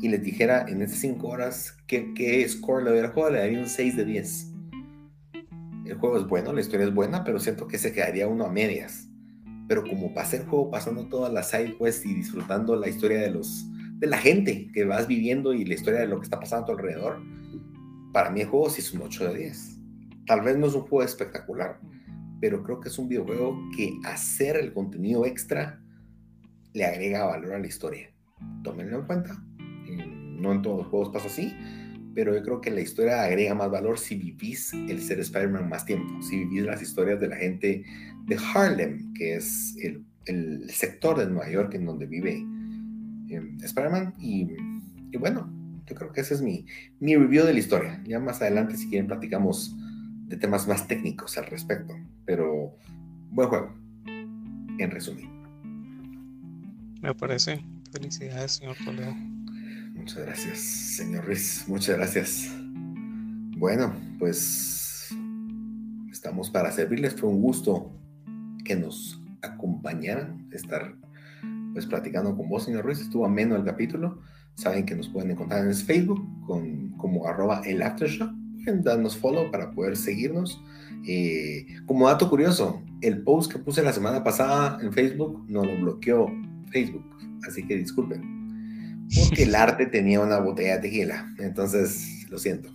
y 0.00 0.08
les 0.08 0.22
dijera 0.22 0.66
en 0.68 0.82
estas 0.82 0.98
5 0.98 1.26
horas 1.26 1.76
qué, 1.86 2.12
qué 2.14 2.48
score 2.48 2.84
le 2.84 2.90
doy 2.90 2.98
al 3.00 3.12
juego, 3.12 3.30
le 3.30 3.38
daría 3.38 3.58
un 3.58 3.68
6 3.68 3.96
de 3.96 4.04
10. 4.04 4.46
El 5.86 5.94
juego 5.98 6.18
es 6.18 6.26
bueno, 6.26 6.52
la 6.52 6.60
historia 6.60 6.86
es 6.86 6.94
buena, 6.94 7.24
pero 7.24 7.38
siento 7.38 7.66
que 7.66 7.78
se 7.78 7.92
quedaría 7.92 8.28
uno 8.28 8.44
a 8.44 8.52
medias 8.52 9.08
pero 9.68 9.84
como 9.84 10.14
pasé 10.14 10.38
el 10.38 10.46
juego 10.46 10.70
pasando 10.70 11.06
todas 11.06 11.32
las 11.32 11.50
side 11.50 11.76
quests 11.78 12.06
y 12.06 12.14
disfrutando 12.14 12.74
la 12.74 12.88
historia 12.88 13.20
de 13.20 13.30
los 13.30 13.66
de 13.98 14.06
la 14.06 14.16
gente 14.16 14.70
que 14.72 14.84
vas 14.84 15.06
viviendo 15.06 15.52
y 15.52 15.64
la 15.64 15.74
historia 15.74 16.00
de 16.00 16.06
lo 16.06 16.18
que 16.18 16.24
está 16.24 16.38
pasando 16.38 16.62
a 16.62 16.66
tu 16.66 16.72
alrededor, 16.72 17.20
para 18.12 18.30
mí 18.30 18.40
el 18.40 18.46
juego 18.46 18.70
sí 18.70 18.80
es 18.80 18.92
un 18.94 19.02
8 19.02 19.32
de 19.32 19.38
10. 19.38 19.80
Tal 20.24 20.40
vez 20.42 20.56
no 20.56 20.68
es 20.68 20.74
un 20.74 20.82
juego 20.82 21.02
espectacular, 21.02 21.80
pero 22.40 22.62
creo 22.62 22.78
que 22.78 22.90
es 22.90 22.98
un 22.98 23.08
videojuego 23.08 23.58
que 23.76 23.98
hacer 24.04 24.56
el 24.56 24.72
contenido 24.72 25.26
extra 25.26 25.82
le 26.78 26.86
agrega 26.86 27.24
valor 27.24 27.54
a 27.54 27.58
la 27.58 27.66
historia. 27.66 28.08
Tómenlo 28.62 29.00
en 29.00 29.06
cuenta. 29.06 29.42
No 30.40 30.52
en 30.52 30.62
todos 30.62 30.78
los 30.78 30.86
juegos 30.86 31.10
pasa 31.10 31.26
así, 31.26 31.52
pero 32.14 32.32
yo 32.34 32.42
creo 32.42 32.60
que 32.60 32.70
la 32.70 32.80
historia 32.80 33.24
agrega 33.24 33.54
más 33.54 33.68
valor 33.70 33.98
si 33.98 34.14
vivís 34.14 34.72
el 34.72 35.02
ser 35.02 35.18
Spider-Man 35.18 35.68
más 35.68 35.84
tiempo, 35.84 36.22
si 36.22 36.44
vivís 36.44 36.62
las 36.62 36.80
historias 36.80 37.18
de 37.20 37.28
la 37.28 37.36
gente 37.36 37.84
de 38.26 38.38
Harlem, 38.54 39.12
que 39.14 39.34
es 39.34 39.76
el, 39.82 40.04
el 40.26 40.70
sector 40.70 41.18
de 41.18 41.26
Nueva 41.26 41.50
York 41.50 41.74
en 41.74 41.84
donde 41.84 42.06
vive 42.06 42.46
eh, 43.28 43.42
Spider-Man. 43.60 44.14
Y, 44.20 44.46
y, 45.10 45.16
bueno, 45.18 45.52
yo 45.84 45.96
creo 45.96 46.12
que 46.12 46.20
ese 46.20 46.34
es 46.34 46.42
mi, 46.42 46.64
mi 47.00 47.16
review 47.16 47.44
de 47.44 47.54
la 47.54 47.58
historia. 47.58 48.00
Ya 48.06 48.20
más 48.20 48.40
adelante, 48.40 48.76
si 48.76 48.88
quieren, 48.88 49.08
platicamos 49.08 49.74
de 50.28 50.36
temas 50.36 50.68
más 50.68 50.86
técnicos 50.86 51.36
al 51.38 51.46
respecto. 51.46 51.94
Pero 52.24 52.76
buen 53.30 53.48
juego, 53.48 53.74
en 54.06 54.90
resumen. 54.92 55.37
Me 57.00 57.14
parece. 57.14 57.64
Felicidades, 57.92 58.52
señor 58.52 58.76
Toledo. 58.84 59.14
Muchas 59.94 60.18
gracias, 60.18 60.58
señor 60.58 61.24
Ruiz. 61.26 61.64
Muchas 61.68 61.96
gracias. 61.96 62.48
Bueno, 63.56 63.94
pues 64.18 65.08
estamos 66.10 66.50
para 66.50 66.72
servirles. 66.72 67.14
Fue 67.14 67.28
un 67.28 67.40
gusto 67.40 67.92
que 68.64 68.74
nos 68.74 69.20
acompañaran, 69.42 70.48
estar 70.52 70.96
pues 71.72 71.86
platicando 71.86 72.36
con 72.36 72.48
vos, 72.48 72.64
señor 72.64 72.84
Ruiz. 72.84 73.00
Estuvo 73.00 73.24
ameno 73.26 73.54
el 73.54 73.64
capítulo. 73.64 74.20
Saben 74.54 74.84
que 74.84 74.96
nos 74.96 75.08
pueden 75.08 75.30
encontrar 75.30 75.64
en 75.64 75.74
Facebook 75.74 76.20
con, 76.46 76.90
como 76.96 77.26
arroba 77.28 77.62
el 77.64 77.80
aftershock. 77.82 78.32
Pueden 78.64 78.82
darnos 78.82 79.16
follow 79.16 79.50
para 79.52 79.70
poder 79.70 79.96
seguirnos. 79.96 80.60
Eh, 81.06 81.66
como 81.86 82.08
dato 82.08 82.28
curioso, 82.28 82.82
el 83.00 83.22
post 83.22 83.52
que 83.52 83.58
puse 83.58 83.82
la 83.82 83.92
semana 83.92 84.22
pasada 84.22 84.78
en 84.82 84.92
Facebook 84.92 85.44
no 85.48 85.64
lo 85.64 85.76
bloqueó 85.80 86.26
Facebook, 86.70 87.04
así 87.46 87.66
que 87.66 87.76
disculpen. 87.76 89.06
Porque 89.14 89.44
el 89.44 89.54
arte 89.54 89.86
tenía 89.86 90.20
una 90.20 90.38
botella 90.38 90.76
de 90.76 90.82
tequila, 90.82 91.34
entonces 91.38 92.26
lo 92.30 92.38
siento. 92.38 92.70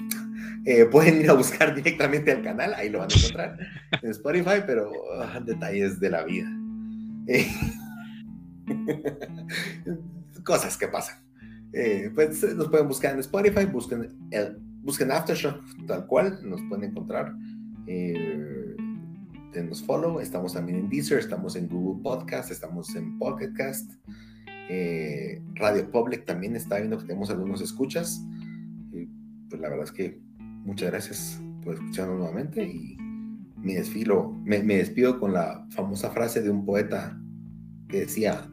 Eh, 0.66 0.86
pueden 0.86 1.20
ir 1.20 1.30
a 1.30 1.34
buscar 1.34 1.76
directamente 1.76 2.32
al 2.32 2.42
canal, 2.42 2.74
ahí 2.74 2.90
lo 2.90 3.00
van 3.00 3.10
a 3.12 3.16
encontrar 3.16 3.58
en 4.02 4.12
Spotify, 4.12 4.64
pero 4.66 4.92
ah, 5.20 5.40
detalles 5.46 6.00
de 6.00 6.10
la 6.10 6.24
vida. 6.24 6.50
Eh, 7.28 7.48
cosas 10.44 10.78
que 10.78 10.88
pasan. 10.88 11.18
Eh, 11.74 12.12
pues 12.14 12.44
nos 12.56 12.70
pueden 12.70 12.88
buscar 12.88 13.14
en 13.14 13.20
Spotify, 13.20 13.66
busquen, 13.66 14.10
el, 14.32 14.58
busquen 14.84 15.12
Aftershock 15.12 15.62
tal 15.88 16.06
cual, 16.06 16.40
nos 16.44 16.62
pueden 16.70 16.92
encontrar. 16.92 17.34
Eh, 17.88 18.76
denos 19.52 19.84
follow, 19.84 20.20
estamos 20.20 20.54
también 20.54 20.80
en 20.80 20.90
Deezer, 20.90 21.20
estamos 21.20 21.56
en 21.56 21.68
Google 21.68 22.02
Podcast, 22.02 22.52
estamos 22.52 22.96
en 22.96 23.18
Pocket 23.20 23.54
Cast. 23.54 23.92
Radio 25.56 25.92
Public 25.92 26.26
también 26.26 26.56
está 26.56 26.78
viendo 26.78 26.98
que 26.98 27.06
tenemos 27.06 27.30
algunos 27.30 27.62
escuchas. 27.62 28.26
pues 29.50 29.62
la 29.62 29.70
verdad 29.70 29.86
es 29.86 29.92
que 29.92 30.20
muchas 30.38 30.90
gracias 30.90 31.42
por 31.64 31.76
escucharnos 31.76 32.18
nuevamente 32.18 32.66
y 32.66 32.98
me, 33.58 33.76
desfilo, 33.76 34.32
me, 34.44 34.64
me 34.64 34.78
despido 34.78 35.20
con 35.20 35.34
la 35.34 35.68
famosa 35.72 36.10
frase 36.12 36.42
de 36.42 36.50
un 36.50 36.66
poeta 36.66 37.20
que 37.88 38.02
decía, 38.02 38.50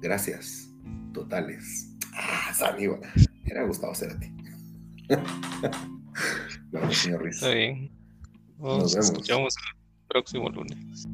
gracias, 0.00 0.74
totales. 1.12 1.96
Ah, 2.12 2.52
amigo. 2.72 3.00
Era 3.44 3.64
Gustavo 3.64 3.94
Cerati. 3.94 4.32
bueno, 6.70 6.90
señor 6.92 7.20
Ruiz. 7.20 7.36
Está 7.36 7.54
bien. 7.54 7.99
Nos, 8.60 8.78
Nos 8.78 8.92
vemos. 8.92 9.10
escuchamos 9.10 9.54
el 9.56 10.06
próximo 10.08 10.48
lunes. 10.50 11.06